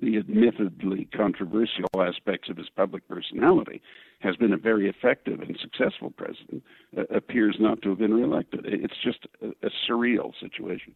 [0.00, 3.82] the admittedly controversial aspects of his public personality,
[4.20, 6.62] has been a very effective and successful president,
[6.96, 8.60] uh, appears not to have been reelected.
[8.64, 10.94] It's just a, a surreal situation.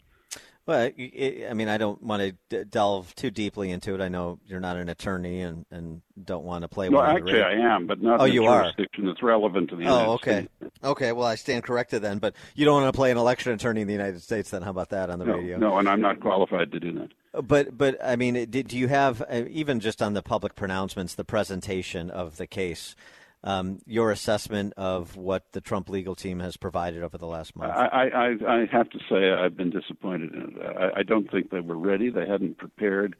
[0.66, 4.01] Well, I mean, I don't want to delve too deeply into it.
[4.01, 6.89] I know you're not an attorney and, and don't want to play.
[6.89, 10.12] No, actually, I am, but not oh, you jurisdiction that's relevant to the United Oh,
[10.15, 10.49] okay.
[10.59, 10.74] States.
[10.82, 12.19] Okay, well, I stand corrected then.
[12.19, 14.49] But you don't want to play an election attorney in the United States.
[14.49, 15.59] Then how about that on the No, radio?
[15.59, 17.47] no, and I'm not qualified to do that.
[17.47, 21.24] But but I mean, do you have uh, even just on the public pronouncements, the
[21.24, 22.97] presentation of the case,
[23.45, 27.73] um, your assessment of what the Trump legal team has provided over the last month?
[27.73, 30.77] I, I, I have to say I've been disappointed in it.
[30.77, 32.11] I, I don't think they were ready.
[32.11, 33.15] They hadn't prepared,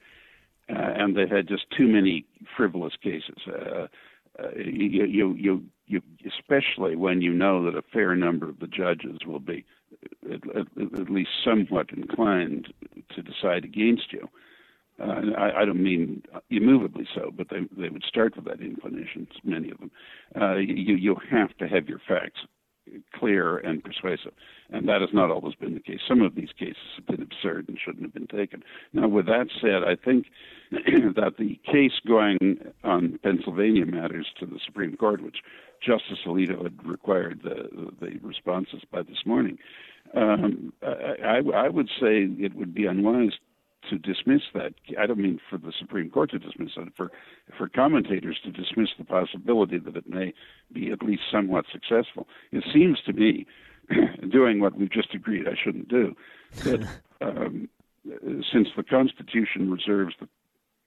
[0.69, 2.25] uh, and they had just too many
[2.57, 3.37] frivolous cases.
[3.47, 3.87] Uh,
[4.43, 8.67] uh, you, you, you, you, especially when you know that a fair number of the
[8.67, 9.65] judges will be
[10.25, 12.73] at, at, at least somewhat inclined
[13.15, 14.29] to decide against you.
[15.01, 19.27] Uh, I, I don't mean immovably so, but they they would start with that inclination.
[19.43, 19.91] Many of them.
[20.41, 22.41] Uh, you you have to have your facts
[23.19, 24.33] clear and persuasive,
[24.71, 26.01] and that has not always been the case.
[26.07, 28.63] Some of these cases have been absurd and shouldn't have been taken.
[28.93, 30.27] Now, with that said, I think
[30.71, 35.39] that the case going on Pennsylvania matters to the Supreme Court, which
[35.83, 39.59] Justice Alito had required the the responses by this morning.
[40.15, 43.33] Um, I, I, I would say it would be unwise
[43.91, 44.75] to dismiss that.
[44.99, 47.11] I don't mean for the Supreme Court to dismiss it, for
[47.57, 50.33] for commentators to dismiss the possibility that it may
[50.73, 52.29] be at least somewhat successful.
[52.53, 53.47] It seems to me,
[54.31, 56.15] doing what we've just agreed I shouldn't do,
[56.65, 56.89] that
[57.21, 57.69] um,
[58.53, 60.29] since the Constitution reserves the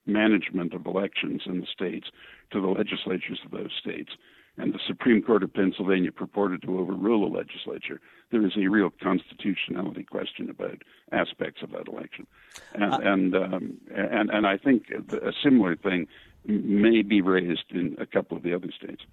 [0.06, 2.08] management of elections in the states
[2.52, 4.12] to the legislatures of those states,
[4.58, 8.02] and the Supreme Court of Pennsylvania purported to overrule the legislature,
[8.32, 10.82] there is a real constitutionality question about
[11.12, 12.28] aspects of that election,
[12.74, 16.08] and Uh, and, um, and and I think a similar thing
[16.46, 19.04] may be raised in a couple of the other states.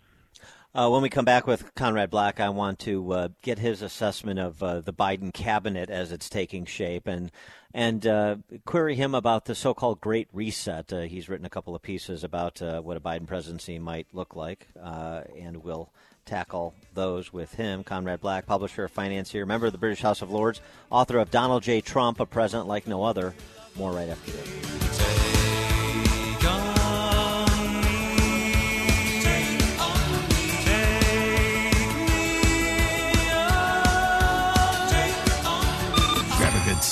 [0.77, 4.41] Uh, when we come back with Conrad Black, I want to uh, get his assessment
[4.41, 7.31] of uh, the Biden cabinet as it's taking shape, and
[7.73, 10.93] and uh, query him about the so-called Great Reset.
[10.93, 14.35] Uh, he's written a couple of pieces about uh, what a Biden presidency might look
[14.35, 15.93] like, and we'll
[16.27, 17.85] tackle those with him.
[17.85, 20.61] Conrad Black, publisher, financier, member of the British House of Lords,
[20.91, 21.83] author of Donald J.
[21.83, 23.33] Trump, a president like no other.
[23.77, 25.04] More right after this.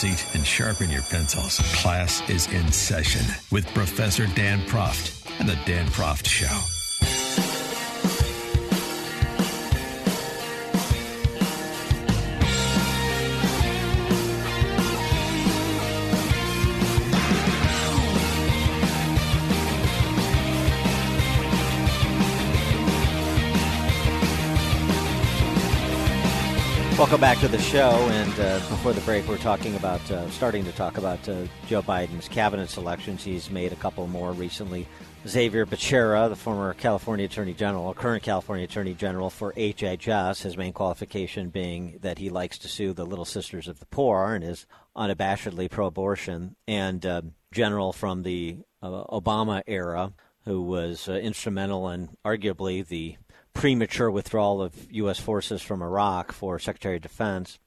[0.02, 1.58] Seat and sharpen your pencils.
[1.80, 6.81] Class is in session with Professor Dan Proft and the Dan Proft Show.
[27.02, 27.90] Welcome back to the show.
[27.90, 31.82] And uh, before the break, we're talking about, uh, starting to talk about uh, Joe
[31.82, 33.24] Biden's cabinet selections.
[33.24, 34.86] He's made a couple more recently.
[35.26, 40.72] Xavier Becerra, the former California Attorney General, current California Attorney General for HHS, his main
[40.72, 44.64] qualification being that he likes to sue the Little Sisters of the Poor and is
[44.96, 46.54] unabashedly pro abortion.
[46.68, 50.12] And uh, General from the uh, Obama era,
[50.44, 53.16] who was uh, instrumental in arguably the
[53.54, 55.18] premature withdrawal of U.S.
[55.18, 57.58] forces from Iraq for Secretary of Defense.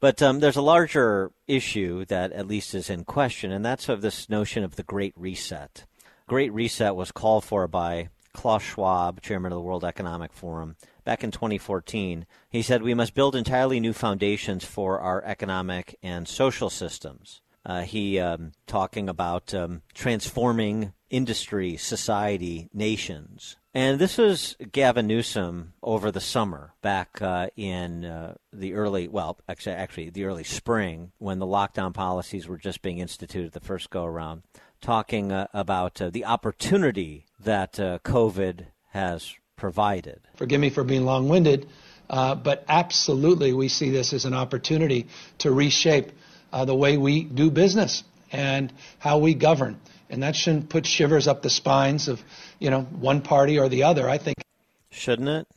[0.00, 4.00] But um, there's a larger issue that at least is in question, and that's of
[4.00, 5.84] this notion of the Great Reset.
[6.26, 11.22] Great Reset was called for by Klaus Schwab, chairman of the World Economic Forum, back
[11.22, 12.26] in 2014.
[12.50, 17.42] He said we must build entirely new foundations for our economic and social systems.
[17.64, 23.56] Uh, he um, talking about um, transforming industry, society, nations.
[23.74, 29.38] And this was Gavin Newsom over the summer, back uh, in uh, the early, well,
[29.48, 33.88] actually, actually, the early spring, when the lockdown policies were just being instituted the first
[33.88, 34.42] go around,
[34.82, 40.20] talking uh, about uh, the opportunity that uh, COVID has provided.
[40.36, 41.66] Forgive me for being long winded.
[42.10, 45.06] Uh, but absolutely, we see this as an opportunity
[45.38, 46.12] to reshape
[46.66, 49.80] the way we do business and how we govern.
[50.10, 52.22] And that shouldn't put shivers up the spines of,
[52.62, 54.08] you know, one party or the other.
[54.08, 54.38] I think.
[54.90, 55.48] Shouldn't it?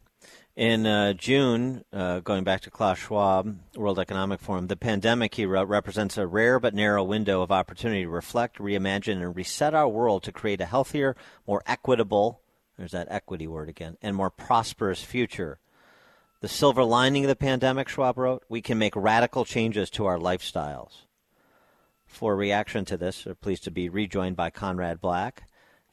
[0.55, 5.45] In uh, June, uh, going back to Klaus Schwab, World Economic Forum, the pandemic, he
[5.45, 9.89] wrote, represents a rare but narrow window of opportunity to reflect, reimagine, and reset our
[9.89, 12.39] world to create a healthier, more equitable,
[12.77, 15.59] there's that equity word again, and more prosperous future.
[16.39, 20.17] The silver lining of the pandemic, Schwab wrote, we can make radical changes to our
[20.17, 21.01] lifestyles.
[22.07, 25.43] For reaction to this, we're pleased to be rejoined by Conrad Black.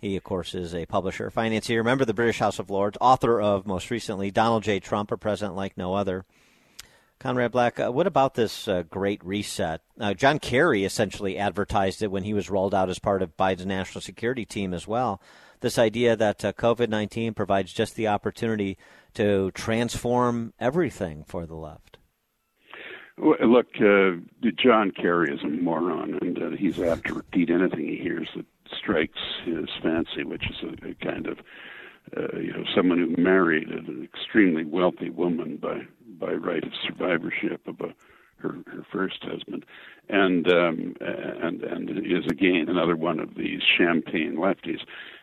[0.02, 3.40] He, of course, is a publisher, financier, member of the British House of Lords, author
[3.40, 4.80] of, most recently, Donald J.
[4.80, 6.24] Trump, a president like no other.
[7.20, 9.80] Conrad Black, uh, what about this uh, great reset?
[10.00, 13.64] Uh, John Kerry essentially advertised it when he was rolled out as part of Biden's
[13.64, 15.22] national security team as well.
[15.60, 18.76] This idea that uh, COVID 19 provides just the opportunity
[19.14, 21.98] to transform everything for the left.
[23.18, 24.16] Look, uh,
[24.56, 28.46] John Kerry is a moron, and uh, he's apt to repeat anything he hears that
[28.78, 31.38] strikes his fancy, which is a, a kind of,
[32.16, 35.82] uh, you know, someone who married an extremely wealthy woman by
[36.18, 37.94] by right of survivorship of a
[38.42, 39.64] her her first husband,
[40.08, 44.80] and um, and and is again another one of these champagne lefties,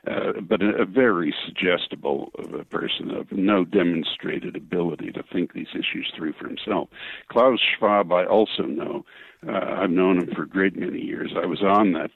[0.07, 5.53] uh, but a, a very suggestible of a person of no demonstrated ability to think
[5.53, 6.89] these issues through for himself.
[7.27, 9.05] Klaus Schwab, I also know.
[9.47, 11.31] Uh, I've known him for a great many years.
[11.35, 12.11] I was on that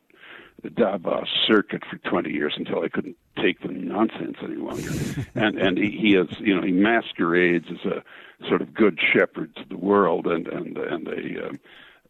[0.64, 4.92] the Davos circuit for 20 years until I couldn't take the nonsense any longer.
[5.36, 8.04] and and he, he is, you know, he masquerades as a
[8.48, 11.60] sort of good shepherd to the world and and and a um,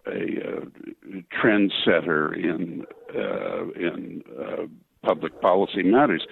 [0.06, 0.66] a uh,
[1.32, 2.86] trendsetter in
[3.16, 4.64] uh, in uh,
[5.02, 6.26] public policy matters.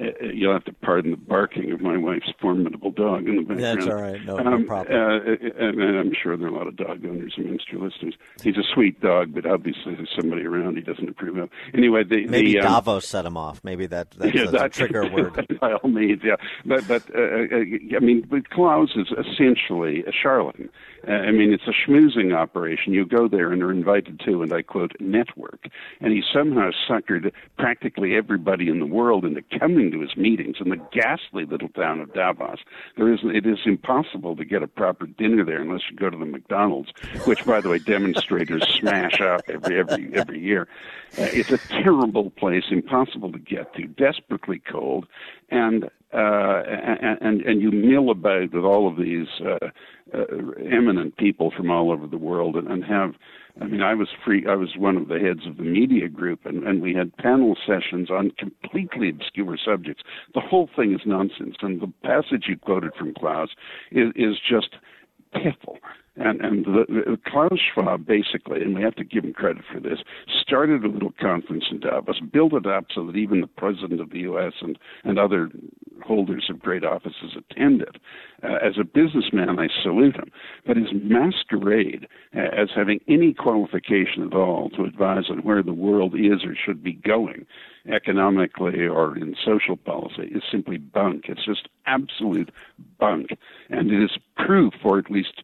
[0.00, 3.80] Uh, you'll have to pardon the barking of my wife's formidable dog in the background.
[3.80, 4.24] That's all right.
[4.24, 4.96] No, no um, problem.
[4.96, 8.14] Uh, and, and I'm sure there are a lot of dog owners amongst your listeners.
[8.42, 11.50] He's a sweet dog, but obviously there's somebody around he doesn't approve of.
[11.74, 13.62] Anyway, the, Maybe the, um, Davos set him off.
[13.62, 15.46] Maybe that, that's, yeah, that's a trigger word.
[15.60, 16.36] by all means, yeah.
[16.64, 20.70] But but uh, uh, I mean, but Klaus is essentially a charlatan.
[21.06, 22.92] Uh, I mean, it's a schmoozing operation.
[22.92, 25.68] You go there and are invited to, and I quote, network.
[26.00, 30.70] And he somehow suckered practically everybody in the world into coming to his meetings in
[30.70, 32.60] the ghastly little town of Davos.
[32.96, 36.16] There is, it is impossible to get a proper dinner there unless you go to
[36.16, 36.92] the McDonald's,
[37.24, 40.68] which, by the way, demonstrators smash up every every every year.
[41.18, 45.06] Uh, it's a terrible place, impossible to get to, desperately cold,
[45.50, 49.70] and uh, and, and and you mill about with all of these uh,
[50.12, 50.24] uh,
[50.70, 53.14] eminent people from all over the world, and, and have.
[53.60, 54.46] I mean, I was free.
[54.48, 57.56] I was one of the heads of the media group, and, and we had panel
[57.66, 60.02] sessions on completely obscure subjects.
[60.34, 63.50] The whole thing is nonsense, and the passage you quoted from Klaus
[63.92, 64.76] is, is just
[65.34, 65.78] piffle.
[66.16, 69.80] And and the, the, Klaus Schwab basically, and we have to give him credit for
[69.80, 69.98] this,
[70.40, 74.10] started a little conference in Davos, built it up so that even the president of
[74.10, 74.52] the U.S.
[74.60, 75.50] and and other
[76.04, 77.98] holders of great offices attended.
[78.42, 80.30] Uh, as a businessman, I salute him,
[80.66, 85.72] but his masquerade uh, as having any qualification at all to advise on where the
[85.72, 87.46] world is or should be going
[87.92, 91.24] economically or in social policy is simply bunk.
[91.28, 92.50] It's just absolute
[92.98, 93.28] bunk.
[93.68, 95.42] And it is proof, or at least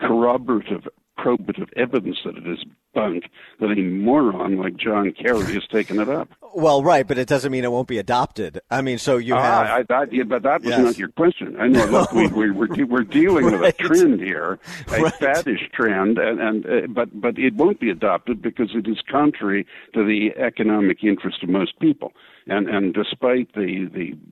[0.00, 0.86] corroborative,
[1.18, 2.64] probative evidence that it is
[2.94, 3.24] bunk,
[3.60, 6.28] that a moron like John Kerry has taken it up.
[6.54, 8.60] Well, right, but it doesn't mean it won't be adopted.
[8.70, 9.66] I mean, so you Ah, have.
[9.66, 10.80] I, that, yeah, but that was Yes.
[10.80, 11.56] not your question.
[11.60, 11.84] I know.
[11.86, 15.12] Look, we, we, we're de- we're dealing with a trend here, a Right.
[15.14, 19.66] faddish trend, and, and uh, but but it won't be adopted because it is contrary
[19.94, 22.12] to the economic interest of most people.
[22.46, 23.86] And and despite the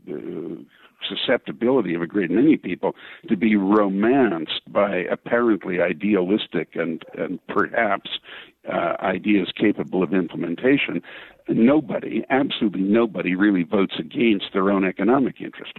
[0.07, 0.63] the uh,
[1.09, 2.95] susceptibility of a great many people
[3.29, 8.11] to be romanced by apparently idealistic and and perhaps
[8.73, 11.03] uh, ideas capable of implementation,
[11.49, 15.73] nobody, absolutely nobody, really votes against their own economic interest.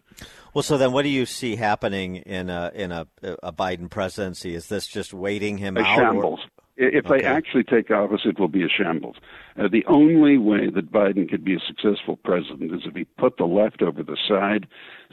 [0.53, 3.07] Well, so then, what do you see happening in a in a,
[3.44, 4.56] a Biden presidency?
[4.56, 5.98] Is this just waiting him a out?
[5.98, 6.39] shambles.
[6.44, 7.21] I- If Okay.
[7.21, 9.15] they actually take office, it will be a shambles.
[9.57, 13.37] Uh, the only way that Biden could be a successful president is if he put
[13.37, 14.67] the left over the side,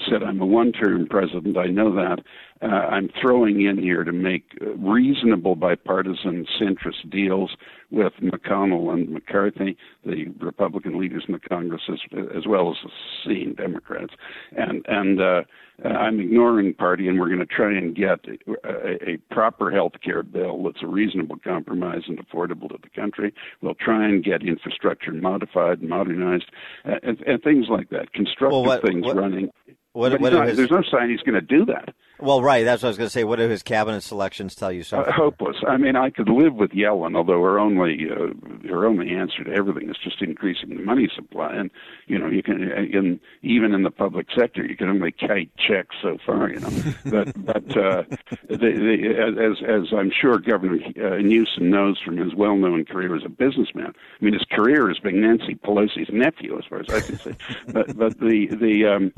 [0.09, 2.21] said, I'm a one term president, I know that.
[2.61, 7.57] Uh, I'm throwing in here to make uh, reasonable bipartisan centrist deals
[7.95, 11.99] with McConnell and McCarthy, the Republican leaders in the Congress, as,
[12.37, 12.91] as well as the
[13.25, 14.15] sane Democrats.
[14.57, 15.43] And, and uh,
[15.85, 18.21] I'm ignoring party, and we're going to try and get
[18.65, 23.33] a, a proper health care bill that's a reasonable compromise and affordable to the country.
[23.63, 26.51] We'll try and get infrastructure modified, modernized,
[26.85, 28.13] uh, and, and things like that.
[28.13, 29.51] Constructive Well, what- things what- running.
[29.93, 31.95] what- But what he's are not- his- there's no sign he's going to do that.
[32.21, 32.65] Well, right.
[32.65, 33.25] That's what I was going to say.
[33.25, 35.57] What do his cabinet selections tell you so Uh, hopeless.
[35.67, 39.53] I mean, I could live with Yellen, although her only uh, her only answer to
[39.53, 41.53] everything is just increasing the money supply.
[41.53, 41.71] And
[42.07, 45.97] you know, you can in, even in the public sector, you can only kite checks
[46.01, 46.51] so far.
[46.51, 46.71] You know,
[47.07, 48.05] but but uh,
[48.49, 53.25] the, the, as as I'm sure Governor uh, Newsom knows from his well-known career as
[53.25, 53.93] a businessman.
[54.21, 57.35] I mean, his career has been Nancy Pelosi's nephew, as far as I can see.
[57.73, 59.13] but but the the um,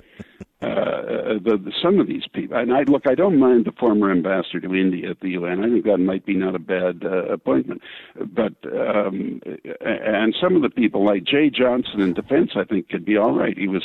[0.63, 4.11] uh, the, the, some of these people, and I look, I don't mind the former
[4.11, 5.63] ambassador to India at the UN.
[5.63, 7.83] I think that might be not a bad uh, appointment,
[8.15, 9.43] but um,
[9.83, 13.33] and some of the people like Jeh Johnson in defense, I think could be all
[13.33, 13.57] right.
[13.57, 13.83] He was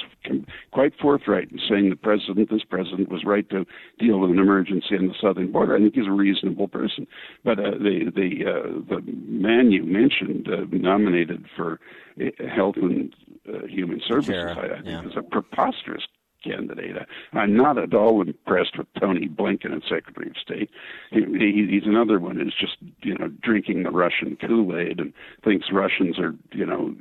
[0.71, 3.65] quite forthright in saying the president, this president, was right to
[3.99, 5.75] deal with an emergency on the southern border.
[5.75, 7.05] I think he's a reasonable person.
[7.43, 11.81] But uh, the the uh, the man you mentioned, uh, nominated for
[12.17, 13.13] uh, health and
[13.45, 15.05] uh, human services, Sure, I, I think yeah.
[15.05, 16.03] is a preposterous
[16.43, 16.95] candidate.
[17.33, 20.69] I'm not at all impressed with Tony Blinken as Secretary of State.
[21.11, 25.13] He, he, he's another one who's just, you know, drinking the Russian Kool-Aid and
[25.43, 26.95] thinks Russians are, you know,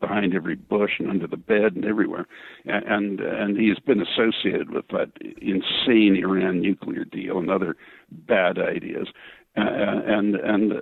[0.00, 2.26] behind every bush and under the bed and everywhere.
[2.64, 7.76] And and he's been associated with that insane Iran nuclear deal and other
[8.10, 9.08] bad ideas.
[9.56, 10.76] Uh, and and uh,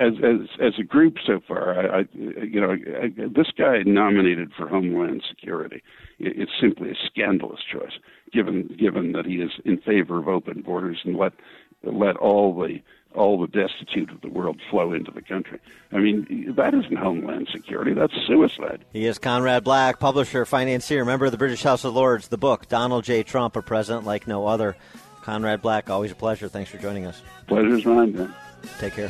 [0.00, 4.52] as as as a group so far, I, I you know I, this guy nominated
[4.56, 5.82] for Homeland Security.
[6.20, 7.98] It, it's simply a scandalous choice,
[8.32, 11.32] given given that he is in favor of open borders and let
[11.82, 12.80] let all the
[13.16, 15.58] all the destitute of the world flow into the country.
[15.90, 17.94] I mean, that isn't Homeland Security.
[17.94, 18.84] That's suicide.
[18.92, 22.28] He is Conrad Black, publisher, financier, member of the British House of Lords.
[22.28, 23.22] The book, Donald J.
[23.22, 24.76] Trump, a president like no other.
[25.26, 26.46] Conrad Black, always a pleasure.
[26.48, 27.20] Thanks for joining us.
[27.48, 28.32] Pleasure's mine, man.
[28.78, 29.08] Take care.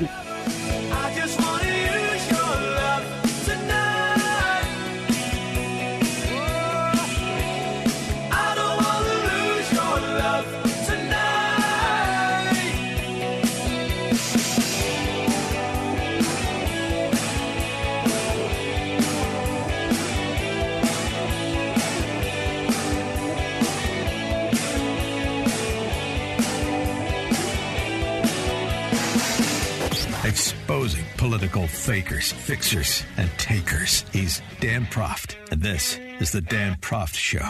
[30.66, 34.05] Exposing political fakers, fixers, and takers.
[34.12, 37.48] He's Dan Proft, and this is the Dan Proft Show.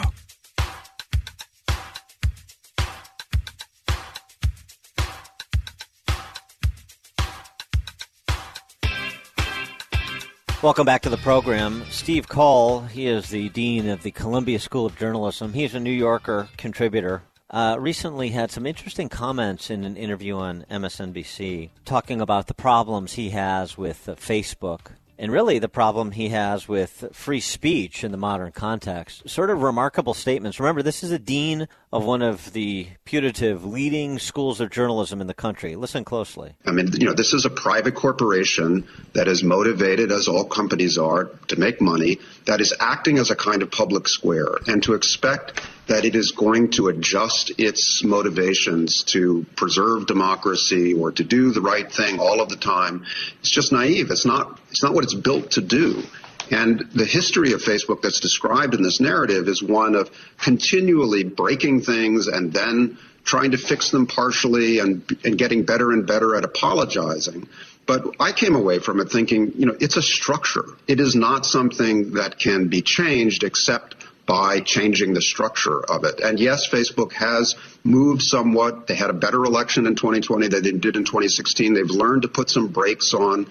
[10.61, 11.85] Welcome back to the program.
[11.89, 15.53] Steve Coll, he is the Dean of the Columbia School of Journalism.
[15.53, 17.23] He's a New Yorker contributor.
[17.49, 23.13] Uh, recently had some interesting comments in an interview on MSNBC talking about the problems
[23.13, 28.11] he has with uh, Facebook and really the problem he has with free speech in
[28.11, 29.27] the modern context.
[29.29, 30.59] Sort of remarkable statements.
[30.59, 35.27] Remember, this is a dean of one of the putative leading schools of journalism in
[35.27, 35.75] the country.
[35.75, 36.53] Listen closely.
[36.65, 40.97] I mean, you know, this is a private corporation that is motivated, as all companies
[40.97, 44.55] are, to make money, that is acting as a kind of public square.
[44.67, 51.11] And to expect that it is going to adjust its motivations to preserve democracy or
[51.11, 53.05] to do the right thing all of the time,
[53.39, 54.11] it's just naive.
[54.11, 56.03] It's not, it's not what it's built to do.
[56.49, 61.81] And the history of Facebook that's described in this narrative is one of continually breaking
[61.81, 66.45] things and then trying to fix them partially and, and getting better and better at
[66.45, 67.47] apologizing.
[67.87, 70.65] But I came away from it thinking, you know, it's a structure.
[70.87, 73.95] It is not something that can be changed except
[74.25, 76.19] by changing the structure of it.
[76.19, 77.55] And yes, Facebook has
[77.85, 78.87] moved somewhat.
[78.87, 81.73] They had a better election in 2020 than they did in 2016.
[81.73, 83.47] They've learned to put some brakes on,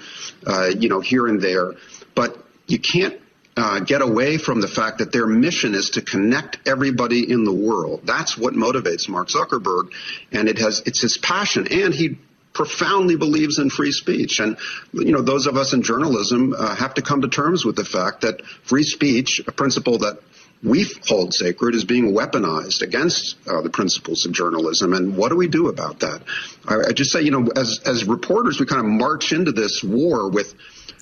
[0.46, 1.72] uh, you know, here and there.
[2.14, 2.36] But
[2.66, 3.18] you can't
[3.56, 7.54] uh, get away from the fact that their mission is to connect everybody in the
[7.54, 8.02] world.
[8.04, 9.92] That's what motivates Mark Zuckerberg,
[10.30, 12.18] and it has it's his passion, and he
[12.56, 14.40] profoundly believes in free speech.
[14.40, 14.56] And
[14.94, 17.84] you know, those of us in journalism uh, have to come to terms with the
[17.84, 20.18] fact that free speech, a principle that
[20.64, 24.94] we hold sacred is being weaponized against uh, the principles of journalism.
[24.94, 26.22] And what do we do about that?
[26.66, 29.84] I, I just say, you know, as as reporters, we kind of march into this
[29.84, 30.54] war with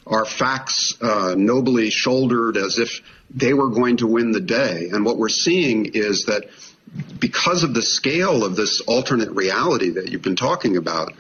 [0.08, 3.00] our facts uh, nobly shouldered as if
[3.30, 4.88] they were going to win the day.
[4.92, 6.46] And what we're seeing is that
[7.20, 11.12] because of the scale of this alternate reality that you've been talking about,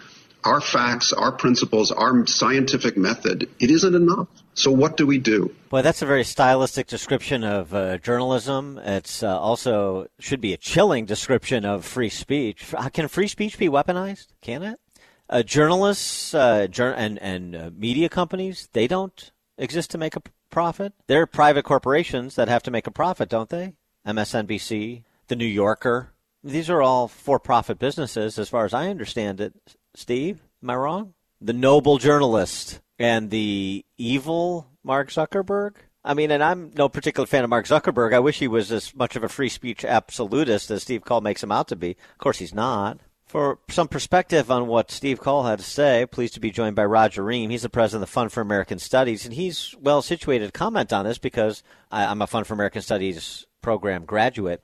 [0.44, 4.28] our facts, our principles, our scientific method, it isn't enough.
[4.54, 5.54] So what do we do?
[5.70, 8.78] Boy, that's a very stylistic description of uh, journalism.
[8.78, 12.72] It's uh, also should be a chilling description of free speech.
[12.92, 14.28] Can free speech be weaponized?
[14.40, 14.80] Can it?
[15.28, 20.22] Uh, journalists uh, jur- and and uh, media companies they don't exist to make a
[20.50, 20.92] profit.
[21.06, 23.74] They're private corporations that have to make a profit, don't they?
[24.06, 26.12] MSNBC, The New Yorker,
[26.44, 29.54] These are all for-profit businesses, as far as I understand it.
[29.94, 31.14] Steve, am I wrong?
[31.40, 35.74] The noble journalist and the evil Mark Zuckerberg.
[36.04, 38.12] I mean, and I'm no particular fan of Mark Zuckerberg.
[38.12, 41.42] I wish he was as much of a free speech absolutist as Steve Coll makes
[41.42, 41.90] him out to be.
[41.90, 42.98] Of course, he's not.
[43.26, 46.84] For some perspective on what Steve Coll had to say, pleased to be joined by
[46.84, 47.50] Roger Ream.
[47.50, 50.92] He's the president of the Fund for American Studies, and he's well situated to comment
[50.92, 54.62] on this because I'm a Fund for American Studies program graduate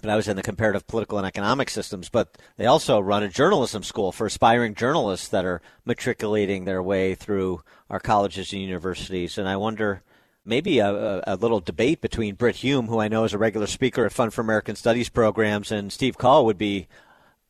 [0.00, 2.08] but I was in the comparative political and economic systems.
[2.08, 7.14] But they also run a journalism school for aspiring journalists that are matriculating their way
[7.14, 9.38] through our colleges and universities.
[9.38, 10.02] And I wonder
[10.44, 14.06] maybe a, a, little debate between Brit Hume, who I know is a regular speaker
[14.06, 16.86] at Fund for American Studies programs, and Steve Coll would be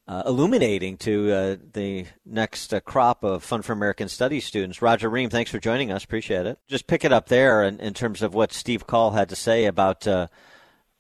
[0.09, 4.81] uh, illuminating to uh, the next uh, crop of Fund for American Studies students.
[4.81, 6.05] Roger Ream, thanks for joining us.
[6.05, 6.59] Appreciate it.
[6.68, 9.66] Just pick it up there in, in terms of what Steve Coll had to say
[9.66, 10.28] about uh,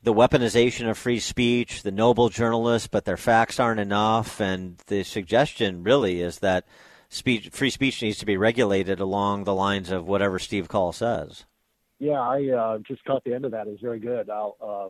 [0.06, 4.40] the weaponization of free speech, the noble journalists, but their facts aren't enough.
[4.40, 6.64] And the suggestion really is that
[7.08, 11.44] speech, free speech needs to be regulated along the lines of whatever Steve Coll says.
[11.98, 13.66] Yeah, I uh, just caught the end of that.
[13.66, 14.30] It's very good.
[14.30, 14.88] I'll, uh,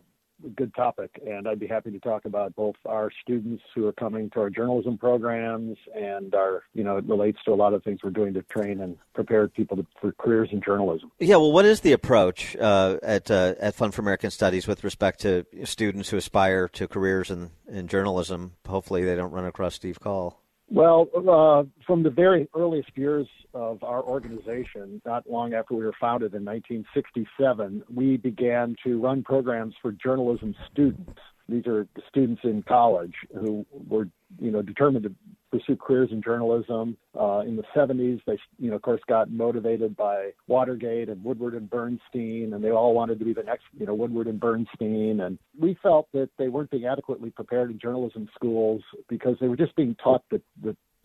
[0.54, 4.30] good topic, and I'd be happy to talk about both our students who are coming
[4.30, 8.00] to our journalism programs and our, you know, it relates to a lot of things
[8.02, 11.10] we're doing to train and prepare people to, for careers in journalism.
[11.18, 14.84] Yeah, well, what is the approach uh, at uh, at Fund for American Studies with
[14.84, 18.52] respect to students who aspire to careers in, in journalism?
[18.66, 20.38] Hopefully, they don't run across Steve Coll.
[20.68, 25.94] Well, uh, from the very earliest years of our organization, not long after we were
[26.01, 31.20] founded in 1967, we began to run programs for journalism students.
[31.48, 34.09] These are students in college who were,
[34.40, 35.14] you know, determined to
[35.51, 36.97] pursue careers in journalism.
[37.18, 41.55] Uh, in the 70s, they, you know, of course, got motivated by Watergate and Woodward
[41.55, 45.20] and Bernstein, and they all wanted to be the next, you know, Woodward and Bernstein.
[45.20, 49.56] And we felt that they weren't being adequately prepared in journalism schools because they were
[49.56, 50.24] just being taught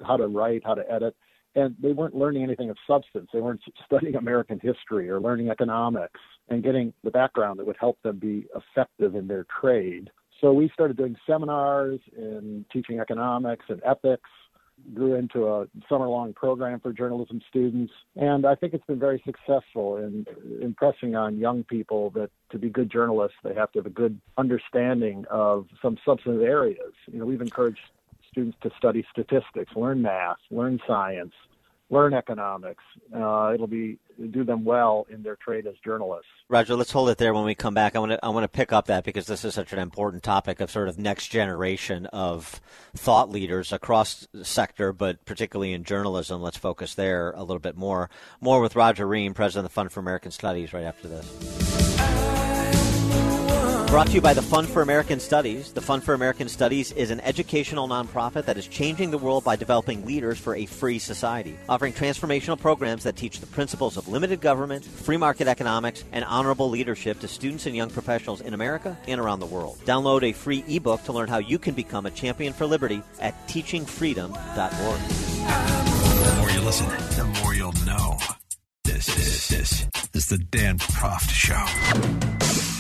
[0.04, 1.16] how to write, how to edit,
[1.56, 3.30] and they weren't learning anything of substance.
[3.34, 6.20] They weren't studying American history or learning economics
[6.50, 10.10] and getting the background that would help them be effective in their trade.
[10.42, 14.30] So we started doing seminars in teaching economics and ethics,
[14.96, 17.94] grew into a summer long program for journalism students.
[18.16, 20.26] And I think it's been very successful in
[20.60, 24.20] impressing on young people that to be good journalists, they have to have a good
[24.38, 26.94] understanding of some substantive areas.
[27.12, 27.82] You know, we've encouraged
[28.32, 31.34] students to study statistics, learn math, learn science,
[31.92, 32.84] learn economics.
[33.14, 34.00] Uh, it'll be
[34.32, 36.30] do them well in their trade as journalists.
[36.48, 37.34] Roger, let's hold it there.
[37.34, 39.46] When we come back, I want to I want to pick up that because this
[39.46, 42.62] is such an important topic of sort of next generation of
[42.96, 46.42] thought leaders across sector, but particularly in journalism.
[46.42, 48.10] Let's focus there a little bit more.
[48.40, 52.41] More with Roger Ream, president of the Fund for American Studies, right after this.
[53.92, 55.74] Brought to you by the Fund for American Studies.
[55.74, 59.58] The Fund for American Studies is an educational nonprofit that is changing the world by
[59.58, 64.40] developing leaders for a free society, offering transformational programs that teach the principles of limited
[64.40, 69.20] government, free market economics, and honorable leadership to students and young professionals in America and
[69.20, 69.78] around the world.
[69.84, 73.46] Download a free ebook to learn how you can become a champion for liberty at
[73.50, 75.02] teachingfreedom.org.
[76.24, 76.88] The more you listen,
[77.18, 78.18] the more you'll know.
[78.86, 82.71] This is this is the Dan Proft Show.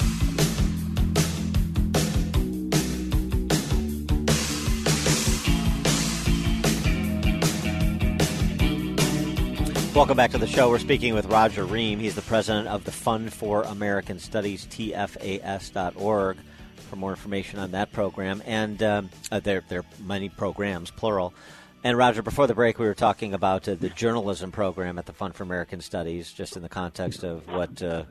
[9.93, 10.69] Welcome back to the show.
[10.69, 11.99] We're speaking with Roger Ream.
[11.99, 16.37] He's the president of the Fund for American Studies, TFAS.org,
[16.77, 18.41] for more information on that program.
[18.45, 21.33] And um, uh, there, there are many programs, plural.
[21.83, 25.13] And Roger, before the break, we were talking about uh, the journalism program at the
[25.13, 28.03] Fund for American Studies, just in the context of what uh,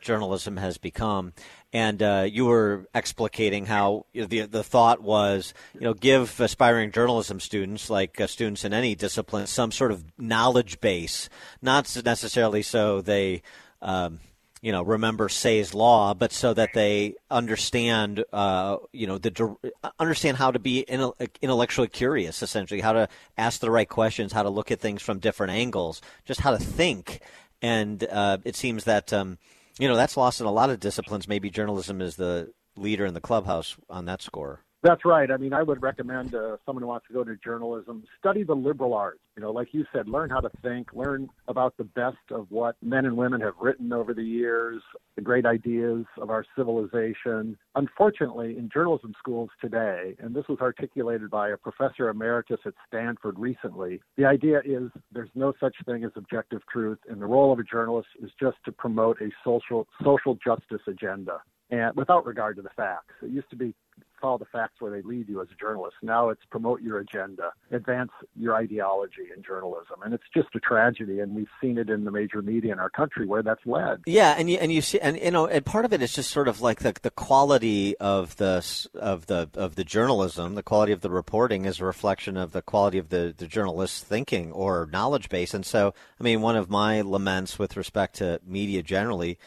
[0.00, 1.32] journalism has become.
[1.72, 7.38] And uh, you were explicating how the the thought was, you know, give aspiring journalism
[7.38, 11.28] students, like uh, students in any discipline, some sort of knowledge base,
[11.62, 13.42] not necessarily so they.
[13.80, 14.20] Um,
[14.62, 19.56] you know, remember Say's law, but so that they understand, uh, you know, the
[19.98, 24.50] understand how to be intellectually curious, essentially, how to ask the right questions, how to
[24.50, 27.20] look at things from different angles, just how to think.
[27.62, 29.38] And uh, it seems that um,
[29.80, 31.26] you know that's lost in a lot of disciplines.
[31.26, 34.64] Maybe journalism is the leader in the clubhouse on that score.
[34.82, 35.30] That's right.
[35.30, 38.54] I mean, I would recommend uh, someone who wants to go to journalism study the
[38.54, 39.20] liberal arts.
[39.36, 42.76] You know, like you said, learn how to think, learn about the best of what
[42.82, 44.82] men and women have written over the years,
[45.16, 47.58] the great ideas of our civilization.
[47.74, 53.38] Unfortunately, in journalism schools today, and this was articulated by a professor emeritus at Stanford
[53.38, 57.58] recently, the idea is there's no such thing as objective truth, and the role of
[57.58, 62.62] a journalist is just to promote a social social justice agenda and without regard to
[62.62, 63.14] the facts.
[63.22, 63.74] It used to be
[64.20, 65.96] follow the facts where they lead you as a journalist.
[66.02, 71.20] Now it's promote your agenda, advance your ideology in journalism, and it's just a tragedy.
[71.20, 74.00] And we've seen it in the major media in our country where that's led.
[74.06, 76.30] Yeah, and you and you see, and you know, and part of it is just
[76.30, 78.64] sort of like the the quality of the
[78.94, 82.62] of the of the journalism, the quality of the reporting is a reflection of the
[82.62, 85.54] quality of the the journalist's thinking or knowledge base.
[85.54, 89.38] And so, I mean, one of my laments with respect to media generally,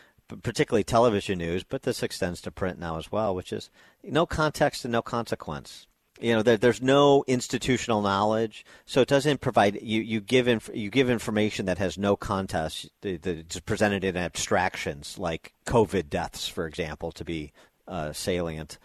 [0.41, 3.69] particularly television news, but this extends to print now as well, which is
[4.03, 5.87] no context and no consequence.
[6.19, 9.79] You know, there, there's no institutional knowledge, so it doesn't provide.
[9.81, 12.89] You, you give inf- you give information that has no context.
[13.01, 17.51] It's presented in abstractions, like COVID deaths, for example, to be
[17.87, 18.77] uh, salient.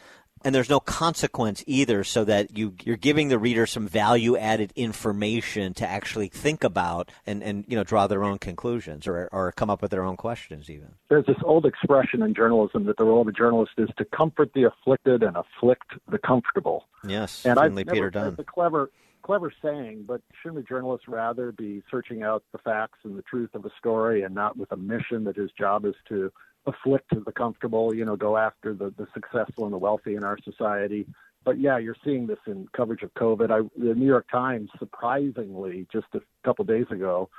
[0.45, 4.73] And there's no consequence either, so that you you're giving the reader some value added
[4.77, 9.53] information to actually think about and, and you know draw their own conclusions or or
[9.53, 10.95] come up with their own questions even.
[11.09, 14.53] There's this old expression in journalism that the role of a journalist is to comfort
[14.55, 16.87] the afflicted and afflict the comfortable.
[17.05, 18.29] Yes, And I've Peter Dunne.
[18.29, 18.91] It's a clever,
[19.23, 23.55] clever saying, but shouldn't a journalist rather be searching out the facts and the truth
[23.55, 26.33] of a story and not with a mission that his job is to
[26.69, 30.39] afflict the comfortable, you know, go after the, the successful and the wealthy in our
[30.45, 31.07] society?
[31.45, 33.51] But yeah, you're seeing this in coverage of COVID.
[33.51, 37.31] I, the New York Times, surprisingly, just a couple days ago,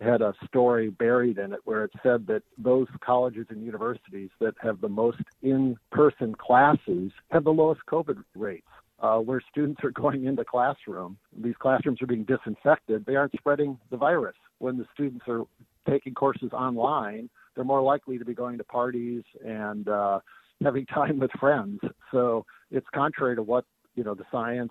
[0.00, 4.54] had a story buried in it where it said that those colleges and universities that
[4.62, 8.66] have the most in-person classes have the lowest COVID rates.
[9.00, 13.06] Uh, where students are going into classroom, these classrooms are being disinfected.
[13.06, 14.34] They aren't spreading the virus.
[14.58, 15.44] When the students are
[15.88, 20.20] taking courses online, they're more likely to be going to parties and uh,
[20.62, 21.80] having time with friends.
[22.12, 23.64] So it's contrary to what
[23.96, 24.70] you know the science,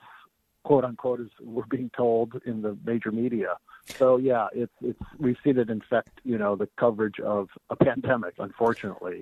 [0.64, 3.58] quote unquote, is we're being told in the major media.
[3.98, 8.36] So yeah, it's it's we've seen it infect you know the coverage of a pandemic,
[8.40, 9.22] unfortunately.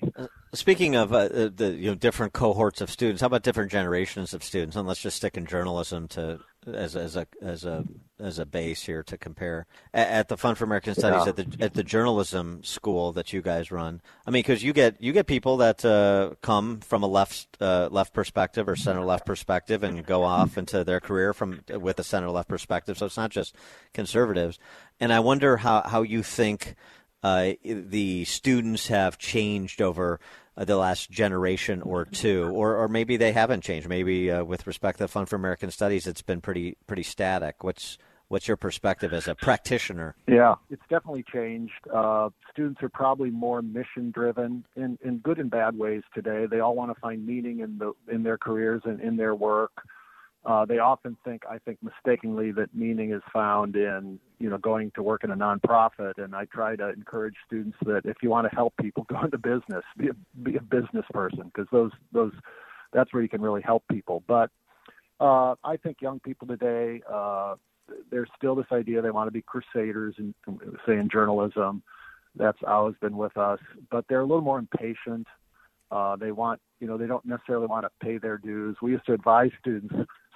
[0.54, 4.32] Speaking of uh, the- the you know different cohorts of students, how about different generations
[4.36, 4.76] of students?
[4.76, 6.40] And let's just stick in journalism to
[6.74, 7.86] as as a as a
[8.20, 11.30] as a base here to compare at, at the Fund for American Studies Yeah.
[11.30, 14.02] at the at the journalism school that you guys run.
[14.26, 17.90] I mean, because you get you get people that uh, come from a left uh,
[17.92, 22.04] left perspective or center left perspective and go off into their career from with a
[22.04, 22.98] center left perspective.
[22.98, 23.56] So it's not just
[23.94, 24.60] conservatives.
[25.00, 26.76] And I wonder how how you think
[27.24, 30.20] uh, the students have changed over
[30.58, 33.90] the last generation or two, or, or maybe they haven't changed.
[33.90, 37.64] Maybe uh, with respect to the Fund for American Studies, it's been pretty pretty static.
[37.64, 37.98] What's
[38.30, 40.16] what's your perspective as a practitioner?
[40.28, 41.74] Yeah, it's definitely changed.
[41.94, 46.46] Uh, students are probably more mission driven in, in good and bad ways today.
[46.50, 49.72] They all want to find meaning in the in their careers and in their work.
[50.46, 54.92] Uh, they often think, I think mistakenly, that meaning is found in you know going
[54.96, 56.24] to work in a nonprofit.
[56.24, 59.40] And I try to encourage students that if you want to help people, go into
[59.40, 60.14] business, be a,
[60.44, 62.32] be a business person, because those those
[62.94, 64.24] that's where you can really help people.
[64.28, 64.52] But
[65.20, 67.56] uh, I think young people today, uh,
[68.12, 70.36] there's still this idea they want to be crusaders, and
[70.86, 71.82] say in journalism.
[72.38, 73.60] That's always been with us,
[73.90, 75.26] but they're a little more impatient.
[75.90, 78.76] Uh, they want, you know, they don't necessarily want to pay their dues.
[78.82, 79.96] We used to advise students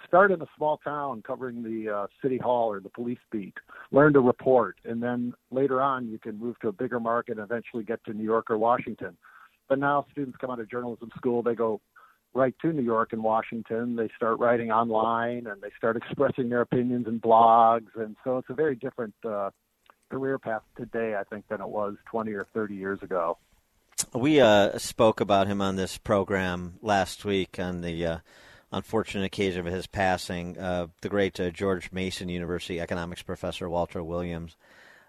[0.09, 3.53] start in a small town covering the uh, city hall or the police beat,
[3.91, 7.39] learn to report, and then later on you can move to a bigger market and
[7.39, 9.15] eventually get to New York or Washington.
[9.69, 11.79] But now students come out of journalism school, they go
[12.33, 13.95] right to New York and Washington.
[13.95, 18.49] They start writing online and they start expressing their opinions in blogs, and so it's
[18.49, 19.51] a very different uh,
[20.09, 23.37] career path today, I think, than it was 20 or 30 years ago.
[24.13, 28.17] We uh, spoke about him on this program last week on the uh,
[28.71, 30.57] unfortunate occasion of his passing.
[30.57, 34.55] Uh, the great uh, George Mason University economics professor Walter Williams.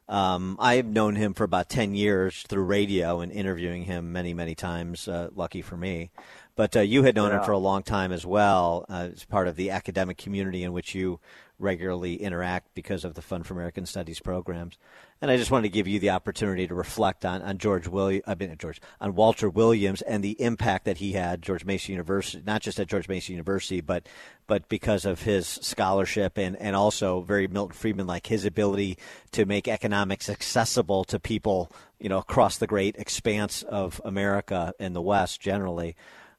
[0.09, 4.57] Um, I've known him for about 10 years through radio and interviewing him many, many
[4.57, 6.11] times, uh, lucky for me.
[6.57, 9.47] But uh, you had known him for a long time as well, uh, as part
[9.47, 11.21] of the academic community in which you
[11.61, 14.77] regularly interact because of the Fund for American Studies programs.
[15.23, 18.23] And I just wanted to give you the opportunity to reflect on, on George William,
[18.27, 22.43] I mean, George, on Walter Williams and the impact that he had, George Mason University,
[22.47, 24.09] not just at George Mason University, but
[24.47, 28.99] but because of his scholarship and, and also very Milton Friedman like his ability
[29.31, 31.71] to make economics accessible to people,
[32.01, 35.95] you know, across the great expanse of America and the West generally.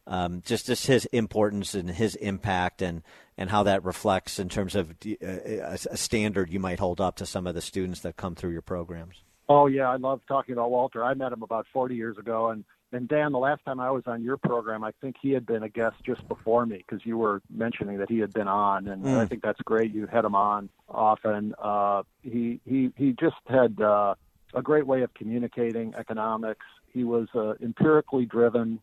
[0.08, 3.04] Um, just just his importance and his impact and,
[3.38, 7.18] and how that reflects in terms of uh, a, a standard you might hold up
[7.18, 9.24] to some of the students that come through your programs.
[9.48, 11.04] Oh yeah, I love talking about Walter.
[11.04, 12.64] I met him about 40 years ago, and
[12.94, 15.64] and Dan, the last time I was on your program, I think he had been
[15.64, 19.06] a guest just before me because you were mentioning that he had been on, and
[19.06, 19.18] Mm.
[19.18, 19.94] I think that's great.
[19.94, 21.54] You had him on often.
[21.62, 24.16] Uh, he he he just had uh,
[24.54, 26.66] a great way of communicating economics.
[26.92, 28.82] He was uh, empirically driven.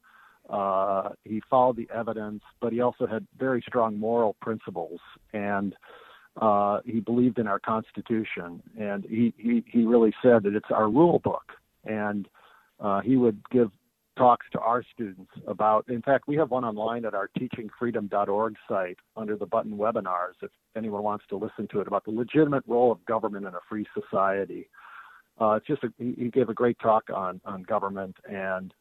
[0.48, 5.00] Uh, he followed the evidence, but he also had very strong moral principles,
[5.32, 5.74] and
[6.40, 8.62] uh, he believed in our Constitution.
[8.78, 11.52] And he, he he really said that it's our rule book,
[11.84, 12.28] and
[12.80, 13.70] uh, he would give
[14.16, 15.86] talks to our students about.
[15.88, 20.34] In fact, we have one online at our teachingfreedom.org site under the button webinars.
[20.42, 23.60] If anyone wants to listen to it about the legitimate role of government in a
[23.68, 24.68] free society.
[25.40, 28.72] Uh, it's just a, he, he gave a great talk on on government and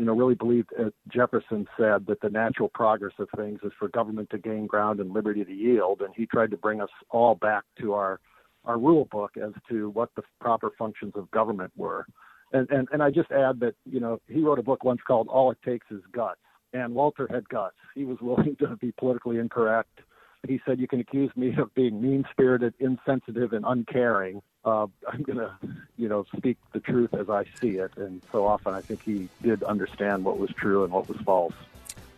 [0.00, 3.88] you know, really believed, as Jefferson said, that the natural progress of things is for
[3.88, 6.00] government to gain ground and liberty to yield.
[6.00, 8.18] And he tried to bring us all back to our,
[8.64, 12.06] our rule book as to what the proper functions of government were.
[12.54, 15.28] And, and, and I just add that, you know, he wrote a book once called
[15.28, 16.40] All It Takes Is Guts.
[16.72, 17.76] And Walter had guts.
[17.94, 20.00] He was willing to be politically incorrect.
[20.48, 25.22] He said, You can accuse me of being mean spirited, insensitive, and uncaring uh, I'm
[25.22, 25.52] going to,
[25.96, 27.92] you know, speak the truth as I see it.
[27.96, 31.54] And so often I think he did understand what was true and what was false.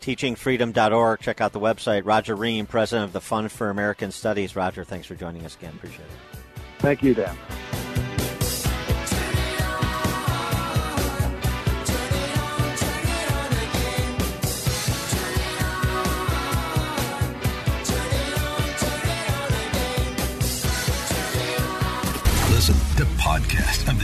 [0.00, 1.20] Teachingfreedom.org.
[1.20, 2.02] Check out the website.
[2.04, 4.56] Roger Ream, president of the Fund for American Studies.
[4.56, 5.72] Roger, thanks for joining us again.
[5.76, 6.40] Appreciate it.
[6.78, 7.36] Thank you, Dan.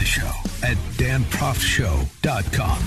[0.09, 0.31] Show
[0.63, 2.79] at danproftshow.com.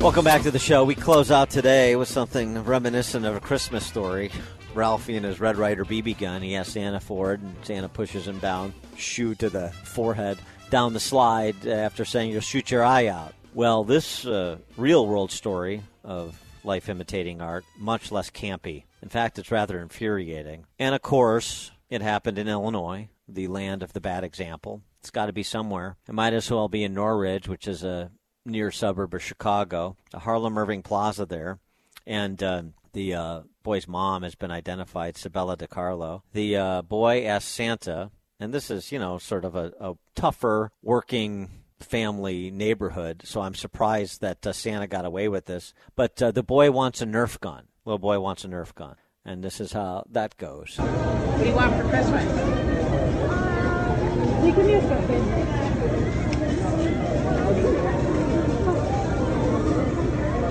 [0.00, 0.82] Welcome back to the show.
[0.84, 4.30] We close out today with something reminiscent of a Christmas story.
[4.72, 6.40] Ralphie and his Red Ryder BB gun.
[6.40, 10.38] He asks Santa for it, and Santa pushes him down, shoe to the forehead,
[10.70, 13.34] down the slide after saying, You'll shoot your eye out.
[13.52, 18.84] Well, this uh, real world story of life imitating art, much less campy.
[19.02, 20.66] In fact, it's rather infuriating.
[20.78, 24.82] And of course, it happened in Illinois, the land of the bad example.
[25.00, 25.96] It's got to be somewhere.
[26.08, 28.10] It might as well be in Norridge, which is a
[28.44, 31.58] near suburb of Chicago, the Harlem Irving Plaza there.
[32.06, 32.62] And uh,
[32.92, 36.22] the uh, boy's mom has been identified, Sabella DiCarlo.
[36.32, 38.10] The uh, boy asked Santa,
[38.40, 43.54] and this is, you know, sort of a, a tougher working family neighborhood, so I'm
[43.54, 45.74] surprised that uh, Santa got away with this.
[45.96, 47.68] But uh, the boy wants a Nerf gun.
[47.84, 48.96] Little boy wants a Nerf gun.
[49.24, 50.76] And this is how that goes.
[50.78, 52.24] What do you want for Christmas?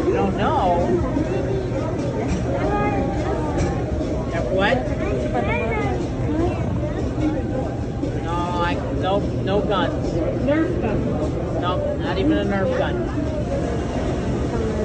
[0.07, 0.77] You don't know.
[4.31, 4.77] That what?
[8.23, 8.75] No, I
[9.07, 10.05] no no guns.
[10.43, 11.61] Nerf gun.
[11.61, 12.95] No, not even a Nerf gun.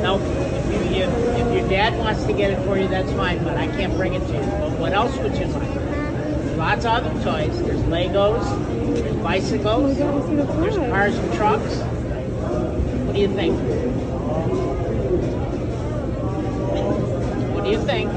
[0.01, 3.43] No, if, you, you, if your dad wants to get it for you, that's fine,
[3.43, 4.41] but I can't bring it to you.
[4.41, 5.75] But what else would you like?
[5.75, 7.61] There's lots of other toys.
[7.63, 8.45] There's Legos.
[8.95, 9.97] There's bicycles.
[9.97, 11.79] There's cars and trucks.
[13.07, 13.59] What do you think?
[17.55, 18.11] What do you think?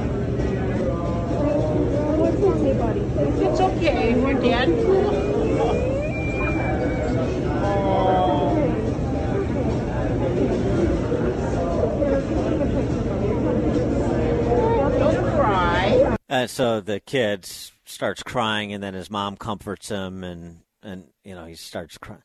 [3.48, 5.55] It's okay we're cry.
[16.28, 17.46] And so the kid
[17.86, 22.24] starts crying, and then his mom comforts him, and and you know he starts crying.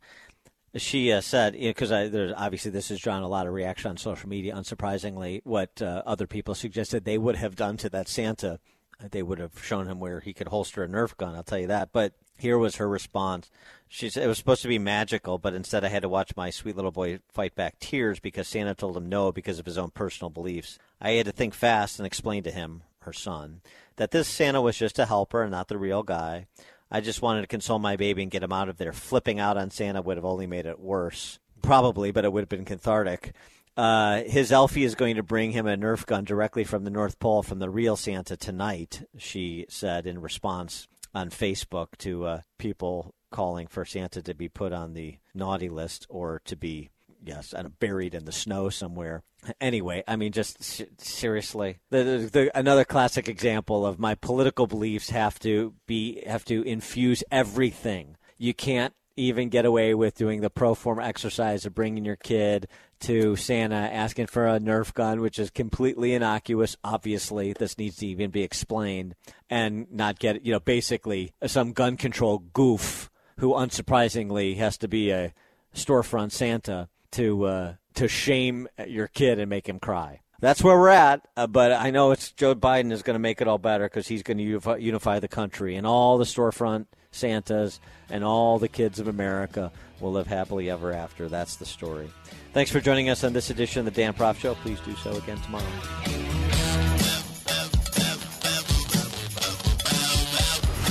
[0.76, 3.96] She uh, said, because I there's obviously this has drawn a lot of reaction on
[3.96, 4.54] social media.
[4.54, 8.58] Unsurprisingly, what uh, other people suggested they would have done to that Santa,
[9.02, 11.34] uh, they would have shown him where he could holster a Nerf gun.
[11.34, 11.90] I'll tell you that.
[11.92, 13.50] But here was her response.
[13.92, 16.50] She said it was supposed to be magical, but instead I had to watch my
[16.50, 19.90] sweet little boy fight back tears because Santa told him no because of his own
[19.90, 20.78] personal beliefs.
[21.00, 23.62] I had to think fast and explain to him, her son,
[23.96, 26.46] that this Santa was just a helper and not the real guy.
[26.88, 28.92] I just wanted to console my baby and get him out of there.
[28.92, 31.40] Flipping out on Santa would have only made it worse.
[31.60, 33.32] Probably, but it would have been cathartic.
[33.76, 37.18] Uh, his Elfie is going to bring him a Nerf gun directly from the North
[37.18, 43.14] Pole from the real Santa tonight, she said in response on Facebook to uh, people
[43.30, 46.90] calling for Santa to be put on the naughty list or to be,
[47.24, 49.22] yes, and buried in the snow somewhere.
[49.60, 50.62] Anyway, I mean, just
[51.00, 56.44] seriously, the, the, the, another classic example of my political beliefs have to be have
[56.46, 58.16] to infuse everything.
[58.36, 62.68] You can't even get away with doing the pro forma exercise of bringing your kid
[63.00, 66.76] to Santa asking for a Nerf gun, which is completely innocuous.
[66.84, 69.14] Obviously, this needs to even be explained
[69.48, 75.10] and not get, you know, basically some gun control goof who unsurprisingly has to be
[75.10, 75.32] a
[75.74, 80.20] storefront Santa to uh, to shame your kid and make him cry.
[80.40, 81.26] that's where we're at.
[81.36, 84.08] Uh, but I know it's Joe Biden is going to make it all better because
[84.08, 88.68] he's going to unify, unify the country and all the storefront Santas and all the
[88.68, 91.28] kids of America will live happily ever after.
[91.28, 92.10] That's the story.
[92.52, 94.54] Thanks for joining us on this edition of the Dan Proft Show.
[94.56, 95.64] Please do so again tomorrow.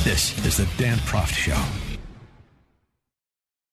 [0.03, 1.88] This is the Dan Proft Show.